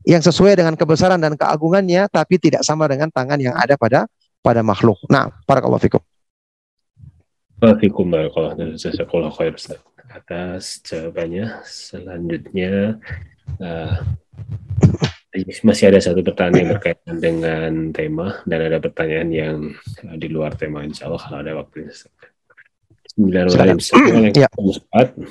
yang 0.08 0.24
sesuai 0.24 0.56
dengan 0.56 0.72
kebesaran 0.80 1.20
dan 1.20 1.36
keagungannya 1.36 2.08
tapi 2.08 2.40
tidak 2.40 2.64
sama 2.64 2.88
dengan 2.88 3.12
tangan 3.12 3.36
yang 3.36 3.52
ada 3.52 3.76
pada 3.76 4.08
pada 4.40 4.64
makhluk. 4.64 4.96
Nah, 5.12 5.28
para 5.44 5.60
kalau 5.60 5.76
fikum. 5.76 6.00
Atas 10.08 10.80
jawabannya. 10.80 11.60
Selanjutnya 11.68 12.96
uh, 13.60 13.94
masih 15.62 15.92
ada 15.92 16.00
satu 16.00 16.24
pertanyaan 16.24 16.56
yang 16.56 16.70
berkaitan 16.74 17.16
dengan 17.20 17.72
tema 17.92 18.40
dan 18.48 18.66
ada 18.66 18.82
pertanyaan 18.82 19.28
yang 19.30 19.56
di 20.16 20.26
luar 20.32 20.56
tema 20.56 20.82
insya 20.82 21.06
Allah 21.06 21.22
kalau 21.22 21.38
ada 21.44 21.52
waktu. 21.60 21.92
9.01 23.20 24.32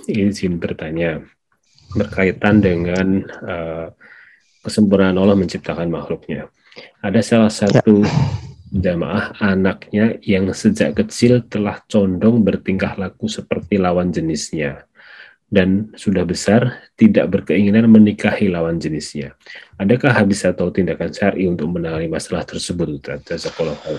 yang 0.13 0.29
izin 0.29 0.61
bertanya. 0.61 1.25
Berkaitan 1.89 2.61
dengan 2.61 3.25
uh, 3.41 3.89
kesempurnaan 4.61 5.17
Allah 5.17 5.33
menciptakan 5.33 5.89
makhluknya. 5.89 6.53
Ada 7.01 7.19
salah 7.25 7.49
ya. 7.49 7.65
satu 7.65 8.05
jamaah 8.69 9.33
anaknya 9.41 10.21
yang 10.21 10.53
sejak 10.53 10.93
kecil 10.93 11.41
telah 11.49 11.81
condong 11.89 12.45
bertingkah 12.45 12.93
laku 12.93 13.25
seperti 13.25 13.81
lawan 13.81 14.13
jenisnya. 14.13 14.85
Dan 15.49 15.89
sudah 15.97 16.29
besar 16.29 16.93
tidak 16.93 17.25
berkeinginan 17.33 17.89
menikahi 17.89 18.53
lawan 18.53 18.77
jenisnya. 18.77 19.33
Adakah 19.81 20.13
habis 20.13 20.45
atau 20.45 20.69
tindakan 20.69 21.09
syari 21.09 21.49
untuk 21.49 21.73
menangani 21.73 22.05
masalah 22.05 22.45
tersebut? 22.45 23.01
Jazakallah 23.25 23.73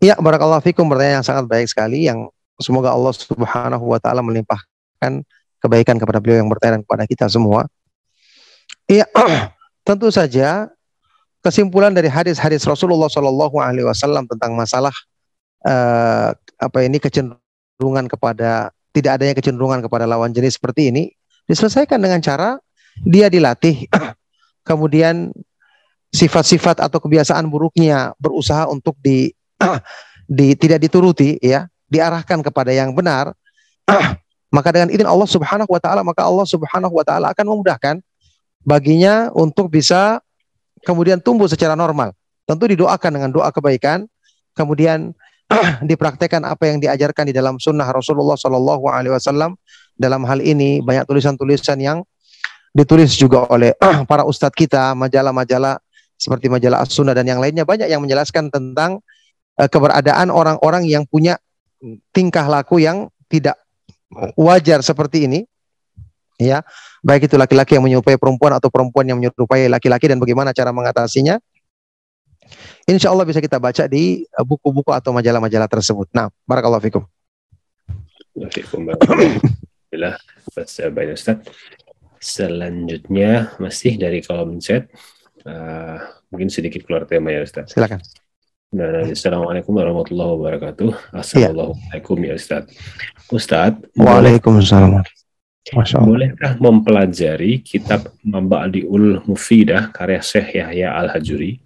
Ya, 0.00 0.16
barakallahu 0.16 0.64
fikum 0.64 0.88
pertanyaan 0.88 1.20
yang 1.20 1.28
sangat 1.28 1.44
baik 1.44 1.68
sekali 1.68 2.08
yang 2.08 2.32
semoga 2.56 2.88
Allah 2.88 3.12
Subhanahu 3.12 3.84
wa 3.84 4.00
taala 4.00 4.24
melimpahkan 4.24 5.20
kebaikan 5.60 6.00
kepada 6.00 6.24
beliau 6.24 6.40
yang 6.40 6.48
bertanya 6.48 6.80
kepada 6.80 7.04
kita 7.04 7.28
semua. 7.28 7.68
Iya, 8.88 9.04
tentu 9.88 10.08
saja 10.08 10.72
kesimpulan 11.44 11.92
dari 11.92 12.08
hadis-hadis 12.08 12.64
Rasulullah 12.64 13.12
Shallallahu 13.12 13.60
Alaihi 13.60 13.84
Wasallam 13.84 14.24
tentang 14.24 14.56
masalah 14.56 14.92
uh, 15.68 16.32
apa 16.36 16.78
ini 16.80 16.96
kecenderungan 16.96 18.08
kepada 18.08 18.72
tidak 18.96 19.20
adanya 19.20 19.36
kecenderungan 19.36 19.84
kepada 19.84 20.08
lawan 20.08 20.32
jenis 20.32 20.56
seperti 20.56 20.92
ini 20.92 21.12
diselesaikan 21.44 22.00
dengan 22.00 22.24
cara 22.24 22.56
dia 23.04 23.28
dilatih 23.28 23.84
kemudian 24.68 25.32
sifat-sifat 26.10 26.82
atau 26.82 26.98
kebiasaan 26.98 27.46
buruknya 27.46 28.12
berusaha 28.18 28.66
untuk 28.66 28.98
di, 28.98 29.30
di 30.40 30.56
tidak 30.56 30.80
dituruti 30.82 31.36
ya 31.38 31.68
diarahkan 31.90 32.40
kepada 32.40 32.72
yang 32.72 32.96
benar 32.96 33.34
maka 34.56 34.68
dengan 34.72 34.88
izin 34.90 35.06
Allah 35.06 35.28
Subhanahu 35.28 35.70
wa 35.70 35.80
taala 35.82 36.00
maka 36.02 36.24
Allah 36.24 36.46
Subhanahu 36.48 36.94
wa 36.94 37.04
taala 37.04 37.30
akan 37.30 37.44
memudahkan 37.44 38.00
baginya 38.64 39.32
untuk 39.32 39.72
bisa 39.72 40.20
kemudian 40.84 41.20
tumbuh 41.20 41.48
secara 41.48 41.76
normal. 41.76 42.12
Tentu 42.48 42.66
didoakan 42.66 43.10
dengan 43.20 43.30
doa 43.30 43.48
kebaikan, 43.52 44.08
kemudian 44.56 45.14
dipraktekkan 45.88 46.42
apa 46.46 46.70
yang 46.70 46.78
diajarkan 46.82 47.30
di 47.30 47.34
dalam 47.34 47.58
sunnah 47.60 47.86
Rasulullah 47.88 48.36
Shallallahu 48.36 48.84
Alaihi 48.90 49.14
Wasallam. 49.14 49.56
Dalam 50.00 50.24
hal 50.24 50.40
ini 50.40 50.80
banyak 50.80 51.04
tulisan-tulisan 51.04 51.76
yang 51.76 52.00
ditulis 52.72 53.12
juga 53.20 53.44
oleh 53.52 53.76
para 54.08 54.24
ustadz 54.24 54.56
kita, 54.56 54.96
majalah-majalah 54.96 55.76
seperti 56.20 56.52
majalah 56.52 56.84
As-Sunnah 56.84 57.16
dan 57.16 57.24
yang 57.28 57.40
lainnya 57.40 57.64
banyak 57.64 57.88
yang 57.88 58.00
menjelaskan 58.00 58.52
tentang 58.52 59.00
keberadaan 59.68 60.32
orang-orang 60.32 60.88
yang 60.88 61.04
punya 61.04 61.36
tingkah 62.14 62.46
laku 62.46 62.80
yang 62.80 63.10
tidak 63.28 63.58
wajar 64.38 64.80
seperti 64.80 65.28
ini 65.28 65.40
ya 66.40 66.64
baik 67.04 67.28
itu 67.28 67.36
laki-laki 67.36 67.76
yang 67.76 67.84
menyerupai 67.84 68.16
perempuan 68.16 68.56
atau 68.56 68.72
perempuan 68.72 69.04
yang 69.04 69.20
menyerupai 69.20 69.68
laki-laki 69.68 70.08
dan 70.08 70.16
bagaimana 70.16 70.56
cara 70.56 70.72
mengatasinya 70.72 71.36
Insya 72.88 73.12
Allah 73.12 73.22
bisa 73.28 73.38
kita 73.38 73.62
baca 73.62 73.86
di 73.86 74.24
eh, 74.26 74.44
buku-buku 74.44 74.90
atau 74.90 75.14
majalah-majalah 75.14 75.70
tersebut. 75.70 76.10
Nah, 76.10 76.26
barakallahu 76.42 76.82
fikum. 76.82 77.02
Alhamdulillah, 78.34 80.16
banyak 80.90 81.14
Ustaz. 81.14 81.38
Selanjutnya 82.20 83.54
masih 83.62 83.96
dari 83.96 84.20
kolom 84.20 84.58
chat. 84.60 84.90
Uh, 85.40 85.96
mungkin 86.28 86.52
sedikit 86.52 86.84
keluar 86.84 87.08
tema 87.08 87.32
ya 87.32 87.40
Ustaz. 87.40 87.72
Silakan. 87.72 88.02
Nah, 88.70 89.02
Assalamualaikum 89.02 89.74
warahmatullahi 89.74 90.30
wabarakatuh. 90.30 90.90
Iya. 90.94 91.50
Assalamualaikum 91.50 92.16
ya, 92.22 92.30
ya 92.30 92.34
Ustaz. 92.38 92.62
Ustaz. 93.26 93.74
Waalaikumsalam. 93.98 95.02
Bolehkah 96.06 96.54
mempelajari 96.62 97.66
kitab 97.66 98.14
Mamba'diul 98.22 99.26
Mufidah 99.26 99.90
karya 99.90 100.22
Syekh 100.22 100.62
Yahya 100.62 100.94
Al-Hajuri? 101.02 101.58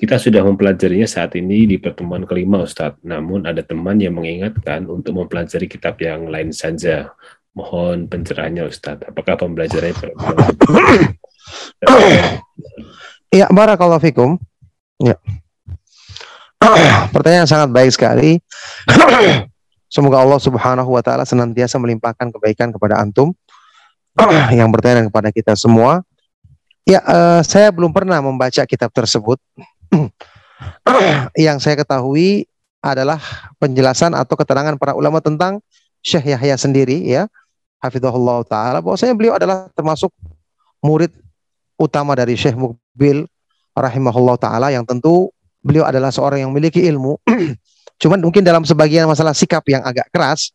Kita 0.00 0.16
sudah 0.16 0.40
mempelajarinya 0.48 1.04
saat 1.04 1.36
ini 1.36 1.68
di 1.68 1.76
pertemuan 1.76 2.24
kelima 2.24 2.64
Ustadz. 2.64 3.04
Namun 3.04 3.44
ada 3.44 3.60
teman 3.60 4.00
yang 4.00 4.16
mengingatkan 4.16 4.88
untuk 4.88 5.12
mempelajari 5.12 5.68
kitab 5.68 6.00
yang 6.00 6.24
lain 6.32 6.56
saja. 6.56 7.12
Mohon 7.52 8.08
pencerahannya 8.08 8.64
Ustadz. 8.64 9.12
Apakah 9.12 9.36
pembelajarannya 9.44 9.92
Ya, 13.44 13.44
barakallahu 13.52 14.00
fikum. 14.00 14.40
Ya. 14.96 15.20
Pertanyaan 17.14 17.48
sangat 17.48 17.68
baik 17.72 17.90
sekali. 17.92 18.40
Semoga 19.94 20.20
Allah 20.20 20.40
Subhanahu 20.42 20.90
wa 20.90 21.02
taala 21.04 21.22
senantiasa 21.22 21.78
melimpahkan 21.78 22.34
kebaikan 22.34 22.74
kepada 22.74 22.98
antum 22.98 23.32
yang 24.58 24.68
bertanya 24.72 25.06
kepada 25.06 25.30
kita 25.30 25.54
semua. 25.54 26.02
Ya, 26.86 27.02
uh, 27.02 27.42
saya 27.42 27.70
belum 27.74 27.90
pernah 27.90 28.22
membaca 28.22 28.62
kitab 28.66 28.90
tersebut. 28.94 29.38
yang 31.36 31.60
saya 31.60 31.76
ketahui 31.76 32.48
adalah 32.80 33.20
penjelasan 33.60 34.14
atau 34.14 34.38
keterangan 34.38 34.78
para 34.78 34.94
ulama 34.94 35.20
tentang 35.20 35.60
Syekh 36.00 36.32
Yahya 36.32 36.54
sendiri 36.54 37.02
ya. 37.02 37.26
Hafizahullah 37.82 38.46
taala 38.48 38.78
bahwasanya 38.80 39.14
beliau 39.18 39.34
adalah 39.36 39.68
termasuk 39.76 40.08
murid 40.80 41.12
utama 41.76 42.16
dari 42.16 42.38
Syekh 42.38 42.56
Mukbil 42.56 43.28
rahimahullah 43.76 44.36
taala 44.40 44.72
yang 44.72 44.86
tentu 44.88 45.28
beliau 45.66 45.82
adalah 45.82 46.14
seorang 46.14 46.46
yang 46.46 46.50
memiliki 46.54 46.86
ilmu. 46.86 47.18
Cuman 48.02 48.22
mungkin 48.22 48.46
dalam 48.46 48.62
sebagian 48.62 49.10
masalah 49.10 49.34
sikap 49.34 49.66
yang 49.66 49.82
agak 49.82 50.06
keras, 50.14 50.54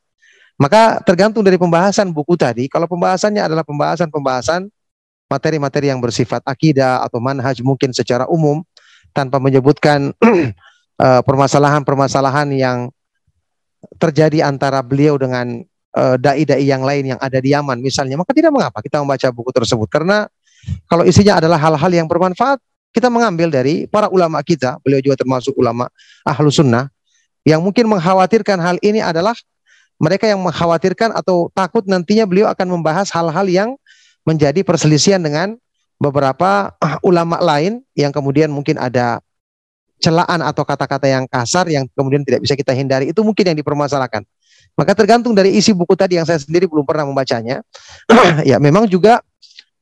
maka 0.56 1.04
tergantung 1.04 1.44
dari 1.44 1.60
pembahasan 1.60 2.16
buku 2.16 2.40
tadi. 2.40 2.72
Kalau 2.72 2.88
pembahasannya 2.88 3.44
adalah 3.44 3.68
pembahasan-pembahasan 3.68 4.72
materi-materi 5.28 5.92
yang 5.92 6.00
bersifat 6.00 6.40
akidah 6.48 7.04
atau 7.04 7.20
manhaj 7.20 7.60
mungkin 7.60 7.92
secara 7.92 8.24
umum 8.32 8.64
tanpa 9.12 9.42
menyebutkan 9.42 10.16
eh, 11.04 11.22
permasalahan-permasalahan 11.28 12.48
yang 12.56 12.78
terjadi 13.98 14.46
antara 14.46 14.86
beliau 14.86 15.18
dengan 15.18 15.66
uh, 15.98 16.16
dai-dai 16.22 16.64
yang 16.64 16.86
lain 16.86 17.16
yang 17.16 17.20
ada 17.22 17.38
di 17.42 17.52
Yaman 17.52 17.82
misalnya, 17.82 18.16
maka 18.20 18.32
tidak 18.32 18.54
mengapa 18.54 18.80
kita 18.80 19.02
membaca 19.02 19.28
buku 19.34 19.52
tersebut 19.52 19.88
karena 19.90 20.30
kalau 20.86 21.02
isinya 21.02 21.42
adalah 21.42 21.58
hal-hal 21.58 21.92
yang 21.92 22.06
bermanfaat, 22.06 22.62
kita 22.92 23.08
mengambil 23.08 23.48
dari 23.48 23.88
para 23.88 24.12
ulama 24.12 24.44
kita, 24.44 24.80
beliau 24.84 25.00
juga 25.00 25.20
termasuk 25.24 25.56
ulama 25.56 25.88
ahlu 26.28 26.52
sunnah, 26.52 26.92
yang 27.48 27.64
mungkin 27.64 27.88
mengkhawatirkan 27.88 28.60
hal 28.60 28.78
ini 28.84 29.00
adalah 29.00 29.34
mereka 30.02 30.26
yang 30.26 30.42
mengkhawatirkan 30.42 31.14
atau 31.14 31.48
takut 31.54 31.86
nantinya 31.86 32.26
beliau 32.26 32.50
akan 32.50 32.68
membahas 32.80 33.14
hal-hal 33.14 33.46
yang 33.46 33.70
menjadi 34.26 34.66
perselisihan 34.66 35.22
dengan 35.22 35.56
beberapa 36.02 36.74
ulama 37.10 37.38
lain 37.38 37.86
yang 37.94 38.10
kemudian 38.10 38.50
mungkin 38.50 38.82
ada 38.82 39.22
celaan 40.02 40.42
atau 40.42 40.66
kata-kata 40.66 41.06
yang 41.06 41.30
kasar 41.30 41.70
yang 41.70 41.86
kemudian 41.94 42.26
tidak 42.26 42.42
bisa 42.42 42.58
kita 42.58 42.74
hindari 42.74 43.14
itu 43.14 43.22
mungkin 43.22 43.54
yang 43.54 43.58
dipermasalahkan. 43.62 44.26
Maka 44.74 44.98
tergantung 44.98 45.38
dari 45.38 45.54
isi 45.54 45.78
buku 45.78 45.94
tadi 45.94 46.18
yang 46.18 46.26
saya 46.26 46.42
sendiri 46.42 46.66
belum 46.66 46.82
pernah 46.82 47.06
membacanya. 47.06 47.62
ya 48.50 48.58
memang 48.58 48.90
juga 48.90 49.22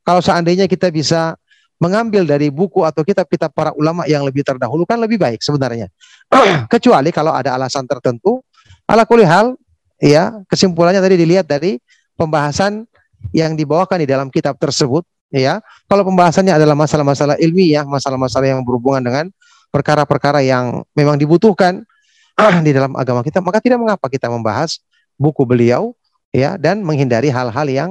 kalau 0.03 0.19
seandainya 0.19 0.67
kita 0.67 0.91
bisa 0.91 1.38
mengambil 1.79 2.27
dari 2.27 2.51
buku 2.51 2.83
atau 2.83 3.01
kitab-kitab 3.07 3.55
para 3.55 3.71
ulama 3.73 4.03
yang 4.05 4.27
lebih 4.27 4.43
terdahulu 4.43 4.83
kan 4.83 4.99
lebih 4.99 5.15
baik 5.15 5.39
sebenarnya. 5.39 5.87
Kecuali 6.73 7.09
kalau 7.09 7.31
ada 7.31 7.55
alasan 7.55 7.87
tertentu. 7.87 8.43
Ala 8.89 9.05
hal 9.05 9.55
ya 10.01 10.43
kesimpulannya 10.49 10.99
tadi 10.99 11.15
dilihat 11.15 11.45
dari 11.47 11.77
pembahasan 12.17 12.83
yang 13.31 13.53
dibawakan 13.53 14.03
di 14.03 14.07
dalam 14.09 14.27
kitab 14.27 14.59
tersebut 14.59 15.07
ya. 15.31 15.63
Kalau 15.87 16.03
pembahasannya 16.03 16.51
adalah 16.51 16.75
masalah-masalah 16.75 17.39
ilmiah, 17.39 17.87
masalah-masalah 17.87 18.51
yang 18.51 18.61
berhubungan 18.65 19.01
dengan 19.05 19.25
perkara-perkara 19.71 20.43
yang 20.43 20.83
memang 20.97 21.15
dibutuhkan 21.15 21.85
di 22.65 22.71
dalam 22.75 22.97
agama 22.99 23.23
kita, 23.23 23.39
maka 23.39 23.63
tidak 23.63 23.79
mengapa 23.79 24.09
kita 24.11 24.27
membahas 24.27 24.83
buku 25.15 25.47
beliau 25.47 25.95
ya 26.33 26.59
dan 26.59 26.81
menghindari 26.81 27.29
hal-hal 27.29 27.67
yang 27.69 27.89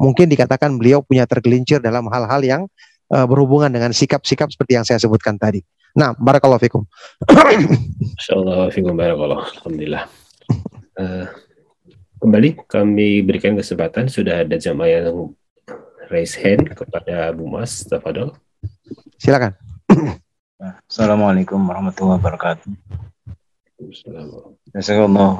mungkin 0.00 0.32
dikatakan 0.32 0.74
beliau 0.80 1.04
punya 1.04 1.28
tergelincir 1.28 1.78
dalam 1.78 2.08
hal-hal 2.08 2.40
yang 2.40 2.62
uh, 3.10 3.26
berhubungan 3.26 3.70
dengan 3.70 3.90
sikap-sikap 3.90 4.48
seperti 4.50 4.72
yang 4.78 4.86
saya 4.86 5.02
sebutkan 5.02 5.36
tadi. 5.36 5.60
Nah, 5.94 6.14
barakallahu 6.14 6.62
fikum. 6.62 6.82
Insyaallah 8.18 8.70
fikum 8.70 8.94
barakallah. 8.94 9.50
Alhamdulillah. 9.60 10.04
Uh, 10.94 11.26
kembali 12.22 12.62
kami 12.70 13.26
berikan 13.26 13.58
kesempatan 13.58 14.06
sudah 14.06 14.46
ada 14.46 14.54
jamaah 14.54 14.90
yang 15.02 15.34
raise 16.10 16.38
hand 16.38 16.70
kepada 16.70 17.34
Bu 17.34 17.50
Mas 17.50 17.82
Tafadol. 17.86 18.34
Silakan. 19.18 19.58
Assalamualaikum 20.90 21.58
warahmatullahi 21.58 22.20
wabarakatuh. 22.20 22.70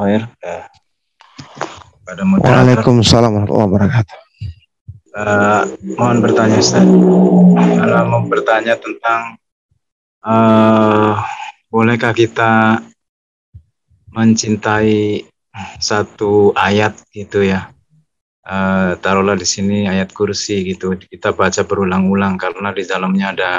Khair. 0.01 0.23
Uh, 0.41 0.65
pada 2.03 2.23
moderator. 2.27 2.51
Waalaikumsalam 2.51 3.31
warahmatullahi 3.31 3.69
wabarakatuh. 3.71 4.30
Uh, 5.11 5.67
mohon 5.99 6.23
bertanya 6.23 6.63
Ustaz. 6.63 6.87
Uh, 6.87 8.03
mau 8.07 8.23
bertanya 8.31 8.79
tentang 8.79 9.43
uh, 10.23 11.19
bolehkah 11.67 12.15
kita 12.15 12.79
mencintai 14.15 15.27
satu 15.83 16.55
ayat 16.55 16.95
gitu 17.11 17.43
ya. 17.43 17.75
Uh, 18.47 18.95
taruhlah 19.03 19.35
di 19.35 19.47
sini 19.47 19.91
ayat 19.91 20.15
kursi 20.15 20.75
gitu 20.75 20.95
kita 20.97 21.35
baca 21.35 21.63
berulang-ulang 21.63 22.39
karena 22.39 22.75
di 22.75 22.83
dalamnya 22.87 23.27
ada 23.35 23.51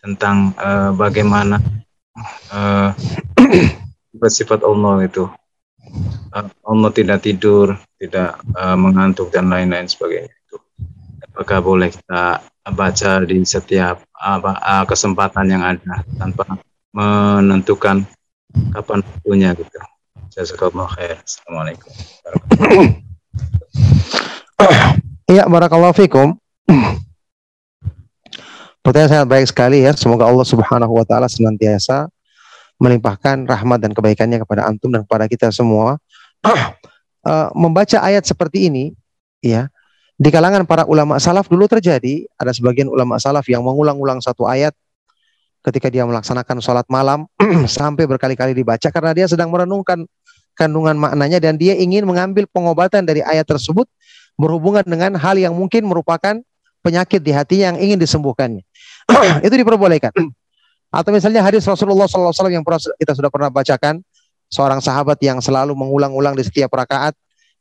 tentang 0.00 0.56
uh, 0.56 0.92
bagaimana 0.92 1.56
sifat-sifat 4.12 4.60
Allah 4.60 5.08
itu. 5.08 5.24
Allah 6.62 6.90
tidak 6.94 7.24
tidur, 7.24 7.74
tidak 7.96 8.36
uh, 8.54 8.76
mengantuk 8.76 9.32
dan 9.32 9.48
lain-lain 9.48 9.88
sebagainya. 9.88 10.39
Apakah 11.30 11.58
boleh 11.62 11.88
kita 11.94 12.42
baca 12.70 13.12
di 13.24 13.42
setiap 13.46 14.04
apa 14.14 14.52
uh, 14.60 14.84
kesempatan 14.84 15.46
yang 15.48 15.62
ada 15.64 16.04
tanpa 16.20 16.60
menentukan 16.92 18.04
kapan 18.74 19.00
waktunya 19.00 19.50
gitu. 19.54 19.78
Khair. 20.94 21.18
Assalamualaikum. 21.22 21.90
Iya, 25.30 25.46
barakallahu 25.54 25.94
fikum. 25.94 26.38
Pertanyaan 28.84 29.10
sangat 29.10 29.28
baik 29.28 29.46
sekali 29.50 29.82
ya. 29.84 29.92
Semoga 29.94 30.26
Allah 30.26 30.46
Subhanahu 30.46 30.92
wa 30.94 31.04
taala 31.06 31.26
senantiasa 31.26 32.08
melimpahkan 32.80 33.44
rahmat 33.44 33.78
dan 33.82 33.92
kebaikannya 33.92 34.40
kepada 34.40 34.64
antum 34.66 34.88
dan 34.90 35.04
kepada 35.04 35.28
kita 35.28 35.48
semua. 35.52 36.00
uh, 36.46 37.48
membaca 37.62 37.98
ayat 38.00 38.24
seperti 38.24 38.70
ini 38.70 38.94
ya. 39.44 39.68
Di 40.20 40.28
kalangan 40.28 40.68
para 40.68 40.84
ulama 40.84 41.16
salaf 41.16 41.48
dulu 41.48 41.64
terjadi 41.64 42.28
ada 42.36 42.52
sebagian 42.52 42.92
ulama 42.92 43.16
salaf 43.16 43.48
yang 43.48 43.64
mengulang-ulang 43.64 44.20
satu 44.20 44.44
ayat 44.44 44.76
ketika 45.64 45.88
dia 45.88 46.04
melaksanakan 46.04 46.60
sholat 46.60 46.84
malam 46.92 47.24
sampai 47.64 48.04
berkali-kali 48.04 48.52
dibaca 48.52 48.92
karena 48.92 49.16
dia 49.16 49.24
sedang 49.24 49.48
merenungkan 49.48 50.04
kandungan 50.52 50.92
maknanya 51.00 51.40
dan 51.40 51.56
dia 51.56 51.72
ingin 51.72 52.04
mengambil 52.04 52.44
pengobatan 52.52 53.08
dari 53.08 53.24
ayat 53.24 53.48
tersebut 53.48 53.88
berhubungan 54.36 54.84
dengan 54.84 55.16
hal 55.16 55.40
yang 55.40 55.56
mungkin 55.56 55.88
merupakan 55.88 56.36
penyakit 56.84 57.24
di 57.24 57.32
hatinya 57.32 57.72
yang 57.72 57.78
ingin 57.80 57.98
disembuhkannya. 58.00 58.60
itu 59.46 59.54
diperbolehkan. 59.56 60.12
Atau 61.00 61.16
misalnya 61.16 61.40
hadis 61.40 61.64
Rasulullah 61.64 62.04
SAW 62.04 62.52
yang 62.52 62.66
kita 63.00 63.16
sudah 63.16 63.32
pernah 63.32 63.48
bacakan, 63.48 64.04
seorang 64.52 64.84
sahabat 64.84 65.16
yang 65.22 65.38
selalu 65.40 65.72
mengulang-ulang 65.72 66.34
di 66.34 66.42
setiap 66.42 66.76
rakaat, 66.76 67.14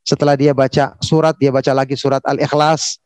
setelah 0.09 0.33
dia 0.33 0.57
baca 0.57 0.97
surat, 1.05 1.37
dia 1.37 1.53
baca 1.53 1.69
lagi 1.69 1.93
surat 1.93 2.25
Al-Ikhlas. 2.25 2.97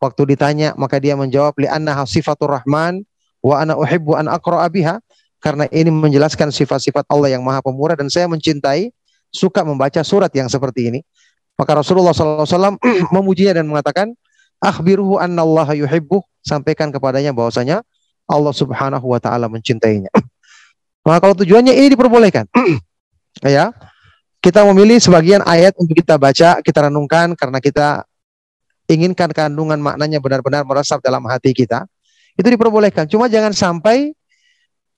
Waktu 0.00 0.36
ditanya, 0.36 0.72
maka 0.80 0.96
dia 0.96 1.12
menjawab, 1.12 1.52
li'anna 1.60 1.92
sifatur 2.08 2.56
rahman, 2.56 3.04
wa 3.44 3.60
ana 3.60 3.76
uhibbu 3.76 4.16
an 4.16 4.32
aqra'a 4.32 4.64
biha. 4.72 4.96
Karena 5.36 5.68
ini 5.68 5.92
menjelaskan 5.92 6.48
sifat-sifat 6.48 7.04
Allah 7.12 7.36
yang 7.36 7.44
maha 7.44 7.60
pemurah 7.60 7.92
dan 7.92 8.08
saya 8.08 8.24
mencintai, 8.24 8.88
suka 9.28 9.60
membaca 9.60 10.00
surat 10.00 10.32
yang 10.32 10.48
seperti 10.48 10.88
ini. 10.88 11.00
Maka 11.60 11.76
Rasulullah 11.76 12.16
SAW 12.16 12.80
memujinya 13.14 13.60
dan 13.60 13.68
mengatakan, 13.68 14.16
akhbiruhu 14.64 15.20
anna 15.20 15.44
Allah 15.44 15.76
yuhibbu, 15.76 16.24
sampaikan 16.40 16.88
kepadanya 16.88 17.36
bahwasanya 17.36 17.84
Allah 18.24 18.52
Subhanahu 18.56 19.12
wa 19.12 19.20
taala 19.20 19.48
mencintainya. 19.52 20.08
Maka 21.06 21.18
kalau 21.20 21.36
tujuannya 21.36 21.76
ini 21.76 21.92
diperbolehkan. 21.92 22.48
ya. 23.44 23.76
Kita 24.46 24.62
memilih 24.62 25.02
sebagian 25.02 25.42
ayat 25.42 25.74
untuk 25.74 25.98
kita 25.98 26.14
baca, 26.14 26.62
kita 26.62 26.86
renungkan 26.86 27.34
karena 27.34 27.58
kita 27.58 28.06
inginkan 28.86 29.34
kandungan 29.34 29.74
maknanya 29.82 30.22
benar-benar 30.22 30.62
meresap 30.62 31.02
dalam 31.02 31.26
hati 31.26 31.50
kita. 31.50 31.82
Itu 32.38 32.46
diperbolehkan. 32.54 33.10
Cuma 33.10 33.26
jangan 33.26 33.50
sampai 33.50 34.14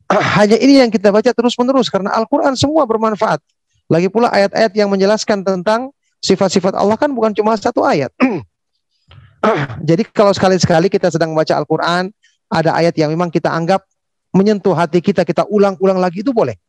hanya 0.36 0.60
ini 0.60 0.84
yang 0.84 0.92
kita 0.92 1.08
baca 1.08 1.32
terus-menerus 1.32 1.88
karena 1.88 2.12
Al-Qur'an 2.12 2.60
semua 2.60 2.84
bermanfaat. 2.84 3.40
Lagi 3.88 4.12
pula 4.12 4.28
ayat-ayat 4.28 4.68
yang 4.76 4.92
menjelaskan 4.92 5.40
tentang 5.40 5.96
sifat-sifat 6.20 6.76
Allah 6.76 7.00
kan 7.00 7.08
bukan 7.08 7.32
cuma 7.32 7.56
satu 7.56 7.88
ayat. 7.88 8.12
Jadi 9.88 10.04
kalau 10.12 10.36
sekali-sekali 10.36 10.92
kita 10.92 11.08
sedang 11.08 11.32
membaca 11.32 11.56
Al-Quran, 11.56 12.12
ada 12.52 12.76
ayat 12.76 12.92
yang 13.00 13.08
memang 13.08 13.32
kita 13.32 13.48
anggap 13.48 13.80
menyentuh 14.28 14.76
hati 14.76 15.00
kita, 15.00 15.24
kita 15.24 15.48
ulang-ulang 15.48 15.96
lagi 15.96 16.20
itu 16.20 16.36
boleh. 16.36 16.60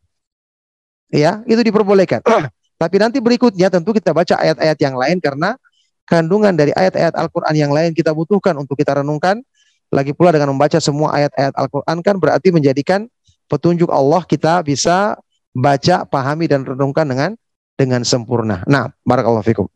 Ya, 1.11 1.43
itu 1.43 1.59
diperbolehkan. 1.59 2.23
Tapi 2.79 2.95
nanti 2.95 3.19
berikutnya 3.19 3.67
tentu 3.67 3.91
kita 3.91 4.15
baca 4.15 4.39
ayat-ayat 4.39 4.77
yang 4.79 4.95
lain 4.95 5.19
karena 5.19 5.59
kandungan 6.07 6.55
dari 6.55 6.71
ayat-ayat 6.71 7.11
Al-Quran 7.11 7.55
yang 7.59 7.71
lain 7.75 7.91
kita 7.91 8.15
butuhkan 8.15 8.55
untuk 8.55 8.79
kita 8.79 9.03
renungkan. 9.03 9.43
Lagi 9.91 10.15
pula 10.15 10.31
dengan 10.31 10.55
membaca 10.55 10.79
semua 10.79 11.11
ayat-ayat 11.17 11.53
Al-Quran 11.59 11.97
kan 11.99 12.15
berarti 12.15 12.55
menjadikan 12.55 13.11
petunjuk 13.51 13.91
Allah 13.91 14.23
kita 14.23 14.63
bisa 14.63 15.19
baca, 15.51 16.07
pahami 16.07 16.47
dan 16.47 16.63
renungkan 16.63 17.03
dengan 17.03 17.35
dengan 17.75 18.05
sempurna. 18.07 18.63
Nah, 18.63 18.93
barakallahu 19.03 19.43
fikum. 19.43 19.67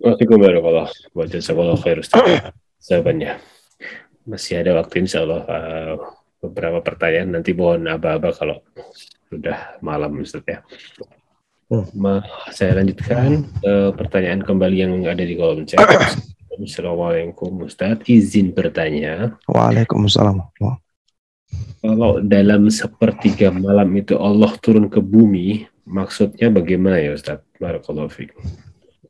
Waalaikumsalam 0.00 0.64
warahmatullahi 1.12 2.00
wabarakatuh. 2.00 2.56
Jawabannya 2.80 3.32
masih 4.24 4.64
ada 4.64 4.72
waktu 4.78 5.04
insya 5.04 5.20
Allah 5.26 5.42
uh, 5.44 5.94
beberapa 6.40 6.80
pertanyaan 6.80 7.36
nanti 7.36 7.52
mohon 7.52 7.84
aba-aba 7.84 8.32
kalau 8.32 8.64
sudah 9.28 9.76
malam 9.84 10.16
Ustaz 10.24 10.40
ya. 10.48 10.64
Hmm. 11.70 11.86
Saya 12.50 12.82
lanjutkan 12.82 13.46
uh, 13.62 13.94
pertanyaan 13.94 14.42
kembali 14.42 14.76
yang 14.82 14.92
ada 15.06 15.22
di 15.22 15.38
kolom 15.38 15.62
chat. 15.62 15.78
Assalamualaikum 16.58 17.62
Ustaz, 17.62 18.02
izin 18.10 18.50
bertanya. 18.50 19.38
Waalaikumsalam. 19.46 20.50
Kalau 21.80 22.18
dalam 22.26 22.66
sepertiga 22.74 23.54
malam 23.54 23.86
itu 23.94 24.18
Allah 24.18 24.50
turun 24.58 24.90
ke 24.90 24.98
bumi, 24.98 25.70
maksudnya 25.86 26.50
bagaimana 26.50 26.98
ya 26.98 27.14
Ustaz? 27.14 27.38
Barakallahu 27.62 28.10
fiik. 28.10 28.34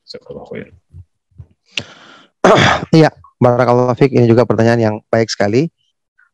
Jazakallahu 0.04 0.52
khair. 0.52 0.68
Barakallahu 3.40 3.96
fiik. 3.96 4.20
Ini 4.20 4.28
juga 4.28 4.44
pertanyaan 4.44 4.80
yang 4.84 4.96
baik 5.08 5.32
sekali. 5.32 5.72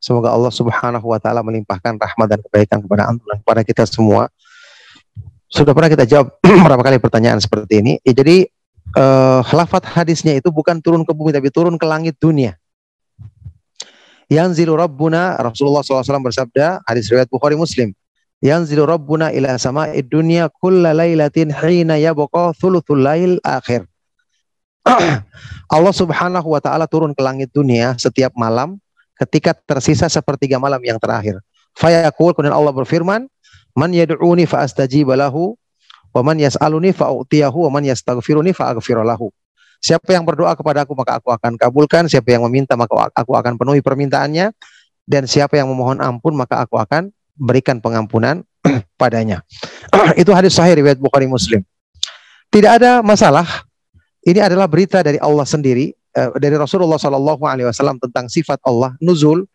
Semoga 0.03 0.35
Allah 0.35 0.51
Subhanahu 0.51 1.07
wa 1.07 1.23
taala 1.23 1.47
melimpahkan 1.47 1.95
rahmat 1.95 2.27
dan 2.35 2.43
kebaikan 2.43 2.83
kepada 2.83 3.15
antum 3.15 3.31
dan 3.31 3.39
kepada 3.47 3.63
kita 3.63 3.87
semua. 3.87 4.27
Sudah 5.47 5.73
pernah 5.73 5.91
kita 5.91 6.05
jawab 6.07 6.43
berapa 6.67 6.83
kali 6.83 6.99
pertanyaan 6.99 7.39
seperti 7.39 7.79
ini. 7.79 7.93
Ya, 8.03 8.13
jadi 8.17 8.51
uh, 8.99 9.47
lafat 9.47 9.87
hadisnya 9.87 10.35
itu 10.35 10.51
bukan 10.51 10.83
turun 10.83 11.07
ke 11.07 11.15
bumi 11.15 11.31
tapi 11.31 11.51
turun 11.55 11.79
ke 11.79 11.87
langit 11.87 12.19
dunia. 12.19 12.59
Yang 14.27 14.63
zilu 14.63 14.75
Rabbuna 14.75 15.39
Rasulullah 15.39 15.87
SAW 15.87 16.03
bersabda 16.19 16.83
hadis 16.83 17.07
riwayat 17.07 17.31
Bukhari 17.31 17.55
Muslim. 17.55 17.95
Yang 18.43 18.75
zilu 18.75 18.83
Rabbuna 18.83 19.31
ila 19.31 19.55
sama'id 19.55 20.11
dunya 20.11 20.51
kulla 20.51 20.91
lailatin 20.91 21.55
hina 21.55 21.95
yabqa 21.95 22.51
thuluthul 22.59 23.07
lail 23.07 23.39
akhir. 23.47 23.87
Allah 25.75 25.95
Subhanahu 25.95 26.47
wa 26.51 26.59
taala 26.59 26.91
turun 26.91 27.15
ke 27.15 27.23
langit 27.23 27.55
dunia 27.55 27.95
setiap 27.99 28.35
malam 28.35 28.83
ketika 29.15 29.55
tersisa 29.55 30.11
sepertiga 30.11 30.59
malam 30.59 30.83
yang 30.83 30.99
terakhir. 30.99 31.39
Fayaqul 31.79 32.35
kemudian 32.35 32.57
Allah 32.57 32.73
berfirman, 32.73 33.29
"Man 33.77 33.93
yad'uni 33.93 34.49
fa 34.49 34.65
astajib 34.65 35.13
lahu 35.13 35.55
wa 36.17 36.21
man 36.25 36.41
yas'aluni 36.41 36.97
fa 36.97 37.13
u'tiyahu 37.13 37.69
wa 37.69 37.79
man 37.79 37.85
yastaghfiruni 37.85 38.57
fa 38.57 38.73
aghfir 38.73 38.99
lahu." 39.05 39.31
Siapa 39.85 40.17
yang 40.17 40.25
berdoa 40.25 40.57
kepada 40.57 40.89
aku 40.89 40.97
maka 40.97 41.21
aku 41.21 41.29
akan 41.31 41.61
kabulkan, 41.61 42.09
siapa 42.09 42.33
yang 42.33 42.43
meminta 42.49 42.75
maka 42.75 43.13
aku 43.13 43.37
akan 43.37 43.61
penuhi 43.61 43.85
permintaannya 43.85 44.51
dan 45.05 45.23
siapa 45.29 45.61
yang 45.61 45.69
memohon 45.69 46.01
ampun 46.01 46.35
maka 46.35 46.65
aku 46.65 46.81
akan 46.81 47.13
berikan 47.37 47.79
pengampunan 47.79 48.43
padanya. 49.01 49.45
Itu 50.21 50.33
hadis 50.33 50.57
sahih 50.57 50.81
riwayat 50.81 50.99
Bukhari 50.99 51.29
Muslim. 51.29 51.63
Tidak 52.49 52.73
ada 52.81 53.05
masalah 53.05 53.45
ini 54.27 54.43
adalah 54.43 54.67
berita 54.67 55.05
dari 55.07 55.23
Allah 55.23 55.47
sendiri, 55.47 55.95
uh, 56.19 56.35
dari 56.41 56.59
Rasulullah 56.59 56.99
Shallallahu 56.99 57.47
Alaihi 57.47 57.71
Wasallam 57.71 58.03
tentang 58.03 58.27
sifat 58.27 58.59
Allah 58.67 58.99
nuzul. 58.99 59.47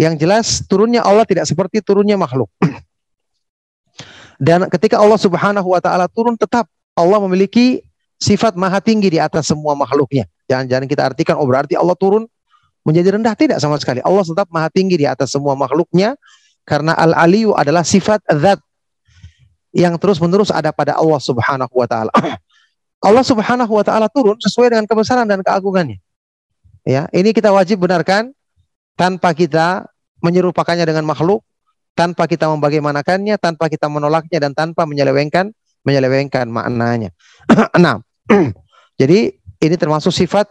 Yang 0.00 0.14
jelas 0.24 0.46
turunnya 0.64 1.04
Allah 1.04 1.28
tidak 1.28 1.44
seperti 1.44 1.84
turunnya 1.84 2.16
makhluk. 2.16 2.48
Dan 4.40 4.64
ketika 4.72 4.96
Allah 4.96 5.20
Subhanahu 5.20 5.68
Wa 5.76 5.84
Taala 5.84 6.08
turun, 6.08 6.32
tetap 6.32 6.64
Allah 6.96 7.20
memiliki 7.20 7.84
sifat 8.16 8.56
maha 8.56 8.80
tinggi 8.80 9.12
di 9.12 9.20
atas 9.20 9.52
semua 9.52 9.76
makhluknya. 9.76 10.24
Jangan-jangan 10.48 10.86
kita 10.88 11.02
artikan, 11.12 11.34
oh 11.36 11.44
berarti 11.44 11.76
Allah 11.76 11.92
turun 11.92 12.24
menjadi 12.84 13.20
rendah 13.20 13.36
tidak 13.36 13.60
sama 13.60 13.76
sekali. 13.76 14.00
Allah 14.00 14.24
tetap 14.24 14.48
maha 14.48 14.72
tinggi 14.72 14.96
di 14.96 15.04
atas 15.04 15.36
semua 15.36 15.52
makhluknya 15.52 16.16
karena 16.64 16.96
al-aliyu 16.96 17.52
adalah 17.52 17.84
sifat 17.84 18.24
zat 18.32 18.60
yang 19.76 19.94
terus-menerus 20.00 20.50
ada 20.50 20.72
pada 20.72 20.96
Allah 20.96 21.20
Subhanahu 21.20 21.72
wa 21.76 21.86
taala. 21.86 22.12
Allah 23.06 23.24
Subhanahu 23.24 23.72
wa 23.72 23.84
taala 23.84 24.08
turun 24.08 24.40
sesuai 24.40 24.72
dengan 24.72 24.84
kebesaran 24.88 25.28
dan 25.28 25.44
keagungannya. 25.44 26.00
Ya, 26.88 27.06
ini 27.12 27.36
kita 27.36 27.52
wajib 27.52 27.84
benarkan 27.84 28.32
tanpa 28.96 29.36
kita 29.36 29.84
menyerupakannya 30.24 30.84
dengan 30.84 31.04
makhluk, 31.04 31.44
tanpa 32.00 32.24
kita 32.24 32.48
membagaimanakannya, 32.48 33.36
tanpa 33.36 33.68
kita 33.68 33.92
menolaknya 33.92 34.40
dan 34.40 34.56
tanpa 34.56 34.88
menyelewengkan 34.88 35.52
menyelewengkan 35.84 36.48
maknanya. 36.48 37.12
Enam. 37.76 38.00
Jadi 39.00 39.36
ini 39.60 39.76
termasuk 39.76 40.12
sifat 40.12 40.48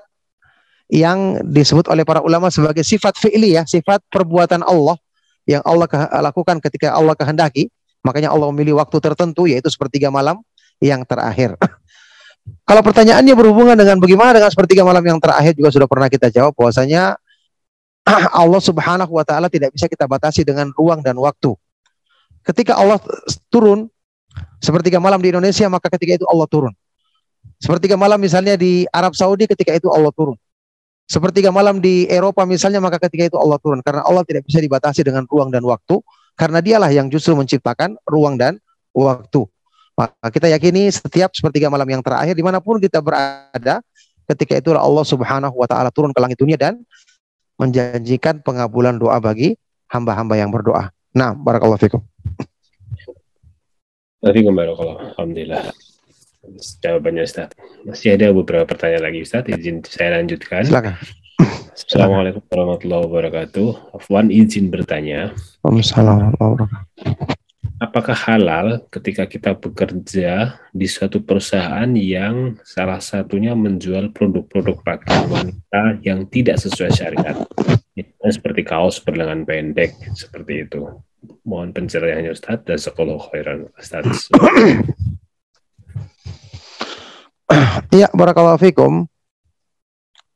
yang 0.89 1.41
disebut 1.41 1.89
oleh 1.89 2.05
para 2.05 2.21
ulama 2.21 2.53
sebagai 2.53 2.85
sifat 2.85 3.17
fi'li 3.17 3.57
ya, 3.57 3.65
sifat 3.65 4.05
perbuatan 4.09 4.61
Allah 4.61 4.97
yang 5.49 5.65
Allah 5.65 5.89
lakukan 6.21 6.61
ketika 6.61 6.93
Allah 6.93 7.17
kehendaki. 7.17 7.73
Makanya 8.05 8.29
Allah 8.29 8.53
memilih 8.53 8.77
waktu 8.77 8.97
tertentu 9.01 9.49
yaitu 9.49 9.69
sepertiga 9.73 10.13
malam 10.13 10.37
yang 10.77 11.01
terakhir. 11.01 11.57
Kalau 12.69 12.81
pertanyaannya 12.81 13.33
berhubungan 13.37 13.77
dengan 13.77 13.97
bagaimana 14.01 14.37
dengan 14.37 14.49
sepertiga 14.49 14.81
malam 14.81 15.01
yang 15.05 15.17
terakhir 15.21 15.53
juga 15.53 15.69
sudah 15.69 15.85
pernah 15.89 16.09
kita 16.09 16.33
jawab 16.33 16.57
bahwasanya 16.57 17.17
Allah 18.41 18.61
Subhanahu 18.61 19.11
wa 19.13 19.25
taala 19.25 19.47
tidak 19.47 19.73
bisa 19.73 19.85
kita 19.85 20.09
batasi 20.09 20.41
dengan 20.41 20.73
ruang 20.73 21.05
dan 21.05 21.15
waktu. 21.17 21.53
Ketika 22.43 22.79
Allah 22.79 22.97
turun 23.51 23.91
sepertiga 24.63 24.97
malam 24.97 25.19
di 25.21 25.29
Indonesia 25.29 25.67
maka 25.69 25.91
ketika 25.93 26.21
itu 26.21 26.25
Allah 26.25 26.47
turun. 26.49 26.73
Sepertiga 27.59 27.99
malam 27.99 28.19
misalnya 28.19 28.55
di 28.55 28.87
Arab 28.91 29.15
Saudi 29.15 29.47
ketika 29.47 29.75
itu 29.75 29.91
Allah 29.91 30.11
turun. 30.15 30.35
Sepertiga 31.09 31.49
malam 31.49 31.81
di 31.81 32.05
Eropa 32.05 32.45
misalnya 32.45 32.77
maka 32.79 33.01
ketika 33.01 33.33
itu 33.33 33.37
Allah 33.37 33.57
turun 33.57 33.81
karena 33.81 34.05
Allah 34.05 34.21
tidak 34.23 34.45
bisa 34.45 34.61
dibatasi 34.61 35.01
dengan 35.01 35.25
ruang 35.25 35.49
dan 35.49 35.65
waktu 35.65 35.97
karena 36.37 36.61
dialah 36.63 36.87
yang 36.93 37.09
justru 37.11 37.35
menciptakan 37.35 37.97
ruang 38.07 38.39
dan 38.39 38.61
waktu. 38.95 39.43
Maka 39.99 40.31
kita 40.31 40.47
yakini 40.47 40.87
setiap 40.87 41.35
sepertiga 41.35 41.67
malam 41.67 41.83
yang 41.83 41.99
terakhir 41.99 42.31
di 42.31 42.39
mana 42.39 42.63
pun 42.63 42.79
kita 42.79 43.03
berada, 43.03 43.83
ketika 44.31 44.55
itu 44.55 44.71
Allah 44.71 45.03
Subhanahu 45.03 45.51
Wa 45.59 45.67
Taala 45.67 45.91
turun 45.91 46.15
ke 46.15 46.19
langit 46.23 46.39
dunia 46.39 46.55
dan 46.55 46.79
menjanjikan 47.59 48.39
pengabulan 48.39 48.95
doa 48.95 49.19
bagi 49.19 49.59
hamba-hamba 49.91 50.39
yang 50.39 50.49
berdoa. 50.49 50.95
Nah, 51.11 51.35
barakallahu 51.35 51.77
fikum. 51.77 52.01
Assalamualaikum 54.19 54.55
warahmatullahi 54.55 55.11
Alhamdulillah. 55.15 55.61
Jawabannya 56.79 57.23
Ustaz. 57.27 57.51
Masih 57.83 58.15
ada 58.15 58.31
beberapa 58.31 58.63
pertanyaan 58.63 59.11
lagi 59.11 59.19
Ustaz, 59.27 59.43
izin 59.51 59.83
saya 59.83 60.19
lanjutkan. 60.19 60.63
Silakan. 60.63 60.95
Assalamualaikum 61.75 62.43
warahmatullahi 62.51 63.03
wabarakatuh. 63.07 63.67
Afwan 63.95 64.31
izin 64.31 64.71
bertanya. 64.71 65.35
Waalaikumsalam 65.63 66.35
warahmatullahi 66.35 66.51
wabarakatuh 66.55 67.38
apakah 67.79 68.13
halal 68.13 68.83
ketika 68.91 69.23
kita 69.23 69.55
bekerja 69.55 70.59
di 70.75 70.87
suatu 70.87 71.23
perusahaan 71.23 71.87
yang 71.95 72.59
salah 72.67 72.99
satunya 72.99 73.55
menjual 73.55 74.11
produk-produk 74.11 74.83
pakaian 74.83 75.25
wanita 75.31 76.03
yang 76.03 76.27
tidak 76.27 76.59
sesuai 76.59 76.91
syariat 76.91 77.39
seperti 78.27 78.67
kaos 78.67 78.99
berlengan 78.99 79.47
pendek 79.47 79.95
seperti 80.11 80.67
itu 80.67 80.91
mohon 81.47 81.71
pencerahannya 81.71 82.35
Ustaz 82.35 82.59
dan 82.67 82.75
sekolah 82.75 83.17
khairan 83.31 83.71
Ustaz 83.79 84.05
Ya, 87.89 88.05
barakallahu 88.13 88.61
fikum. 88.61 89.09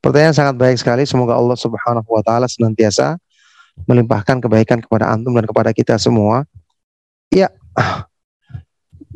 Pertanyaan 0.01 0.33
sangat 0.33 0.57
baik 0.57 0.81
sekali. 0.81 1.05
Semoga 1.05 1.37
Allah 1.37 1.53
Subhanahu 1.53 2.09
wa 2.09 2.25
taala 2.25 2.49
senantiasa 2.49 3.21
melimpahkan 3.85 4.41
kebaikan 4.41 4.81
kepada 4.81 5.13
antum 5.13 5.37
dan 5.37 5.45
kepada 5.45 5.69
kita 5.69 6.01
semua. 6.01 6.49
Ya, 7.33 7.49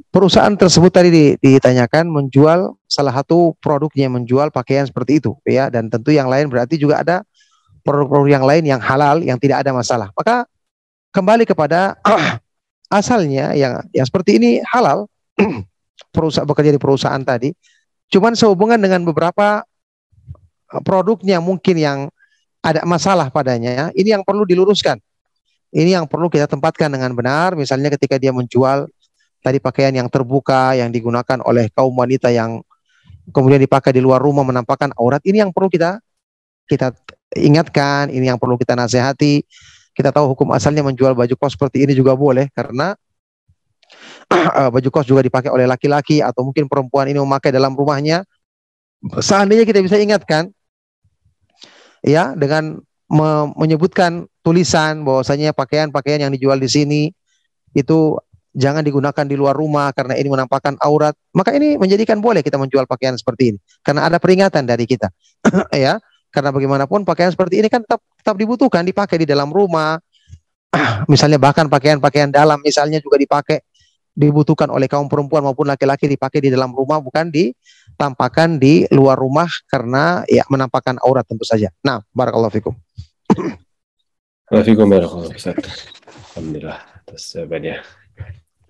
perusahaan 0.09 0.57
tersebut 0.57 0.89
tadi 0.89 1.38
ditanyakan 1.38 2.09
menjual 2.09 2.74
salah 2.89 3.13
satu 3.13 3.53
produknya 3.61 4.09
menjual 4.09 4.49
pakaian 4.49 4.89
seperti 4.89 5.22
itu, 5.22 5.38
ya, 5.45 5.70
dan 5.70 5.86
tentu 5.93 6.09
yang 6.09 6.26
lain 6.26 6.49
berarti 6.49 6.82
juga 6.82 7.05
ada 7.05 7.22
produk-produk 7.86 8.30
yang 8.34 8.45
lain 8.49 8.63
yang 8.65 8.82
halal 8.82 9.22
yang 9.22 9.38
tidak 9.38 9.61
ada 9.61 9.70
masalah. 9.70 10.09
Maka 10.18 10.49
kembali 11.13 11.45
kepada 11.45 11.93
asalnya 12.89 13.53
yang 13.53 13.86
yang 13.93 14.05
seperti 14.09 14.41
ini 14.41 14.65
halal 14.65 15.05
perusahaan 16.15 16.49
bekerja 16.49 16.74
di 16.74 16.82
perusahaan 16.82 17.22
tadi, 17.22 17.53
cuman 18.09 18.34
sehubungan 18.34 18.82
dengan 18.82 19.05
beberapa 19.05 19.61
eh, 20.74 20.82
produknya 20.82 21.38
mungkin 21.38 21.78
yang 21.78 21.99
ada 22.65 22.82
masalah 22.84 23.30
padanya, 23.30 23.93
ini 23.93 24.18
yang 24.18 24.26
perlu 24.26 24.43
diluruskan. 24.43 24.97
Ini 25.72 25.99
yang 25.99 26.05
perlu 26.07 26.32
kita 26.32 26.47
tempatkan 26.47 26.88
dengan 26.88 27.11
benar. 27.11 27.53
Misalnya 27.59 27.91
ketika 27.91 28.15
dia 28.15 28.32
menjual 28.32 28.88
tadi 29.43 29.57
pakaian 29.59 29.93
yang 29.93 30.07
terbuka 30.07 30.76
yang 30.76 30.89
digunakan 30.91 31.39
oleh 31.43 31.68
kaum 31.76 31.93
wanita 31.93 32.32
yang 32.32 32.63
kemudian 33.36 33.59
dipakai 33.59 33.91
di 33.91 33.99
luar 33.99 34.24
rumah 34.24 34.47
menampakkan 34.47 34.95
aurat. 34.95 35.20
Ini 35.28 35.47
yang 35.47 35.51
perlu 35.51 35.68
kita 35.68 35.99
kita 36.68 36.95
ingatkan. 37.36 38.07
Ini 38.11 38.36
yang 38.36 38.39
perlu 38.39 38.55
kita 38.55 38.76
nasihati. 38.80 39.43
Kita 39.91 40.13
tahu 40.13 40.38
hukum 40.38 40.53
asalnya 40.53 40.86
menjual 40.86 41.18
baju 41.18 41.36
kos 41.36 41.57
seperti 41.57 41.84
ini 41.84 41.97
juga 41.97 42.13
boleh 42.13 42.53
karena 42.53 42.93
baju 44.74 44.89
kos 44.93 45.09
juga 45.09 45.26
dipakai 45.26 45.49
oleh 45.49 45.65
laki-laki 45.65 46.22
atau 46.22 46.45
mungkin 46.45 46.70
perempuan 46.70 47.09
ini 47.09 47.18
memakai 47.18 47.49
dalam 47.49 47.74
rumahnya. 47.74 48.24
Seandainya 49.20 49.65
kita 49.65 49.82
bisa 49.82 49.97
ingatkan 49.97 50.53
ya 52.05 52.38
dengan 52.38 52.78
me 53.07 53.30
menyebutkan 53.55 54.28
tulisan 54.47 55.03
bahwasanya 55.03 55.51
pakaian-pakaian 55.51 56.23
yang 56.23 56.31
dijual 56.31 56.55
di 56.55 56.71
sini 56.71 57.01
itu 57.75 58.15
jangan 58.55 58.79
digunakan 58.79 59.27
di 59.27 59.35
luar 59.35 59.51
rumah 59.51 59.91
karena 59.91 60.15
ini 60.15 60.31
menampakkan 60.31 60.79
aurat. 60.79 61.11
Maka 61.35 61.51
ini 61.51 61.75
menjadikan 61.75 62.23
boleh 62.23 62.39
kita 62.39 62.55
menjual 62.55 62.87
pakaian 62.87 63.19
seperti 63.19 63.51
ini 63.51 63.59
karena 63.83 64.07
ada 64.07 64.23
peringatan 64.23 64.63
dari 64.63 64.87
kita. 64.87 65.11
ya, 65.75 65.99
karena 66.31 66.49
bagaimanapun 66.55 67.03
pakaian 67.03 67.35
seperti 67.35 67.59
ini 67.59 67.67
kan 67.67 67.83
tetap 67.83 67.99
tetap 68.15 68.39
dibutuhkan 68.39 68.87
dipakai 68.87 69.19
di 69.19 69.27
dalam 69.27 69.51
rumah. 69.51 69.99
misalnya 71.11 71.39
bahkan 71.39 71.67
pakaian-pakaian 71.67 72.31
dalam 72.31 72.59
misalnya 72.59 72.99
juga 72.99 73.15
dipakai 73.15 73.63
dibutuhkan 74.17 74.67
oleh 74.67 74.89
kaum 74.89 75.05
perempuan 75.05 75.45
maupun 75.45 75.69
laki-laki 75.69 76.09
dipakai 76.09 76.41
di 76.41 76.49
dalam 76.49 76.73
rumah 76.73 76.97
bukan 76.97 77.29
ditampakkan 77.29 78.57
di 78.57 78.83
luar 78.89 79.15
rumah 79.15 79.47
karena 79.69 80.25
ya 80.25 80.43
menampakkan 80.49 80.97
aurat 81.05 81.23
tentu 81.23 81.45
saja. 81.45 81.69
Nah, 81.85 82.01
barakallahu 82.11 82.51
fikum. 82.51 82.73
Waalaikumsalam 84.47 84.95
warahmatullahi 84.95 85.35
wabarakatuh. 85.43 85.73
Alhamdulillah 86.31 86.79
atas 86.79 87.23
jawabannya. 87.35 87.75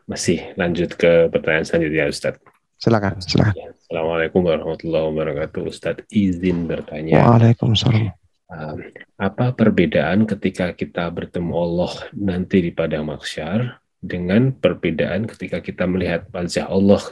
Masih 0.09 0.39
lanjut 0.57 0.89
ke 0.97 1.29
pertanyaan 1.29 1.65
selanjutnya 1.69 2.09
Ustaz. 2.09 2.33
Silakan, 2.81 3.21
silakan. 3.21 3.53
Ya, 3.53 3.69
Assalamualaikum 3.77 4.41
warahmatullahi 4.41 5.05
wabarakatuh. 5.13 5.69
Ustaz 5.69 6.01
izin 6.09 6.65
bertanya. 6.65 7.29
Waalaikumsalam. 7.29 8.09
Um, 8.49 8.89
apa 9.21 9.53
perbedaan 9.53 10.25
ketika 10.25 10.73
kita 10.73 11.13
bertemu 11.13 11.53
Allah 11.53 11.93
nanti 12.17 12.57
di 12.65 12.73
padang 12.73 13.13
mahsyar 13.13 13.77
dengan 14.01 14.57
perbedaan 14.57 15.29
ketika 15.29 15.61
kita 15.61 15.85
melihat 15.85 16.25
wajah 16.33 16.73
Allah 16.73 17.05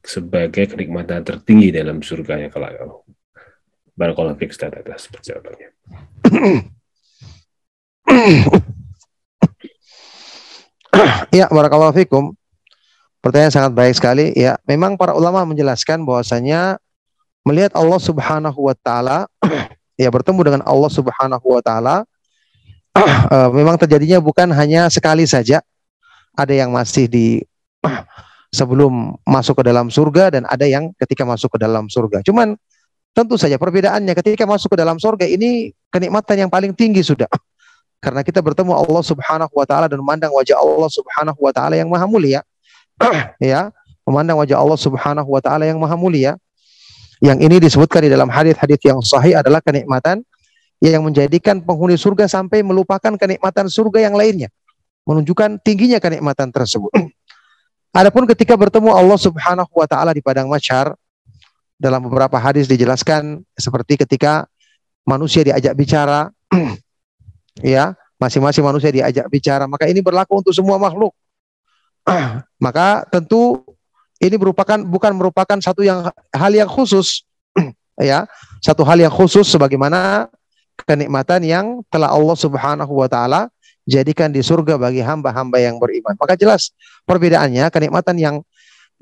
sebagai 0.00 0.64
kenikmatan 0.64 1.28
tertinggi 1.28 1.68
dalam 1.76 2.00
surganya 2.00 2.48
kelak. 2.48 2.80
Barakallahu 3.92 4.40
fiik 4.40 4.56
Ustaz 4.56 4.72
atas 4.72 5.12
jawabannya. 5.12 5.68
Ya, 11.32 11.48
barakallahu 11.48 11.96
fikum. 11.96 12.36
Pertanyaan 13.24 13.54
sangat 13.54 13.72
baik 13.72 13.96
sekali. 13.96 14.36
Ya, 14.36 14.60
memang 14.68 15.00
para 15.00 15.16
ulama 15.16 15.40
menjelaskan 15.48 16.04
bahwasanya 16.04 16.76
melihat 17.48 17.72
Allah 17.72 17.96
Subhanahu 17.96 18.68
wa 18.68 18.76
taala 18.76 19.24
ya 20.02 20.12
bertemu 20.12 20.40
dengan 20.44 20.62
Allah 20.68 20.90
Subhanahu 20.92 21.46
wa 21.46 21.62
taala 21.64 22.04
eh, 23.32 23.48
memang 23.56 23.80
terjadinya 23.80 24.20
bukan 24.20 24.52
hanya 24.52 24.92
sekali 24.92 25.24
saja. 25.24 25.64
Ada 26.36 26.64
yang 26.64 26.72
masih 26.72 27.08
di 27.08 27.40
sebelum 28.52 29.16
masuk 29.24 29.60
ke 29.60 29.64
dalam 29.64 29.88
surga 29.88 30.36
dan 30.36 30.44
ada 30.44 30.68
yang 30.68 30.92
ketika 31.00 31.24
masuk 31.24 31.56
ke 31.56 31.58
dalam 31.60 31.88
surga. 31.88 32.20
Cuman 32.20 32.52
tentu 33.12 33.36
saja 33.36 33.56
perbedaannya 33.56 34.12
ketika 34.16 34.44
masuk 34.44 34.72
ke 34.72 34.78
dalam 34.80 34.96
surga 34.96 35.24
ini 35.28 35.72
kenikmatan 35.88 36.48
yang 36.48 36.50
paling 36.52 36.72
tinggi 36.76 37.00
sudah. 37.00 37.28
Karena 38.02 38.26
kita 38.26 38.42
bertemu 38.42 38.74
Allah 38.74 39.02
Subhanahu 39.06 39.54
wa 39.54 39.62
taala 39.62 39.86
dan 39.86 40.02
memandang 40.02 40.34
wajah 40.34 40.58
Allah 40.58 40.90
Subhanahu 40.90 41.38
wa 41.38 41.54
taala 41.54 41.78
yang 41.78 41.86
maha 41.86 42.02
mulia. 42.10 42.42
ya, 43.38 43.70
memandang 44.02 44.42
wajah 44.42 44.58
Allah 44.58 44.74
Subhanahu 44.74 45.30
wa 45.30 45.38
taala 45.38 45.70
yang 45.70 45.78
maha 45.78 45.94
mulia. 45.94 46.34
Yang 47.22 47.38
ini 47.46 47.56
disebutkan 47.62 48.02
di 48.02 48.10
dalam 48.10 48.26
hadis-hadis 48.26 48.82
yang 48.82 48.98
sahih 48.98 49.38
adalah 49.38 49.62
kenikmatan 49.62 50.26
yang 50.82 51.06
menjadikan 51.06 51.62
penghuni 51.62 51.94
surga 51.94 52.26
sampai 52.26 52.66
melupakan 52.66 53.14
kenikmatan 53.14 53.70
surga 53.70 54.10
yang 54.10 54.18
lainnya. 54.18 54.50
Menunjukkan 55.06 55.62
tingginya 55.62 56.02
kenikmatan 56.02 56.50
tersebut. 56.50 56.90
Adapun 58.02 58.26
ketika 58.26 58.58
bertemu 58.58 58.90
Allah 58.90 59.14
Subhanahu 59.14 59.70
wa 59.70 59.86
taala 59.86 60.10
di 60.10 60.18
padang 60.18 60.50
mahsyar 60.50 60.90
dalam 61.78 62.02
beberapa 62.02 62.34
hadis 62.34 62.66
dijelaskan 62.66 63.46
seperti 63.54 63.94
ketika 64.02 64.50
manusia 65.06 65.46
diajak 65.46 65.78
bicara 65.78 66.34
ya, 67.60 67.92
masing-masing 68.16 68.64
manusia 68.64 68.88
diajak 68.88 69.26
bicara, 69.28 69.68
maka 69.68 69.84
ini 69.90 70.00
berlaku 70.00 70.40
untuk 70.40 70.54
semua 70.54 70.80
makhluk. 70.80 71.12
maka 72.64 73.06
tentu 73.10 73.62
ini 74.18 74.34
merupakan 74.34 74.78
bukan 74.78 75.12
merupakan 75.14 75.58
satu 75.58 75.86
yang 75.86 76.10
hal 76.34 76.52
yang 76.54 76.70
khusus 76.70 77.26
ya, 77.98 78.24
satu 78.62 78.86
hal 78.86 78.98
yang 79.02 79.12
khusus 79.12 79.46
sebagaimana 79.50 80.30
kenikmatan 80.86 81.42
yang 81.42 81.66
telah 81.90 82.10
Allah 82.10 82.36
Subhanahu 82.38 82.92
wa 82.94 83.06
taala 83.10 83.50
jadikan 83.86 84.30
di 84.30 84.42
surga 84.42 84.78
bagi 84.78 85.02
hamba-hamba 85.02 85.58
yang 85.58 85.78
beriman. 85.78 86.14
Maka 86.14 86.38
jelas 86.38 86.70
perbedaannya 87.06 87.66
kenikmatan 87.70 88.16
yang 88.18 88.36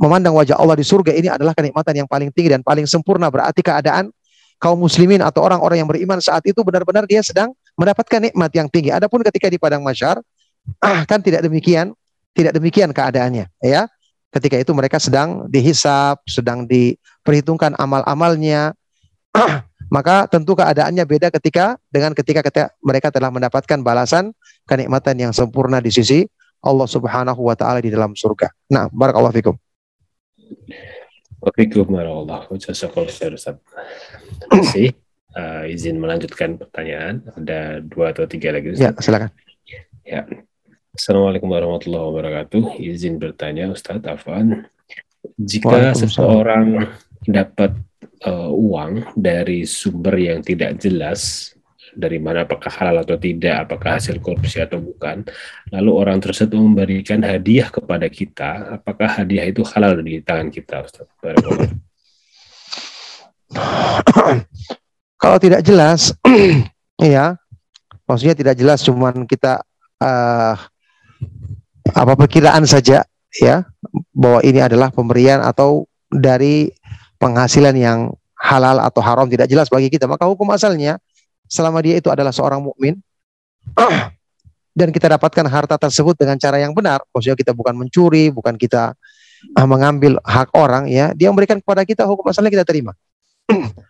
memandang 0.00 0.32
wajah 0.32 0.56
Allah 0.56 0.76
di 0.80 0.84
surga 0.84 1.12
ini 1.12 1.28
adalah 1.28 1.52
kenikmatan 1.52 2.04
yang 2.04 2.08
paling 2.08 2.32
tinggi 2.32 2.56
dan 2.56 2.64
paling 2.64 2.88
sempurna. 2.88 3.28
Berarti 3.28 3.60
keadaan 3.60 4.08
kaum 4.56 4.80
muslimin 4.80 5.20
atau 5.20 5.44
orang-orang 5.44 5.84
yang 5.84 5.88
beriman 5.88 6.20
saat 6.20 6.44
itu 6.48 6.60
benar-benar 6.64 7.04
dia 7.04 7.20
sedang 7.20 7.52
mendapatkan 7.78 8.30
nikmat 8.30 8.50
yang 8.54 8.68
tinggi. 8.70 8.90
Adapun 8.90 9.22
ketika 9.26 9.46
di 9.50 9.58
padang 9.58 9.84
masyar 9.84 10.18
kan 11.10 11.20
tidak 11.20 11.44
demikian, 11.44 11.94
tidak 12.34 12.54
demikian 12.56 12.90
keadaannya, 12.94 13.50
ya. 13.62 13.90
Ketika 14.30 14.62
itu 14.62 14.70
mereka 14.70 15.02
sedang 15.02 15.50
dihisap, 15.50 16.22
sedang 16.22 16.62
diperhitungkan 16.62 17.74
amal-amalnya. 17.74 18.78
Maka 19.94 20.30
tentu 20.30 20.54
keadaannya 20.54 21.02
beda 21.02 21.34
ketika 21.34 21.74
dengan 21.90 22.14
ketika, 22.14 22.46
ketika 22.46 22.70
mereka 22.78 23.10
telah 23.10 23.26
mendapatkan 23.34 23.82
balasan 23.82 24.30
kenikmatan 24.70 25.18
yang 25.18 25.32
sempurna 25.34 25.82
di 25.82 25.90
sisi 25.90 26.22
Allah 26.62 26.86
Subhanahu 26.86 27.42
wa 27.42 27.58
taala 27.58 27.82
di 27.82 27.90
dalam 27.90 28.14
surga. 28.14 28.54
Nah, 28.70 28.86
barakallahu 28.86 29.34
fikum. 29.34 29.54
Waalaikumsalam 31.42 31.90
warahmatullahi 31.90 32.46
wabarakatuh. 32.46 33.34
Ustaz. 33.34 33.56
Masih 34.52 34.94
uh, 35.36 35.64
izin 35.66 35.98
melanjutkan 35.98 36.58
pertanyaan. 36.58 37.22
Ada 37.36 37.82
dua 37.84 38.14
atau 38.14 38.26
tiga 38.26 38.54
lagi. 38.54 38.74
Ustaz. 38.74 38.82
Ya, 38.82 39.02
silakan. 39.02 39.30
Ya. 40.06 40.22
Assalamualaikum 40.90 41.46
warahmatullahi 41.46 42.06
wabarakatuh. 42.10 42.82
Izin 42.82 43.22
bertanya 43.22 43.70
Ustadz 43.70 44.10
Afwan. 44.10 44.66
Jika 45.38 45.94
seseorang 45.94 46.82
dapat 47.22 47.76
uh, 48.26 48.50
uang 48.50 49.14
dari 49.14 49.62
sumber 49.68 50.18
yang 50.18 50.40
tidak 50.42 50.82
jelas, 50.82 51.52
dari 51.94 52.18
mana 52.18 52.42
apakah 52.42 52.72
halal 52.72 53.06
atau 53.06 53.14
tidak, 53.20 53.70
apakah 53.70 54.02
hasil 54.02 54.18
korupsi 54.18 54.58
atau 54.58 54.82
bukan, 54.82 55.22
lalu 55.70 55.90
orang 55.94 56.18
tersebut 56.18 56.58
memberikan 56.58 57.22
hadiah 57.22 57.70
kepada 57.70 58.10
kita, 58.10 58.80
apakah 58.82 59.22
hadiah 59.22 59.46
itu 59.46 59.62
halal 59.62 59.94
di 60.02 60.18
tangan 60.24 60.50
kita, 60.50 60.82
Ustadz? 60.86 61.14
Kalau 65.20 65.36
tidak 65.36 65.60
jelas, 65.60 66.16
ya, 66.96 67.36
maksudnya 68.08 68.32
tidak 68.32 68.56
jelas, 68.56 68.80
cuman 68.80 69.28
kita 69.28 69.60
eh, 70.00 70.54
apa 71.92 72.12
perkiraan 72.16 72.64
saja, 72.64 73.04
ya, 73.36 73.68
bahwa 74.16 74.40
ini 74.40 74.64
adalah 74.64 74.88
pemberian 74.88 75.44
atau 75.44 75.84
dari 76.08 76.72
penghasilan 77.20 77.76
yang 77.76 78.08
halal 78.40 78.80
atau 78.80 79.04
haram 79.04 79.28
tidak 79.28 79.44
jelas 79.44 79.68
bagi 79.68 79.92
kita, 79.92 80.08
maka 80.08 80.24
hukum 80.24 80.48
asalnya 80.56 80.96
selama 81.44 81.84
dia 81.84 82.00
itu 82.00 82.08
adalah 82.08 82.32
seorang 82.32 82.64
mukmin 82.64 82.96
dan 84.78 84.88
kita 84.88 85.12
dapatkan 85.20 85.44
harta 85.52 85.76
tersebut 85.76 86.16
dengan 86.16 86.40
cara 86.40 86.56
yang 86.56 86.72
benar, 86.72 87.04
maksudnya 87.12 87.36
kita 87.36 87.52
bukan 87.52 87.76
mencuri, 87.76 88.32
bukan 88.32 88.56
kita 88.56 88.96
ah, 89.52 89.66
mengambil 89.68 90.16
hak 90.24 90.48
orang, 90.56 90.88
ya, 90.88 91.12
dia 91.12 91.28
memberikan 91.28 91.60
kepada 91.60 91.84
kita 91.84 92.08
hukum 92.08 92.24
asalnya 92.32 92.48
kita 92.48 92.64
terima. 92.64 92.96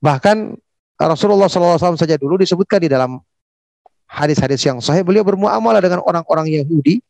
Bahkan 0.00 0.56
Rasulullah 1.00 1.48
SAW 1.48 1.96
saja 1.96 2.16
dulu 2.16 2.40
disebutkan 2.40 2.80
di 2.80 2.88
dalam 2.92 3.20
hadis-hadis 4.10 4.60
yang 4.66 4.82
sahih 4.82 5.06
beliau 5.06 5.22
bermuamalah 5.22 5.80
dengan 5.80 6.02
orang-orang 6.02 6.50
Yahudi. 6.50 7.00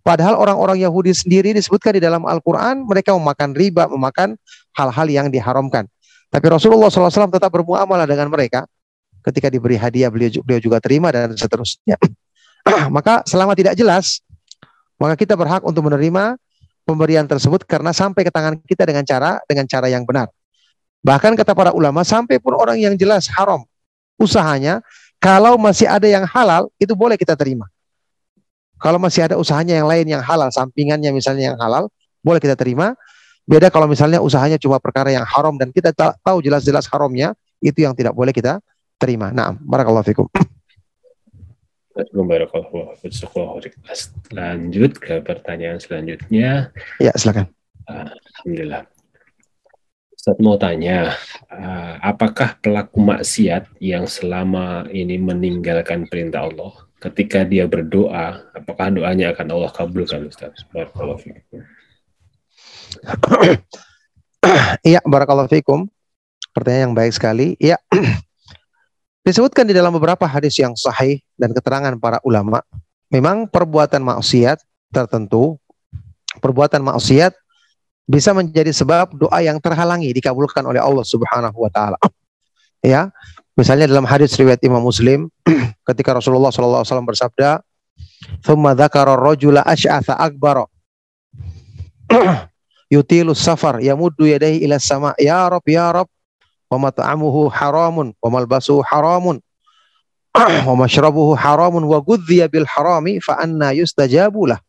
Padahal 0.00 0.40
orang-orang 0.40 0.80
Yahudi 0.80 1.12
sendiri 1.12 1.52
disebutkan 1.52 1.98
di 1.98 2.02
dalam 2.02 2.24
Al-Quran 2.24 2.88
mereka 2.88 3.12
memakan 3.12 3.52
riba, 3.52 3.90
memakan 3.92 4.40
hal-hal 4.72 5.06
yang 5.10 5.26
diharamkan. 5.28 5.84
Tapi 6.32 6.46
Rasulullah 6.48 6.88
SAW 6.88 7.28
tetap 7.28 7.52
bermuamalah 7.52 8.08
dengan 8.08 8.32
mereka. 8.32 8.64
Ketika 9.20 9.52
diberi 9.52 9.76
hadiah 9.76 10.08
beliau, 10.08 10.40
beliau 10.40 10.60
juga 10.62 10.78
terima 10.80 11.12
dan 11.12 11.36
seterusnya. 11.36 12.00
maka 12.96 13.20
selama 13.28 13.52
tidak 13.52 13.76
jelas, 13.76 14.24
maka 14.96 15.18
kita 15.18 15.36
berhak 15.36 15.60
untuk 15.66 15.84
menerima 15.84 16.40
pemberian 16.88 17.28
tersebut 17.28 17.68
karena 17.68 17.92
sampai 17.92 18.24
ke 18.24 18.32
tangan 18.32 18.56
kita 18.64 18.88
dengan 18.88 19.04
cara 19.04 19.36
dengan 19.44 19.68
cara 19.68 19.92
yang 19.92 20.08
benar. 20.08 20.32
Bahkan 21.02 21.38
kata 21.38 21.54
para 21.54 21.70
ulama, 21.70 22.02
sampai 22.02 22.42
pun 22.42 22.58
orang 22.58 22.78
yang 22.78 22.94
jelas 22.98 23.30
haram 23.30 23.62
usahanya, 24.18 24.82
kalau 25.22 25.54
masih 25.58 25.86
ada 25.86 26.06
yang 26.06 26.26
halal, 26.26 26.70
itu 26.78 26.94
boleh 26.94 27.14
kita 27.14 27.38
terima. 27.38 27.66
Kalau 28.78 28.98
masih 29.02 29.26
ada 29.26 29.34
usahanya 29.34 29.78
yang 29.78 29.90
lain 29.90 30.06
yang 30.06 30.22
halal, 30.22 30.50
sampingannya 30.54 31.10
misalnya 31.10 31.54
yang 31.54 31.58
halal, 31.58 31.90
boleh 32.22 32.38
kita 32.38 32.54
terima. 32.54 32.94
Beda 33.48 33.72
kalau 33.72 33.88
misalnya 33.90 34.22
usahanya 34.22 34.60
cuma 34.60 34.78
perkara 34.78 35.10
yang 35.10 35.24
haram 35.24 35.56
dan 35.56 35.72
kita 35.72 35.90
ta- 35.90 36.14
tahu 36.22 36.38
jelas-jelas 36.44 36.86
haramnya, 36.86 37.34
itu 37.58 37.82
yang 37.82 37.96
tidak 37.96 38.14
boleh 38.14 38.30
kita 38.30 38.62
terima. 39.00 39.34
Nah, 39.34 39.56
barakallahu 39.58 40.06
fikum. 40.06 40.26
Lanjut 44.30 44.92
ke 45.02 45.18
pertanyaan 45.18 45.82
selanjutnya. 45.82 46.70
Ya, 47.02 47.10
silakan. 47.18 47.50
Alhamdulillah. 47.90 48.86
Ustaz 50.18 50.34
mau 50.42 50.58
tanya, 50.58 51.14
eh, 51.46 51.94
apakah 52.02 52.58
pelaku 52.58 52.98
maksiat 52.98 53.78
yang 53.78 54.10
selama 54.10 54.90
ini 54.90 55.14
meninggalkan 55.14 56.10
perintah 56.10 56.50
Allah, 56.50 56.74
ketika 56.98 57.46
dia 57.46 57.70
berdoa, 57.70 58.42
apakah 58.50 58.90
doanya 58.90 59.30
akan 59.30 59.46
Allah 59.54 59.70
kabulkan, 59.70 60.26
Ustaz? 60.26 60.66
Barakallahu 60.74 61.22
fikum. 61.22 61.62
Iya, 64.86 65.02
barakallahu 65.02 65.50
fikum. 65.50 65.90
Pertanyaan 66.54 66.90
yang 66.90 66.96
baik 66.96 67.10
sekali. 67.14 67.58
Iya. 67.58 67.78
Disebutkan 69.26 69.66
di 69.66 69.74
dalam 69.74 69.90
beberapa 69.90 70.24
hadis 70.30 70.54
yang 70.58 70.78
sahih 70.78 71.18
dan 71.34 71.50
keterangan 71.50 71.94
para 71.98 72.22
ulama, 72.22 72.62
memang 73.10 73.50
perbuatan 73.50 74.00
maksiat 74.00 74.62
tertentu 74.94 75.58
perbuatan 76.40 76.80
maksiat 76.84 77.34
bisa 78.08 78.32
menjadi 78.32 78.72
sebab 78.72 79.20
doa 79.20 79.38
yang 79.44 79.60
terhalangi 79.60 80.08
dikabulkan 80.16 80.64
oleh 80.64 80.80
Allah 80.80 81.04
Subhanahu 81.04 81.60
wa 81.60 81.68
taala. 81.68 82.00
Ya. 82.80 83.12
Misalnya 83.52 83.84
dalam 83.84 84.08
hadis 84.08 84.32
riwayat 84.38 84.64
Imam 84.64 84.80
Muslim 84.80 85.28
ketika 85.92 86.16
Rasulullah 86.16 86.48
sallallahu 86.48 86.80
alaihi 86.80 86.90
wasallam 86.94 87.10
bersabda, 87.10 87.48
"Tsumma 88.40 88.72
dzakara 88.72 89.12
rajula 89.12 89.60
asy'atha 89.66 90.16
akbara." 90.16 90.64
Yutilu 92.94 93.36
safar 93.36 93.84
yamuddu 93.84 94.24
yadayhi 94.24 94.64
ila 94.64 94.80
sama 94.80 95.12
ya 95.20 95.44
rab 95.44 95.60
ya 95.68 95.92
rab 95.92 96.08
wa 96.72 96.88
mat'amuhu 96.88 97.52
haramun 97.52 98.16
wa 98.16 98.28
malbasuhu 98.32 98.80
haramun 98.80 99.36
wa 100.68 100.72
mashrabuhu 100.72 101.36
haramun 101.36 101.84
wa 101.84 102.00
gudhiya 102.00 102.48
bil 102.48 102.64
harami 102.64 103.20
fa 103.20 103.36
anna 103.42 103.76
yustajabu 103.76 104.48
lah. 104.48 104.62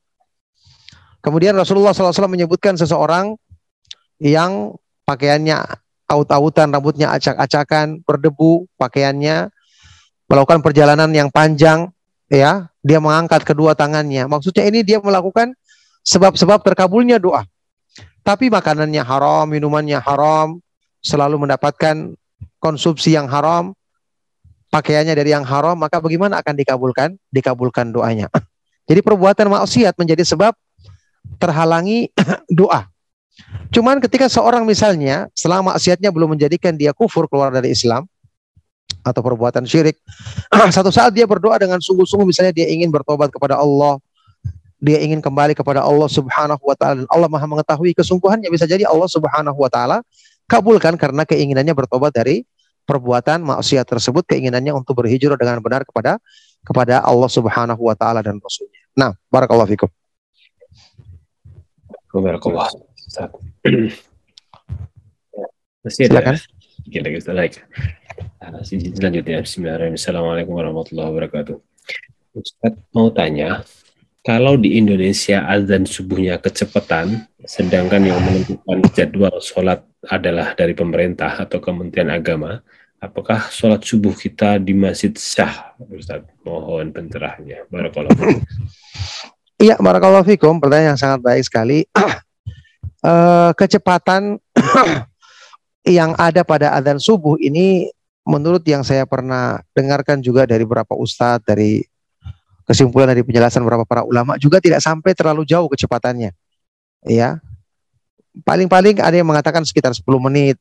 Kemudian 1.19 1.55
Rasulullah 1.55 1.91
SAW 1.91 2.31
menyebutkan 2.31 2.79
seseorang 2.79 3.35
yang 4.23 4.75
pakaiannya 5.03 5.59
aut-autan, 6.09 6.71
rambutnya 6.71 7.11
acak-acakan, 7.11 8.01
berdebu, 8.07 8.65
pakaiannya 8.79 9.51
melakukan 10.31 10.59
perjalanan 10.63 11.11
yang 11.11 11.27
panjang, 11.29 11.91
ya, 12.31 12.71
dia 12.79 12.99
mengangkat 13.03 13.43
kedua 13.43 13.75
tangannya. 13.75 14.25
Maksudnya 14.31 14.63
ini 14.69 14.85
dia 14.85 15.01
melakukan 15.03 15.51
sebab-sebab 16.07 16.63
terkabulnya 16.63 17.19
doa 17.19 17.43
tapi 18.23 18.51
makanannya 18.51 19.01
haram, 19.01 19.49
minumannya 19.49 19.97
haram, 19.97 20.59
selalu 21.01 21.47
mendapatkan 21.47 22.13
konsumsi 22.61 23.15
yang 23.17 23.25
haram, 23.25 23.73
pakaiannya 24.69 25.17
dari 25.17 25.33
yang 25.33 25.41
haram, 25.47 25.73
maka 25.73 25.97
bagaimana 25.97 26.37
akan 26.43 26.53
dikabulkan? 26.53 27.09
Dikabulkan 27.31 27.89
doanya. 27.89 28.29
Jadi 28.89 29.01
perbuatan 29.01 29.49
maksiat 29.49 29.97
menjadi 29.97 30.21
sebab 30.25 30.53
terhalangi 31.39 32.11
doa. 32.59 32.87
Cuman 33.71 34.03
ketika 34.03 34.27
seorang 34.27 34.67
misalnya 34.67 35.31
selama 35.31 35.75
maksiatnya 35.75 36.11
belum 36.11 36.35
menjadikan 36.35 36.75
dia 36.75 36.91
kufur 36.91 37.29
keluar 37.31 37.49
dari 37.53 37.71
Islam 37.71 38.05
atau 38.99 39.21
perbuatan 39.23 39.63
syirik, 39.63 39.95
satu 40.75 40.91
saat 40.91 41.15
dia 41.15 41.23
berdoa 41.23 41.55
dengan 41.55 41.79
sungguh-sungguh 41.79 42.27
misalnya 42.27 42.51
dia 42.51 42.67
ingin 42.67 42.91
bertobat 42.91 43.31
kepada 43.31 43.55
Allah, 43.55 43.95
dia 44.79 44.99
ingin 44.99 45.19
kembali 45.19 45.55
kepada 45.55 45.83
Allah 45.83 46.07
Subhanahu 46.07 46.63
wa 46.63 46.75
taala 46.75 47.03
dan 47.03 47.07
Allah 47.11 47.27
Maha 47.27 47.47
mengetahui 47.47 47.95
kesungguhannya 47.95 48.47
bisa 48.51 48.67
jadi 48.67 48.87
Allah 48.87 49.07
Subhanahu 49.07 49.55
wa 49.59 49.71
taala 49.71 50.03
kabulkan 50.47 50.95
karena 50.95 51.27
keinginannya 51.27 51.75
bertobat 51.75 52.15
dari 52.15 52.47
perbuatan 52.87 53.45
maksiat 53.45 53.85
tersebut 53.85 54.25
keinginannya 54.25 54.73
untuk 54.73 54.97
berhijrah 54.97 55.37
dengan 55.37 55.61
benar 55.61 55.85
kepada 55.85 56.17
kepada 56.65 57.03
Allah 57.05 57.29
Subhanahu 57.29 57.85
wa 57.85 57.93
taala 57.93 58.25
dan 58.25 58.41
rasulnya. 58.41 58.81
Nah, 58.97 59.13
barakallahu 59.29 59.69
fikum. 59.69 59.89
Barakallah. 62.21 62.69
Masih 65.83 66.11
ada 66.11 66.19
Silakan. 66.19 66.35
Kita 66.89 67.07
kita 67.07 67.31
like. 67.31 67.63
Ah, 68.43 68.59
Selanjutnya, 68.63 69.39
Bismillahirrahmanirrahim. 69.43 69.95
Assalamualaikum 69.95 70.53
warahmatullahi 70.59 71.09
wabarakatuh. 71.11 71.55
Ustaz 72.35 72.75
mau 72.91 73.09
tanya, 73.09 73.63
kalau 74.21 74.59
di 74.59 74.75
Indonesia 74.75 75.47
azan 75.47 75.87
subuhnya 75.87 76.35
kecepatan, 76.37 77.25
sedangkan 77.47 78.03
yang 78.03 78.19
menentukan 78.19 78.83
jadwal 78.91 79.33
sholat 79.39 79.81
adalah 80.05 80.53
dari 80.53 80.75
pemerintah 80.75 81.39
atau 81.39 81.63
Kementerian 81.63 82.11
Agama, 82.11 82.59
apakah 82.99 83.47
sholat 83.47 83.81
subuh 83.81 84.11
kita 84.11 84.59
di 84.59 84.75
masjid 84.75 85.15
sah? 85.15 85.73
Ustaz, 85.89 86.27
mohon 86.43 86.91
pencerahannya. 86.91 87.71
Barakallahu 87.71 88.13
fikum. 88.19 88.43
Iya, 89.59 89.75
barakallahu 89.75 90.23
fikum. 90.23 90.63
Pertanyaan 90.63 90.95
yang 90.95 90.99
sangat 90.99 91.19
baik 91.19 91.43
sekali. 91.43 91.83
Eh, 92.99 93.51
kecepatan 93.55 94.35
yang 95.87 96.11
ada 96.19 96.43
pada 96.43 96.75
adzan 96.75 96.99
subuh 96.99 97.39
ini 97.39 97.87
menurut 98.27 98.59
yang 98.67 98.83
saya 98.83 99.07
pernah 99.07 99.63
dengarkan 99.71 100.19
juga 100.19 100.43
dari 100.43 100.67
beberapa 100.67 100.99
ustadz 100.99 101.47
dari 101.47 101.79
kesimpulan 102.67 103.07
dari 103.07 103.23
penjelasan 103.23 103.63
beberapa 103.63 103.87
para 103.87 104.03
ulama 104.03 104.35
juga 104.35 104.59
tidak 104.59 104.83
sampai 104.83 105.15
terlalu 105.15 105.47
jauh 105.47 105.71
kecepatannya. 105.71 106.35
Ya. 107.07 107.39
Paling-paling 108.43 108.99
ada 108.99 109.15
yang 109.15 109.31
mengatakan 109.31 109.63
sekitar 109.63 109.95
10 109.95 110.03
menit. 110.19 110.59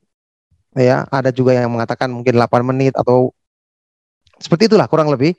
Ya, 0.78 1.10
ada 1.10 1.34
juga 1.34 1.58
yang 1.58 1.74
mengatakan 1.74 2.06
mungkin 2.06 2.38
8 2.38 2.62
menit 2.62 2.94
atau 2.94 3.34
seperti 4.38 4.70
itulah 4.70 4.86
kurang 4.86 5.10
lebih 5.10 5.34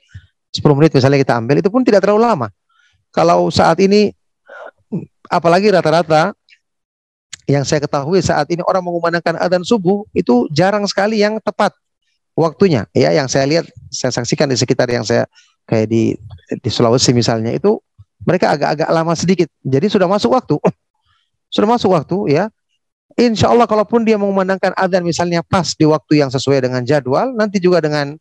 10 0.52 0.60
menit 0.76 0.92
misalnya 0.92 1.16
kita 1.16 1.40
ambil 1.40 1.64
itu 1.64 1.72
pun 1.72 1.80
tidak 1.80 2.04
terlalu 2.04 2.28
lama. 2.28 2.52
Kalau 3.10 3.50
saat 3.50 3.78
ini 3.82 4.14
apalagi 5.26 5.70
rata-rata 5.70 6.34
yang 7.50 7.66
saya 7.66 7.82
ketahui 7.82 8.22
saat 8.22 8.46
ini 8.54 8.62
orang 8.62 8.82
mengumandangkan 8.86 9.34
adzan 9.42 9.66
subuh 9.66 10.06
itu 10.14 10.46
jarang 10.54 10.86
sekali 10.86 11.18
yang 11.18 11.42
tepat 11.42 11.74
waktunya. 12.38 12.86
Ya 12.94 13.10
yang 13.10 13.26
saya 13.26 13.46
lihat 13.50 13.66
saya 13.90 14.14
saksikan 14.14 14.46
di 14.46 14.54
sekitar 14.54 14.86
yang 14.86 15.02
saya 15.02 15.26
kayak 15.66 15.90
di 15.90 16.14
di 16.62 16.70
Sulawesi 16.70 17.10
misalnya 17.10 17.50
itu 17.50 17.82
mereka 18.22 18.54
agak-agak 18.54 18.88
lama 18.90 19.14
sedikit. 19.18 19.48
Jadi 19.66 19.86
sudah 19.90 20.06
masuk 20.06 20.30
waktu. 20.34 20.56
Sudah 21.50 21.66
masuk 21.66 21.90
waktu 21.90 22.30
ya. 22.30 22.46
Insya 23.18 23.50
Allah 23.50 23.66
kalaupun 23.66 24.06
dia 24.06 24.14
mengumandangkan 24.14 24.70
adzan 24.78 25.02
misalnya 25.02 25.42
pas 25.42 25.74
di 25.74 25.82
waktu 25.82 26.22
yang 26.22 26.30
sesuai 26.30 26.62
dengan 26.62 26.86
jadwal 26.86 27.34
nanti 27.34 27.58
juga 27.58 27.82
dengan 27.82 28.14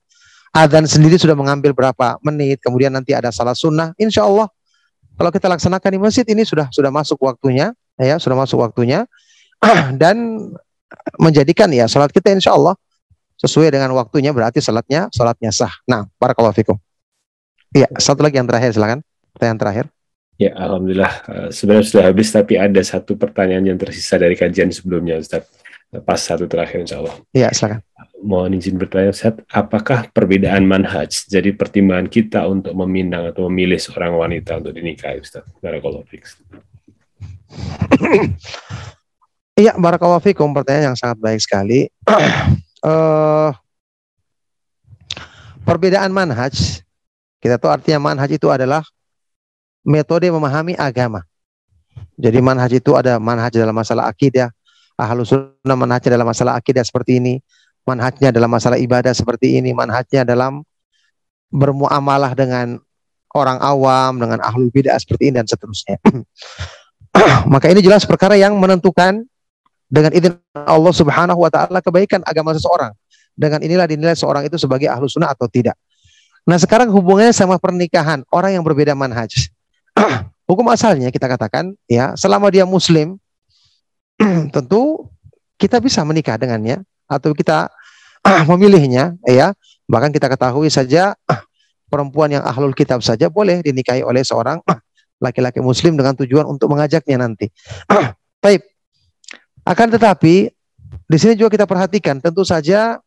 adzan 0.50 0.90
sendiri 0.90 1.14
sudah 1.22 1.38
mengambil 1.38 1.78
berapa 1.78 2.18
menit 2.26 2.58
kemudian 2.58 2.90
nanti 2.90 3.14
ada 3.14 3.30
salah 3.30 3.54
sunnah 3.54 3.94
Insya 4.02 4.26
Allah 4.26 4.50
kalau 5.20 5.30
kita 5.36 5.52
laksanakan 5.52 5.90
di 5.92 6.00
masjid 6.00 6.26
ini 6.32 6.48
sudah 6.48 6.72
sudah 6.72 6.88
masuk 6.88 7.20
waktunya 7.20 7.76
ya 8.00 8.16
sudah 8.16 8.40
masuk 8.40 8.64
waktunya 8.64 9.04
dan 10.02 10.48
menjadikan 11.20 11.68
ya 11.76 11.92
salat 11.92 12.16
kita 12.16 12.32
insya 12.32 12.56
Allah 12.56 12.80
sesuai 13.40 13.72
dengan 13.72 13.92
waktunya 13.96 14.36
berarti 14.36 14.60
salatnya 14.60 15.08
salatnya 15.12 15.52
sah. 15.52 15.72
Nah, 15.88 16.08
barakallahu 16.20 16.56
fikum. 16.56 16.76
Iya, 17.72 17.88
satu 17.96 18.26
lagi 18.26 18.36
yang 18.36 18.50
terakhir 18.50 18.76
silakan. 18.76 19.00
Pertanyaan 19.32 19.60
terakhir. 19.60 19.86
Ya, 20.40 20.52
alhamdulillah. 20.56 21.14
Eh, 21.28 21.50
sebenarnya 21.52 21.86
sudah 21.88 22.04
habis, 22.12 22.28
tapi 22.32 22.56
ada 22.60 22.82
satu 22.84 23.16
pertanyaan 23.16 23.64
yang 23.64 23.80
tersisa 23.80 24.16
dari 24.20 24.36
kajian 24.36 24.72
sebelumnya, 24.72 25.20
Ustaz. 25.20 25.48
Pas 25.90 26.22
satu 26.22 26.46
terakhir, 26.46 26.86
insya 26.86 27.02
Allah. 27.02 27.18
Iya, 27.34 27.50
silakan. 27.50 27.82
Mohon 28.22 28.62
izin 28.62 28.78
bertanya, 28.78 29.10
Ustaz, 29.10 29.42
apakah 29.50 30.06
perbedaan 30.14 30.68
manhaj 30.70 31.10
jadi 31.26 31.56
pertimbangan 31.56 32.06
kita 32.12 32.46
untuk 32.46 32.78
meminang 32.78 33.34
atau 33.34 33.50
memilih 33.50 33.82
seorang 33.82 34.14
wanita 34.14 34.62
untuk 34.62 34.76
dinikahi, 34.78 35.24
Ustaz? 35.24 35.48
Barakallahu 35.60 36.06
fikum. 36.06 36.30
Iya, 39.60 39.76
barakallahu 39.76 40.24
fikum. 40.24 40.56
Pertanyaan 40.56 40.96
yang 40.96 40.98
sangat 40.98 41.20
baik 41.20 41.44
sekali. 41.44 41.92
Eh, 42.80 43.52
perbedaan 45.68 46.16
manhaj, 46.16 46.80
kita 47.44 47.60
tahu 47.60 47.68
artinya 47.76 48.00
manhaj 48.00 48.32
itu 48.32 48.48
adalah 48.48 48.88
metode 49.84 50.32
memahami 50.32 50.80
agama. 50.80 51.28
Jadi 52.16 52.40
manhaj 52.40 52.72
itu 52.72 52.96
ada 52.96 53.20
manhaj 53.20 53.52
dalam 53.52 53.76
masalah 53.76 54.08
akidah, 54.08 54.48
ahlu 55.00 55.24
sunnah 55.24 55.78
manhaj 55.80 56.04
dalam 56.12 56.28
masalah 56.28 56.60
akidah 56.60 56.84
seperti 56.84 57.24
ini, 57.24 57.40
manhajnya 57.88 58.36
dalam 58.36 58.52
masalah 58.52 58.76
ibadah 58.76 59.16
seperti 59.16 59.56
ini, 59.56 59.72
manhajnya 59.72 60.28
dalam 60.28 60.62
bermuamalah 61.50 62.36
dengan 62.36 62.78
orang 63.34 63.58
awam, 63.64 64.20
dengan 64.20 64.44
ahlu 64.44 64.68
bidah 64.70 65.00
seperti 65.00 65.32
ini 65.32 65.40
dan 65.40 65.48
seterusnya. 65.48 65.98
Maka 67.54 67.72
ini 67.72 67.82
jelas 67.82 68.04
perkara 68.04 68.36
yang 68.36 68.58
menentukan 68.60 69.24
dengan 69.90 70.12
izin 70.14 70.38
Allah 70.54 70.94
Subhanahu 70.94 71.40
wa 71.42 71.50
taala 71.50 71.82
kebaikan 71.82 72.22
agama 72.28 72.54
seseorang. 72.54 72.94
Dengan 73.40 73.64
inilah 73.64 73.88
dinilai 73.88 74.20
seorang 74.20 74.46
itu 74.46 74.60
sebagai 74.60 74.92
ahlu 74.92 75.08
sunnah 75.08 75.32
atau 75.32 75.48
tidak. 75.48 75.74
Nah, 76.44 76.60
sekarang 76.60 76.92
hubungannya 76.92 77.32
sama 77.32 77.56
pernikahan 77.56 78.28
orang 78.36 78.60
yang 78.60 78.64
berbeda 78.68 78.94
manhaj. 78.94 79.32
Hukum 80.50 80.66
asalnya 80.74 81.14
kita 81.14 81.30
katakan 81.30 81.78
ya, 81.86 82.18
selama 82.20 82.50
dia 82.52 82.66
muslim 82.66 83.16
tentu 84.56 85.08
kita 85.56 85.80
bisa 85.80 86.04
menikah 86.04 86.36
dengannya 86.36 86.84
atau 87.08 87.32
kita 87.32 87.72
memilihnya 88.52 89.16
ya. 89.26 89.56
Bahkan 89.90 90.14
kita 90.14 90.30
ketahui 90.30 90.70
saja 90.70 91.16
perempuan 91.92 92.30
yang 92.30 92.44
ahlul 92.46 92.76
kitab 92.76 93.02
saja 93.02 93.32
boleh 93.32 93.64
dinikahi 93.64 94.06
oleh 94.06 94.22
seorang 94.22 94.62
laki-laki 95.24 95.60
muslim 95.60 96.00
dengan 96.00 96.16
tujuan 96.16 96.48
untuk 96.48 96.72
mengajaknya 96.72 97.20
nanti. 97.20 97.52
Baik. 98.44 98.64
Akan 99.68 99.92
tetapi 99.92 100.50
di 101.10 101.18
sini 101.20 101.36
juga 101.36 101.52
kita 101.52 101.68
perhatikan 101.68 102.18
tentu 102.24 102.42
saja 102.48 102.98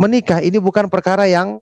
menikah 0.00 0.42
ini 0.42 0.58
bukan 0.58 0.88
perkara 0.90 1.28
yang 1.28 1.60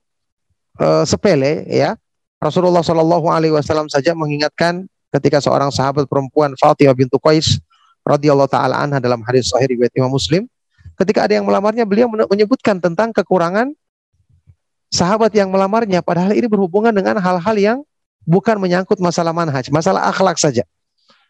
uh, 0.79 1.05
sepele 1.05 1.67
ya. 1.69 1.99
Rasulullah 2.43 2.83
Shallallahu 2.83 3.31
alaihi 3.31 3.55
wasallam 3.55 3.87
saja 3.87 4.19
mengingatkan 4.19 4.87
ketika 5.15 5.39
seorang 5.39 5.71
sahabat 5.71 6.11
perempuan 6.11 6.59
Fatimah 6.59 6.97
bintu 6.97 7.15
Qais 7.23 7.63
radhiyallahu 8.03 8.51
taala 8.51 8.83
anha 8.83 8.99
dalam 8.99 9.23
hadis 9.27 9.51
sahih 9.51 9.79
riwayat 9.79 9.95
Imam 9.95 10.11
Muslim 10.11 10.47
ketika 10.99 11.25
ada 11.27 11.39
yang 11.39 11.47
melamarnya 11.47 11.87
beliau 11.89 12.11
menyebutkan 12.11 12.79
tentang 12.83 13.15
kekurangan 13.15 13.73
sahabat 14.93 15.33
yang 15.33 15.49
melamarnya 15.49 16.05
padahal 16.05 16.37
ini 16.37 16.47
berhubungan 16.47 16.93
dengan 16.93 17.17
hal-hal 17.19 17.57
yang 17.57 17.79
bukan 18.29 18.59
menyangkut 18.59 19.03
masalah 19.03 19.35
manhaj, 19.35 19.67
masalah 19.73 20.07
akhlak 20.11 20.39
saja. 20.39 20.63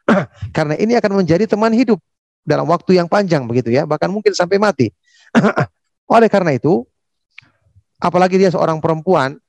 Karena 0.56 0.76
ini 0.76 0.98
akan 0.98 1.24
menjadi 1.24 1.48
teman 1.48 1.72
hidup 1.72 1.98
dalam 2.42 2.66
waktu 2.68 2.98
yang 2.98 3.08
panjang 3.08 3.46
begitu 3.46 3.70
ya, 3.72 3.86
bahkan 3.86 4.10
mungkin 4.10 4.34
sampai 4.34 4.58
mati. 4.60 4.90
Oleh 6.12 6.28
karena 6.28 6.52
itu, 6.52 6.84
apalagi 7.96 8.36
dia 8.36 8.52
seorang 8.52 8.82
perempuan 8.82 9.40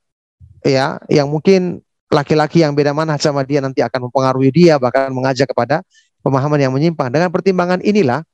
ya 0.64 0.96
yang 1.12 1.28
mungkin 1.28 1.84
laki-laki 2.08 2.62
yang 2.64 2.72
beda 2.72 2.96
mana 2.96 3.18
sama 3.20 3.44
dia 3.44 3.60
nanti 3.60 3.82
akan 3.84 4.08
mempengaruhi 4.08 4.48
dia 4.54 4.80
bahkan 4.80 5.12
mengajak 5.12 5.50
kepada 5.50 5.84
pemahaman 6.24 6.56
yang 6.56 6.72
menyimpang. 6.72 7.12
Dengan 7.12 7.28
pertimbangan 7.28 7.84
inilah 7.84 8.24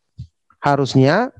harusnya 0.62 1.35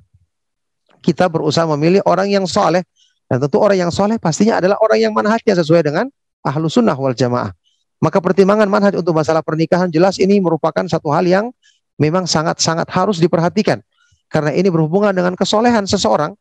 kita 1.01 1.31
berusaha 1.31 1.65
memilih 1.79 2.03
orang 2.05 2.29
yang 2.29 2.45
soleh 2.45 2.83
dan 3.31 3.39
tentu 3.39 3.63
orang 3.63 3.89
yang 3.89 3.93
soleh 3.95 4.19
pastinya 4.19 4.59
adalah 4.59 4.77
orang 4.83 4.99
yang 4.99 5.15
manhajnya 5.15 5.55
sesuai 5.55 5.87
dengan 5.87 6.11
ahlu 6.43 6.67
sunnah 6.67 6.99
wal 6.99 7.15
jamaah. 7.15 7.55
Maka 8.03 8.19
pertimbangan 8.19 8.67
manhaj 8.67 8.99
untuk 8.99 9.15
masalah 9.15 9.45
pernikahan 9.45 9.87
jelas 9.93 10.19
ini 10.19 10.43
merupakan 10.43 10.83
satu 10.89 11.15
hal 11.15 11.23
yang 11.29 11.53
memang 12.01 12.25
sangat-sangat 12.25 12.89
harus 12.91 13.23
diperhatikan. 13.23 13.85
Karena 14.27 14.51
ini 14.57 14.73
berhubungan 14.73 15.13
dengan 15.13 15.37
kesolehan 15.37 15.85
seseorang. 15.85 16.33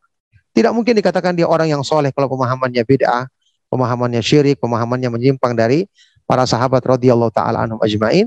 Tidak 0.50 0.72
mungkin 0.74 0.98
dikatakan 0.98 1.36
dia 1.36 1.46
orang 1.46 1.70
yang 1.70 1.84
soleh 1.86 2.10
kalau 2.10 2.26
pemahamannya 2.32 2.82
beda, 2.82 3.28
pemahamannya 3.70 4.18
syirik, 4.24 4.58
pemahamannya 4.58 5.12
menyimpang 5.14 5.54
dari 5.54 5.86
para 6.26 6.42
sahabat 6.48 6.82
radhiyallahu 6.82 7.30
taala 7.30 7.62
anhum 7.62 7.78
ajmain. 7.84 8.26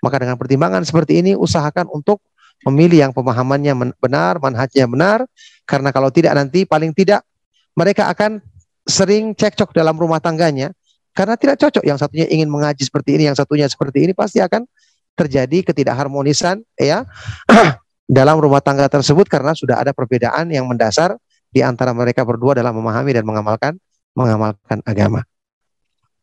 Maka 0.00 0.16
dengan 0.20 0.36
pertimbangan 0.40 0.82
seperti 0.84 1.20
ini 1.20 1.32
usahakan 1.36 1.88
untuk 1.92 2.24
memilih 2.64 3.08
yang 3.08 3.12
pemahamannya 3.12 3.96
benar, 3.96 4.36
manhajnya 4.36 4.84
benar, 4.84 5.18
karena 5.64 5.92
kalau 5.92 6.12
tidak 6.12 6.36
nanti 6.36 6.68
paling 6.68 6.92
tidak 6.92 7.24
mereka 7.72 8.12
akan 8.12 8.40
sering 8.84 9.32
cekcok 9.32 9.72
dalam 9.72 9.96
rumah 9.96 10.20
tangganya 10.20 10.72
karena 11.10 11.34
tidak 11.34 11.58
cocok 11.58 11.84
yang 11.84 11.98
satunya 11.98 12.26
ingin 12.30 12.46
mengaji 12.46 12.86
seperti 12.86 13.18
ini, 13.18 13.28
yang 13.28 13.36
satunya 13.36 13.66
seperti 13.66 14.06
ini 14.06 14.12
pasti 14.14 14.38
akan 14.38 14.62
terjadi 15.18 15.72
ketidakharmonisan 15.72 16.62
ya 16.78 17.04
dalam 18.08 18.38
rumah 18.38 18.62
tangga 18.62 18.86
tersebut 18.86 19.26
karena 19.26 19.52
sudah 19.52 19.82
ada 19.82 19.90
perbedaan 19.90 20.48
yang 20.48 20.64
mendasar 20.70 21.18
di 21.50 21.60
antara 21.66 21.90
mereka 21.90 22.22
berdua 22.22 22.54
dalam 22.54 22.78
memahami 22.78 23.10
dan 23.10 23.26
mengamalkan 23.26 23.74
mengamalkan 24.14 24.78
agama. 24.86 25.26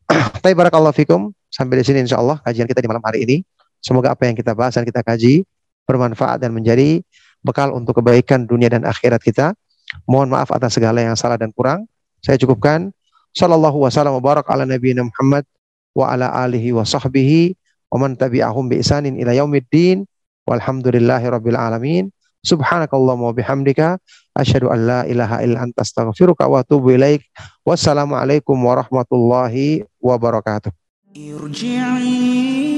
Tapi 0.40 0.52
barakallahu 0.56 0.96
fikum 0.96 1.36
sampai 1.52 1.80
di 1.80 1.84
sini 1.84 1.98
insya 2.04 2.16
Allah 2.20 2.40
kajian 2.40 2.64
kita 2.64 2.80
di 2.80 2.88
malam 2.88 3.04
hari 3.04 3.28
ini. 3.28 3.36
Semoga 3.78 4.14
apa 4.14 4.26
yang 4.26 4.34
kita 4.34 4.52
bahas 4.54 4.74
dan 4.74 4.84
kita 4.84 5.02
kaji 5.02 5.46
bermanfaat 5.88 6.42
dan 6.42 6.52
menjadi 6.52 7.00
bekal 7.40 7.72
untuk 7.72 8.02
kebaikan 8.02 8.44
dunia 8.44 8.68
dan 8.68 8.84
akhirat 8.84 9.22
kita. 9.22 9.54
Mohon 10.04 10.36
maaf 10.36 10.52
atas 10.52 10.76
segala 10.76 11.00
yang 11.00 11.16
salah 11.16 11.40
dan 11.40 11.48
kurang. 11.54 11.88
Saya 12.20 12.36
cukupkan. 12.36 12.92
Sallallahu 13.32 13.86
wasallam 13.86 14.18
wa 14.18 14.24
barak 14.24 14.48
ala 14.50 14.64
Nabi 14.66 14.96
Muhammad 14.98 15.44
wa 15.94 16.10
ala 16.10 16.32
alihi 16.32 16.74
wa 16.74 16.82
sahbihi 16.82 17.54
wa 17.92 18.02
man 18.02 18.16
tabi'ahum 18.18 18.66
bi 18.66 18.82
isanin 18.82 19.16
ila 19.16 19.32
yaumiddin. 19.32 20.04
Walhamdulillahi 20.48 21.28
rabbil 21.28 21.56
alamin. 21.56 22.04
Subhanakallahumma 22.44 23.30
wa 23.30 23.34
bihamdika 23.36 24.00
asyhadu 24.32 24.72
an 24.72 24.78
la 24.86 25.00
ilaha 25.04 25.42
illa 25.44 25.66
anta 25.66 25.84
astaghfiruka 25.84 26.48
wa 26.48 26.64
atubu 26.64 26.96
ilaik. 26.96 27.26
Wassalamualaikum 27.66 28.56
warahmatullahi 28.56 29.84
wabarakatuh. 30.00 30.72
Irji'i 31.12 32.77